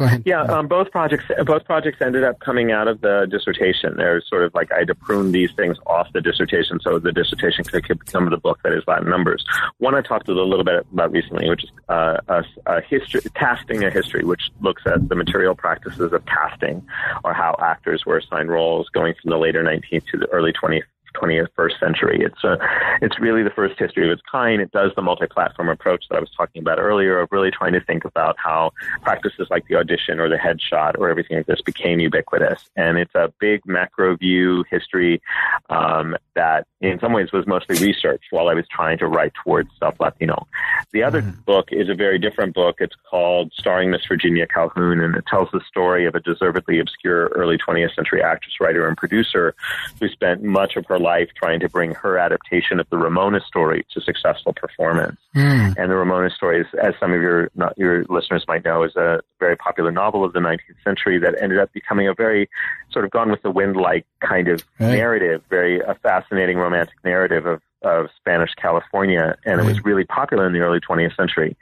Go 0.00 0.06
ahead. 0.06 0.22
Yeah, 0.24 0.44
um, 0.44 0.66
both 0.66 0.90
projects 0.90 1.26
both 1.44 1.66
projects 1.66 2.00
ended 2.00 2.24
up 2.24 2.40
coming 2.40 2.72
out 2.72 2.88
of 2.88 3.02
the 3.02 3.26
dissertation. 3.30 3.98
They're 3.98 4.22
sort 4.22 4.44
of 4.44 4.54
like 4.54 4.72
I 4.72 4.78
had 4.78 4.86
to 4.86 4.94
prune 4.94 5.30
these 5.30 5.52
things 5.52 5.76
off 5.86 6.10
the 6.14 6.22
dissertation 6.22 6.80
so 6.80 6.98
the 6.98 7.12
dissertation 7.12 7.64
could 7.64 7.98
become 7.98 8.30
the 8.30 8.38
book 8.38 8.60
that 8.64 8.72
is 8.72 8.82
Latin 8.86 9.10
numbers. 9.10 9.44
One 9.76 9.94
I 9.94 10.00
talked 10.00 10.26
a 10.30 10.32
little 10.32 10.64
bit 10.64 10.86
about 10.90 11.12
recently, 11.12 11.50
which 11.50 11.64
is 11.64 11.70
uh, 11.90 12.16
a, 12.28 12.42
a 12.64 12.80
history 12.80 13.20
casting 13.34 13.84
a 13.84 13.90
history, 13.90 14.24
which 14.24 14.50
looks 14.62 14.82
at 14.86 15.06
the 15.10 15.14
material 15.14 15.54
practices 15.54 16.14
of 16.14 16.24
casting, 16.24 16.82
or 17.22 17.34
how 17.34 17.54
actors 17.60 18.06
were 18.06 18.16
assigned 18.16 18.48
roles 18.48 18.88
going 18.88 19.12
from 19.20 19.32
the 19.32 19.36
later 19.36 19.62
19th 19.62 20.06
to 20.12 20.16
the 20.16 20.26
early 20.28 20.54
20th. 20.54 20.80
21st 21.20 21.78
century. 21.78 22.20
It's 22.22 22.42
a, 22.44 22.58
it's 23.02 23.18
really 23.20 23.42
the 23.42 23.50
first 23.50 23.78
history 23.78 24.04
of 24.04 24.12
its 24.12 24.22
kind. 24.30 24.60
It 24.60 24.70
does 24.72 24.92
the 24.96 25.02
multi-platform 25.02 25.68
approach 25.68 26.04
that 26.08 26.16
I 26.16 26.20
was 26.20 26.30
talking 26.36 26.62
about 26.62 26.78
earlier 26.78 27.20
of 27.20 27.28
really 27.30 27.50
trying 27.50 27.72
to 27.72 27.80
think 27.80 28.04
about 28.04 28.36
how 28.38 28.72
practices 29.02 29.48
like 29.50 29.66
the 29.68 29.76
audition 29.76 30.20
or 30.20 30.28
the 30.28 30.36
headshot 30.36 30.98
or 30.98 31.10
everything 31.10 31.36
like 31.38 31.46
this 31.46 31.60
became 31.60 32.00
ubiquitous. 32.00 32.68
And 32.76 32.98
it's 32.98 33.14
a 33.14 33.32
big 33.38 33.66
macro 33.66 34.16
view 34.16 34.64
history 34.70 35.20
um, 35.68 36.16
that 36.34 36.66
in 36.80 36.98
some 37.00 37.12
ways 37.12 37.32
was 37.32 37.46
mostly 37.46 37.76
researched 37.78 38.26
while 38.30 38.48
I 38.48 38.54
was 38.54 38.66
trying 38.70 38.98
to 38.98 39.06
write 39.06 39.32
towards 39.44 39.70
Stealth 39.76 40.00
Latino. 40.00 40.46
The 40.92 41.02
other 41.02 41.20
book 41.20 41.68
is 41.70 41.88
a 41.88 41.94
very 41.94 42.18
different 42.18 42.54
book. 42.54 42.76
It's 42.78 42.96
called 43.08 43.52
Starring 43.52 43.90
Miss 43.90 44.06
Virginia 44.06 44.46
Calhoun, 44.46 45.00
and 45.00 45.14
it 45.14 45.24
tells 45.26 45.50
the 45.52 45.60
story 45.68 46.06
of 46.06 46.14
a 46.14 46.20
deservedly 46.20 46.78
obscure 46.80 47.26
early 47.28 47.58
20th 47.58 47.94
century 47.94 48.22
actress, 48.22 48.54
writer, 48.60 48.88
and 48.88 48.96
producer 48.96 49.54
who 50.00 50.08
spent 50.08 50.42
much 50.42 50.76
of 50.76 50.86
her 50.86 50.98
life 50.98 51.09
trying 51.34 51.60
to 51.60 51.68
bring 51.68 51.92
her 51.94 52.18
adaptation 52.18 52.80
of 52.80 52.88
the 52.90 52.98
Ramona 52.98 53.40
story 53.40 53.84
to 53.92 54.00
successful 54.00 54.52
performance. 54.52 55.18
Mm, 55.34 55.76
And 55.76 55.90
the 55.90 55.96
Ramona 55.96 56.30
story, 56.30 56.60
is, 56.60 56.66
as 56.82 56.94
some 57.00 57.12
of 57.12 57.20
your 57.20 57.50
not, 57.54 57.76
your 57.78 58.04
listeners 58.08 58.44
might 58.48 58.64
know, 58.64 58.82
is 58.82 58.96
a 58.96 59.20
very 59.38 59.56
popular 59.56 59.90
novel 59.90 60.24
of 60.24 60.32
the 60.32 60.40
19th 60.40 60.82
century 60.84 61.18
that 61.18 61.34
ended 61.40 61.58
up 61.58 61.72
becoming 61.72 62.08
a 62.08 62.14
very 62.14 62.48
sort 62.92 63.04
of 63.04 63.10
gone 63.10 63.30
with 63.30 63.42
the 63.42 63.50
wind 63.50 63.76
like 63.76 64.06
kind 64.20 64.48
of 64.48 64.64
Right. 64.78 64.92
narrative, 64.96 65.42
very 65.50 65.80
a 65.80 65.94
fascinating 65.94 66.56
romantic 66.58 66.94
narrative 67.04 67.46
of 67.46 67.60
of 67.82 68.08
Spanish 68.14 68.50
California, 68.56 69.38
and 69.46 69.58
it 69.58 69.64
was 69.64 69.82
really 69.86 70.04
popular 70.04 70.46
in 70.46 70.52
the 70.52 70.58
early 70.60 70.80
20th 70.80 71.16
century. 71.16 71.56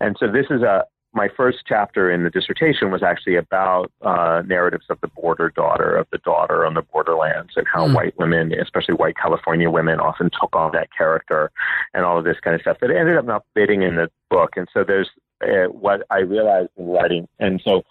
And 0.00 0.16
so 0.20 0.30
this 0.30 0.46
is 0.48 0.62
a 0.62 0.84
my 1.14 1.28
first 1.36 1.58
chapter 1.66 2.10
in 2.10 2.24
the 2.24 2.30
dissertation 2.30 2.90
was 2.90 3.02
actually 3.02 3.36
about 3.36 3.90
uh, 4.02 4.42
narratives 4.46 4.86
of 4.90 5.00
the 5.00 5.08
border 5.08 5.50
daughter, 5.50 5.96
of 5.96 6.06
the 6.10 6.18
daughter 6.18 6.66
on 6.66 6.74
the 6.74 6.82
borderlands, 6.82 7.52
and 7.56 7.66
how 7.72 7.86
mm. 7.86 7.94
white 7.94 8.18
women, 8.18 8.52
especially 8.52 8.94
white 8.94 9.16
California 9.16 9.70
women, 9.70 10.00
often 10.00 10.30
took 10.40 10.54
on 10.54 10.72
that 10.72 10.88
character, 10.96 11.50
and 11.94 12.04
all 12.04 12.18
of 12.18 12.24
this 12.24 12.38
kind 12.42 12.54
of 12.54 12.60
stuff. 12.60 12.76
But 12.80 12.90
it 12.90 12.96
ended 12.96 13.16
up 13.16 13.24
not 13.24 13.44
fitting 13.54 13.82
in 13.82 13.96
the 13.96 14.10
book, 14.28 14.50
and 14.56 14.68
so 14.74 14.84
there's 14.84 15.08
uh, 15.42 15.68
what 15.68 16.02
I 16.10 16.18
realized 16.18 16.70
in 16.76 16.86
writing, 16.88 17.28
and 17.38 17.60
so. 17.64 17.82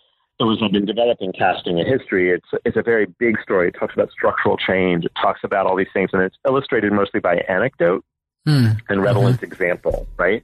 So 0.42 0.50
as 0.52 0.58
I've 0.64 0.72
been 0.72 0.88
developing 0.88 1.32
casting 1.32 1.80
and 1.80 1.88
history, 1.88 2.32
it's 2.32 2.48
it's 2.66 2.76
a 2.76 2.82
very 2.82 3.06
big 3.20 3.40
story. 3.40 3.68
It 3.68 3.76
talks 3.80 3.94
about 3.94 4.10
structural 4.10 4.58
change. 4.58 5.06
It 5.06 5.12
talks 5.22 5.42
about 5.44 5.68
all 5.68 5.76
these 5.76 5.94
things, 5.94 6.10
and 6.12 6.24
it's 6.24 6.36
illustrated 6.46 6.92
mostly 6.92 7.20
by 7.20 7.36
anecdote 7.48 8.04
mm. 8.48 8.76
and 8.90 9.04
relevant 9.04 9.38
mm-hmm. 9.38 9.46
example, 9.46 10.08
right? 10.18 10.42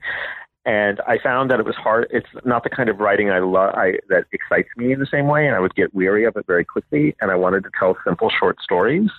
And 0.69 1.01
I 1.07 1.17
found 1.17 1.49
that 1.49 1.59
it 1.59 1.65
was 1.65 1.75
hard. 1.75 2.05
It's 2.11 2.27
not 2.45 2.63
the 2.63 2.69
kind 2.69 2.89
of 2.89 2.99
writing 2.99 3.31
I 3.31 3.39
love 3.39 3.73
I, 3.73 3.93
that 4.09 4.25
excites 4.31 4.69
me 4.77 4.93
in 4.93 4.99
the 4.99 5.07
same 5.07 5.25
way, 5.25 5.47
and 5.47 5.55
I 5.55 5.59
would 5.59 5.73
get 5.73 5.95
weary 5.95 6.25
of 6.25 6.37
it 6.37 6.45
very 6.45 6.63
quickly. 6.63 7.15
And 7.19 7.31
I 7.31 7.35
wanted 7.35 7.63
to 7.63 7.71
tell 7.79 7.97
simple, 8.05 8.29
short 8.29 8.61
stories. 8.61 9.09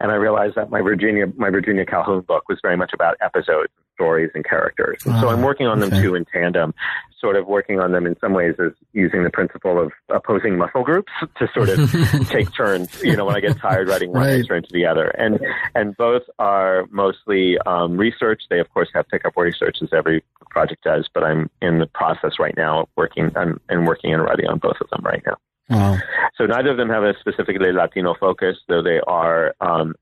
And 0.00 0.10
I 0.10 0.14
realized 0.14 0.54
that 0.54 0.70
my 0.70 0.80
Virginia 0.80 1.26
my 1.36 1.50
Virginia 1.50 1.84
Calhoun 1.84 2.22
book 2.22 2.48
was 2.48 2.58
very 2.62 2.78
much 2.78 2.92
about 2.94 3.18
episodes, 3.20 3.70
stories, 3.92 4.30
and 4.34 4.46
characters. 4.46 5.02
So 5.02 5.28
I'm 5.28 5.42
working 5.42 5.66
on 5.66 5.80
them 5.80 5.90
too 5.90 6.14
in 6.14 6.24
tandem, 6.24 6.72
sort 7.20 7.36
of 7.36 7.46
working 7.46 7.80
on 7.80 7.92
them 7.92 8.06
in 8.06 8.16
some 8.18 8.32
ways 8.32 8.54
as 8.58 8.72
using 8.94 9.24
the 9.24 9.30
principle 9.30 9.78
of 9.78 9.92
opposing 10.08 10.56
muscle 10.56 10.84
groups 10.84 11.12
to 11.36 11.48
sort 11.52 11.68
of 11.68 12.28
take 12.30 12.54
turns. 12.54 13.02
You 13.02 13.14
know, 13.14 13.26
when 13.26 13.36
I 13.36 13.40
get 13.40 13.58
tired 13.58 13.88
writing 13.88 14.10
one, 14.10 14.22
right. 14.22 14.40
I 14.40 14.46
turn 14.46 14.62
to 14.62 14.72
the 14.72 14.86
other. 14.86 15.08
And 15.08 15.38
and 15.74 15.94
both 15.98 16.22
are 16.38 16.86
mostly 16.90 17.58
um, 17.66 17.98
research. 17.98 18.44
They 18.48 18.58
of 18.58 18.72
course 18.72 18.88
have 18.94 19.06
pickup 19.08 19.36
research 19.36 19.78
as 19.82 19.90
every 19.92 20.24
project 20.54 20.84
does, 20.84 20.93
but 21.12 21.24
I'm 21.24 21.50
in 21.60 21.78
the 21.78 21.86
process 21.86 22.38
right 22.38 22.56
now 22.56 22.88
working 22.96 23.30
I'm, 23.36 23.60
and 23.68 23.86
working 23.86 24.12
and 24.12 24.22
writing 24.22 24.46
on 24.46 24.58
both 24.58 24.76
of 24.80 24.88
them 24.90 25.02
right 25.04 25.22
now. 25.26 25.36
Wow. 25.70 25.98
So 26.36 26.44
neither 26.44 26.70
of 26.70 26.76
them 26.76 26.90
have 26.90 27.04
a 27.04 27.14
specifically 27.20 27.72
Latino 27.72 28.14
focus, 28.18 28.56
though 28.68 28.82
they 28.82 29.00
are 29.06 29.54
um, 29.60 29.94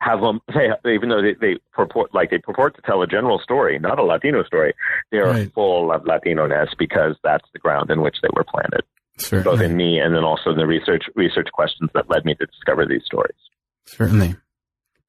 have 0.00 0.20
them. 0.20 0.40
They, 0.84 0.94
even 0.94 1.08
though 1.08 1.22
they, 1.22 1.34
they 1.40 1.58
purport 1.72 2.14
like 2.14 2.30
they 2.30 2.38
purport 2.38 2.74
to 2.76 2.82
tell 2.82 3.02
a 3.02 3.06
general 3.06 3.38
story, 3.38 3.78
not 3.78 3.98
a 3.98 4.02
Latino 4.02 4.42
story, 4.44 4.74
they 5.10 5.18
are 5.18 5.30
right. 5.30 5.52
full 5.54 5.92
of 5.92 6.04
Latino 6.04 6.46
ness 6.46 6.68
because 6.78 7.16
that's 7.22 7.48
the 7.52 7.58
ground 7.58 7.90
in 7.90 8.02
which 8.02 8.16
they 8.22 8.28
were 8.34 8.44
planted, 8.44 8.82
Certainly. 9.18 9.44
both 9.44 9.64
in 9.64 9.76
me 9.76 9.98
and 9.98 10.14
then 10.14 10.24
also 10.24 10.50
in 10.50 10.56
the 10.56 10.66
research 10.66 11.04
research 11.14 11.48
questions 11.52 11.90
that 11.94 12.10
led 12.10 12.24
me 12.24 12.34
to 12.34 12.46
discover 12.46 12.86
these 12.86 13.04
stories. 13.04 13.36
Certainly. 13.86 14.36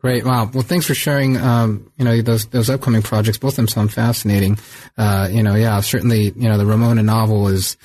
Great. 0.03 0.25
Wow. 0.25 0.49
Well, 0.53 0.63
thanks 0.63 0.85
for 0.85 0.93
sharing. 0.93 1.37
Um, 1.37 1.89
you 1.97 2.03
know 2.03 2.21
those 2.21 2.45
those 2.47 2.69
upcoming 2.69 3.01
projects. 3.01 3.37
Both 3.37 3.53
of 3.53 3.55
them 3.55 3.67
sound 3.69 3.93
fascinating. 3.93 4.59
Uh, 4.97 5.29
you 5.31 5.41
know, 5.41 5.55
yeah, 5.55 5.79
certainly. 5.79 6.33
You 6.35 6.49
know, 6.49 6.57
the 6.57 6.65
Ramona 6.65 7.03
novel 7.03 7.47
is 7.47 7.77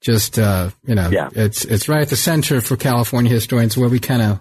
just 0.00 0.36
uh, 0.36 0.70
you 0.84 0.96
know, 0.96 1.10
yeah. 1.10 1.28
it's 1.32 1.64
it's 1.64 1.88
right 1.88 2.02
at 2.02 2.08
the 2.08 2.16
center 2.16 2.60
for 2.60 2.76
California 2.76 3.30
historians, 3.30 3.76
where 3.76 3.88
we 3.88 4.00
kind 4.00 4.20
of 4.20 4.40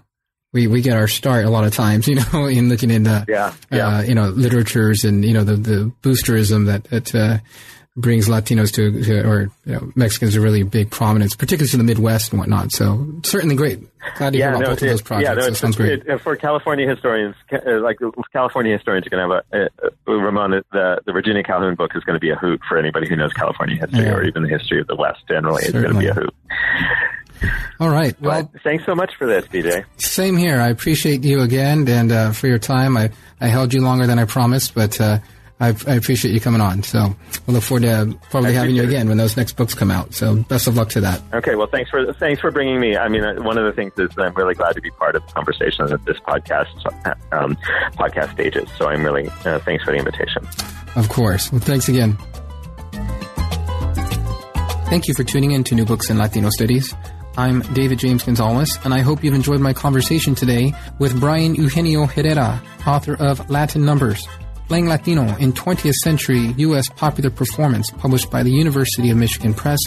we, 0.53 0.65
we 0.65 0.81
get 0.81 0.97
our 0.97 1.07
start 1.07 1.45
a 1.45 1.51
lot 1.51 1.65
of 1.65 1.73
times, 1.75 2.07
you 2.09 2.15
know, 2.15 2.47
in 2.47 2.67
looking 2.67 2.89
into 2.89 3.23
yeah, 3.27 3.53
yeah. 3.71 3.87
Uh, 3.87 4.01
you 4.01 4.15
know 4.15 4.29
literatures 4.29 5.03
and 5.03 5.23
you 5.23 5.33
know 5.33 5.43
the 5.43 5.55
the 5.55 5.93
boosterism 6.01 6.65
that 6.65 6.85
that 6.85 7.13
uh, 7.13 7.37
brings 7.97 8.29
Latinos 8.29 8.71
to, 8.73 9.03
to 9.03 9.27
or 9.27 9.51
you 9.65 9.73
know, 9.73 9.91
Mexicans 9.95 10.33
to 10.33 10.41
really 10.41 10.63
big 10.63 10.89
prominence, 10.89 11.35
particularly 11.35 11.69
to 11.69 11.77
the 11.77 11.83
Midwest 11.83 12.31
and 12.31 12.39
whatnot. 12.39 12.71
So 12.71 13.19
certainly 13.23 13.55
great. 13.55 13.79
Glad 14.17 14.33
to 14.33 14.39
yeah, 14.39 14.45
hear 14.45 14.49
about 14.51 14.61
no, 14.61 14.69
both 14.69 14.83
it, 14.83 14.85
of 14.85 14.89
those 14.91 15.01
projects. 15.01 15.29
Yeah, 15.29 15.33
no, 15.35 15.45
that 15.45 15.55
sounds 15.55 15.75
great. 15.75 16.03
It, 16.05 16.21
for 16.21 16.35
California 16.35 16.87
historians, 16.87 17.35
uh, 17.51 17.81
like 17.81 17.97
California 18.31 18.73
historians 18.73 19.05
are 19.07 19.09
going 19.09 19.29
to 19.29 19.43
have 19.53 19.91
a, 20.07 20.11
Ramon, 20.11 20.51
the, 20.71 21.01
the 21.05 21.11
Virginia 21.11 21.43
Calhoun 21.43 21.75
book 21.75 21.91
is 21.95 22.03
going 22.03 22.15
to 22.15 22.19
be 22.19 22.29
a 22.29 22.35
hoot 22.35 22.61
for 22.67 22.77
anybody 22.77 23.09
who 23.09 23.15
knows 23.15 23.33
California 23.33 23.75
history 23.75 24.05
yeah. 24.05 24.13
or 24.13 24.23
even 24.23 24.43
the 24.43 24.49
history 24.49 24.79
of 24.79 24.87
the 24.87 24.95
West 24.95 25.19
generally. 25.27 25.63
Certainly. 25.63 25.79
It's 25.79 25.93
going 25.93 25.95
to 25.95 25.99
be 25.99 26.07
a 26.07 26.13
hoot. 26.13 26.33
All 27.79 27.89
right. 27.89 28.19
Well, 28.21 28.49
but 28.51 28.61
thanks 28.63 28.85
so 28.85 28.95
much 28.95 29.15
for 29.15 29.25
this, 29.25 29.45
DJ. 29.45 29.85
Same 29.97 30.35
here. 30.35 30.59
I 30.59 30.67
appreciate 30.69 31.23
you 31.23 31.41
again 31.41 31.87
and 31.87 32.11
uh, 32.11 32.31
for 32.31 32.47
your 32.47 32.59
time. 32.59 32.97
I, 32.97 33.11
I 33.39 33.47
held 33.47 33.73
you 33.73 33.81
longer 33.81 34.07
than 34.07 34.19
I 34.19 34.25
promised, 34.25 34.73
but 34.73 34.99
uh, 34.99 35.19
I, 35.59 35.75
I, 35.87 35.95
appreciate 35.95 36.33
you 36.33 36.39
coming 36.39 36.61
on. 36.61 36.83
So 36.83 37.13
we'll 37.45 37.55
look 37.55 37.63
forward 37.63 37.81
to 37.81 38.17
probably 38.29 38.53
having 38.53 38.75
you 38.75 38.83
again 38.83 39.09
when 39.09 39.17
those 39.17 39.35
next 39.35 39.57
books 39.57 39.73
come 39.73 39.91
out. 39.91 40.13
So 40.13 40.37
best 40.43 40.67
of 40.67 40.77
luck 40.77 40.89
to 40.89 41.01
that. 41.01 41.21
Okay. 41.33 41.55
Well, 41.55 41.67
thanks 41.67 41.89
for 41.89 42.13
thanks 42.13 42.39
for 42.39 42.49
bringing 42.49 42.79
me. 42.79 42.95
I 42.95 43.09
mean, 43.09 43.25
uh, 43.25 43.41
one 43.41 43.57
of 43.57 43.65
the 43.65 43.73
things 43.73 43.91
is 43.97 44.09
I'm 44.17 44.33
really 44.35 44.55
glad 44.55 44.73
to 44.75 44.81
be 44.81 44.89
part 44.91 45.15
of 45.15 45.25
the 45.27 45.33
conversation 45.33 45.85
that 45.87 46.05
this 46.05 46.17
podcast 46.19 46.69
um, 47.33 47.57
podcast 47.97 48.31
stages. 48.33 48.69
So 48.77 48.87
I'm 48.87 49.03
really 49.03 49.27
uh, 49.45 49.59
thanks 49.59 49.83
for 49.83 49.91
the 49.91 49.97
invitation. 49.97 50.47
Of 50.95 51.09
course. 51.09 51.51
Well, 51.51 51.61
thanks 51.61 51.89
again. 51.89 52.17
Thank 54.87 55.07
you 55.07 55.13
for 55.13 55.23
tuning 55.23 55.51
in 55.51 55.63
to 55.65 55.75
New 55.75 55.85
Books 55.85 56.09
in 56.09 56.17
Latino 56.17 56.49
Studies. 56.49 56.95
I'm 57.37 57.61
David 57.73 57.99
James 57.99 58.23
Gonzales, 58.23 58.79
and 58.83 58.93
I 58.93 58.99
hope 58.99 59.23
you've 59.23 59.35
enjoyed 59.35 59.59
my 59.59 59.71
conversation 59.71 60.35
today 60.35 60.73
with 60.97 61.19
Brian 61.19 61.53
Eugenio 61.53 62.05
Herrera, 62.05 62.61
author 62.87 63.15
of 63.15 63.49
Latin 63.49 63.85
Numbers 63.85 64.27
Playing 64.69 64.87
Latino 64.87 65.35
in 65.37 65.51
20th 65.51 65.95
Century 66.03 66.53
U.S. 66.57 66.87
Popular 66.89 67.31
Performance, 67.31 67.89
published 67.89 68.29
by 68.29 68.43
the 68.43 68.51
University 68.51 69.09
of 69.09 69.17
Michigan 69.17 69.51
Press 69.51 69.79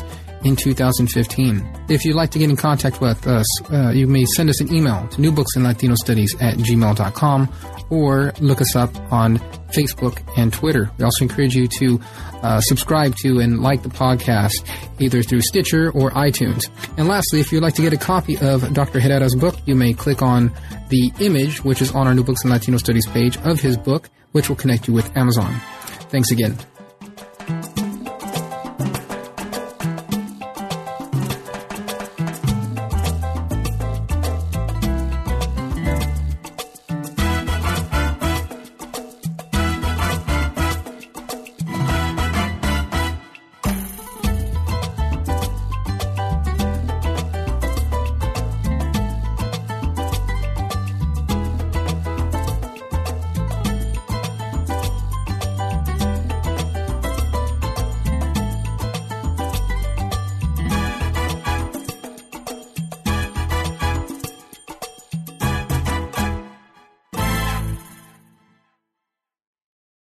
in 0.43 0.57
2015. 0.57 1.85
If 1.89 2.05
you'd 2.05 2.17
like 2.17 2.33
to 2.33 2.41
get 2.41 2.51
in 2.51 2.57
contact 2.57 3.01
with 3.01 3.25
us, 3.29 3.47
uh, 3.71 3.91
you 3.91 4.09
may 4.09 4.25
send 4.25 4.51
us 4.51 4.61
an 4.61 4.75
email 4.75 5.07
to 5.07 5.19
newbooksinlatinostudies 5.19 6.43
at 6.43 6.57
gmail.com 6.57 7.49
or 7.91 8.33
look 8.41 8.61
us 8.61 8.75
up 8.75 8.93
on 9.13 9.39
Facebook 9.73 10.21
and 10.37 10.53
Twitter. 10.53 10.91
We 10.99 11.05
also 11.05 11.27
encourage 11.27 11.55
you 11.55 11.69
to 11.79 12.01
uh, 12.43 12.61
subscribe 12.61 13.15
to 13.19 13.39
and 13.39 13.63
like 13.63 13.85
the 13.85 13.89
podcast 13.89 14.67
either 14.99 15.23
through 15.23 15.43
Stitcher 15.43 15.93
or 15.93 16.11
iTunes. 16.11 16.65
And 16.97 17.07
lastly, 17.07 17.39
if 17.39 17.53
you'd 17.53 17.63
like 17.63 17.75
to 17.75 17.83
get 17.83 17.93
a 17.93 17.99
copy 17.99 18.37
of 18.39 18.75
Dr. 18.75 18.99
Herrera's 18.99 19.37
book, 19.37 19.55
you 19.65 19.77
may 19.77 19.93
click 19.93 20.23
on 20.23 20.53
the 20.89 21.13
image, 21.21 21.63
which 21.63 21.81
is 21.81 21.93
on 21.93 22.09
our 22.09 22.17
New 22.17 22.25
Books 22.25 22.43
in 22.43 22.51
Latino 22.51 22.79
Studies 22.79 23.07
page 23.07 23.37
of 23.39 23.61
his 23.61 23.77
book 23.77 24.11
which 24.33 24.49
will 24.49 24.57
connect 24.57 24.89
you 24.89 24.95
with 24.95 25.15
Amazon. 25.17 25.53
Thanks 26.11 26.31
again. 26.31 26.59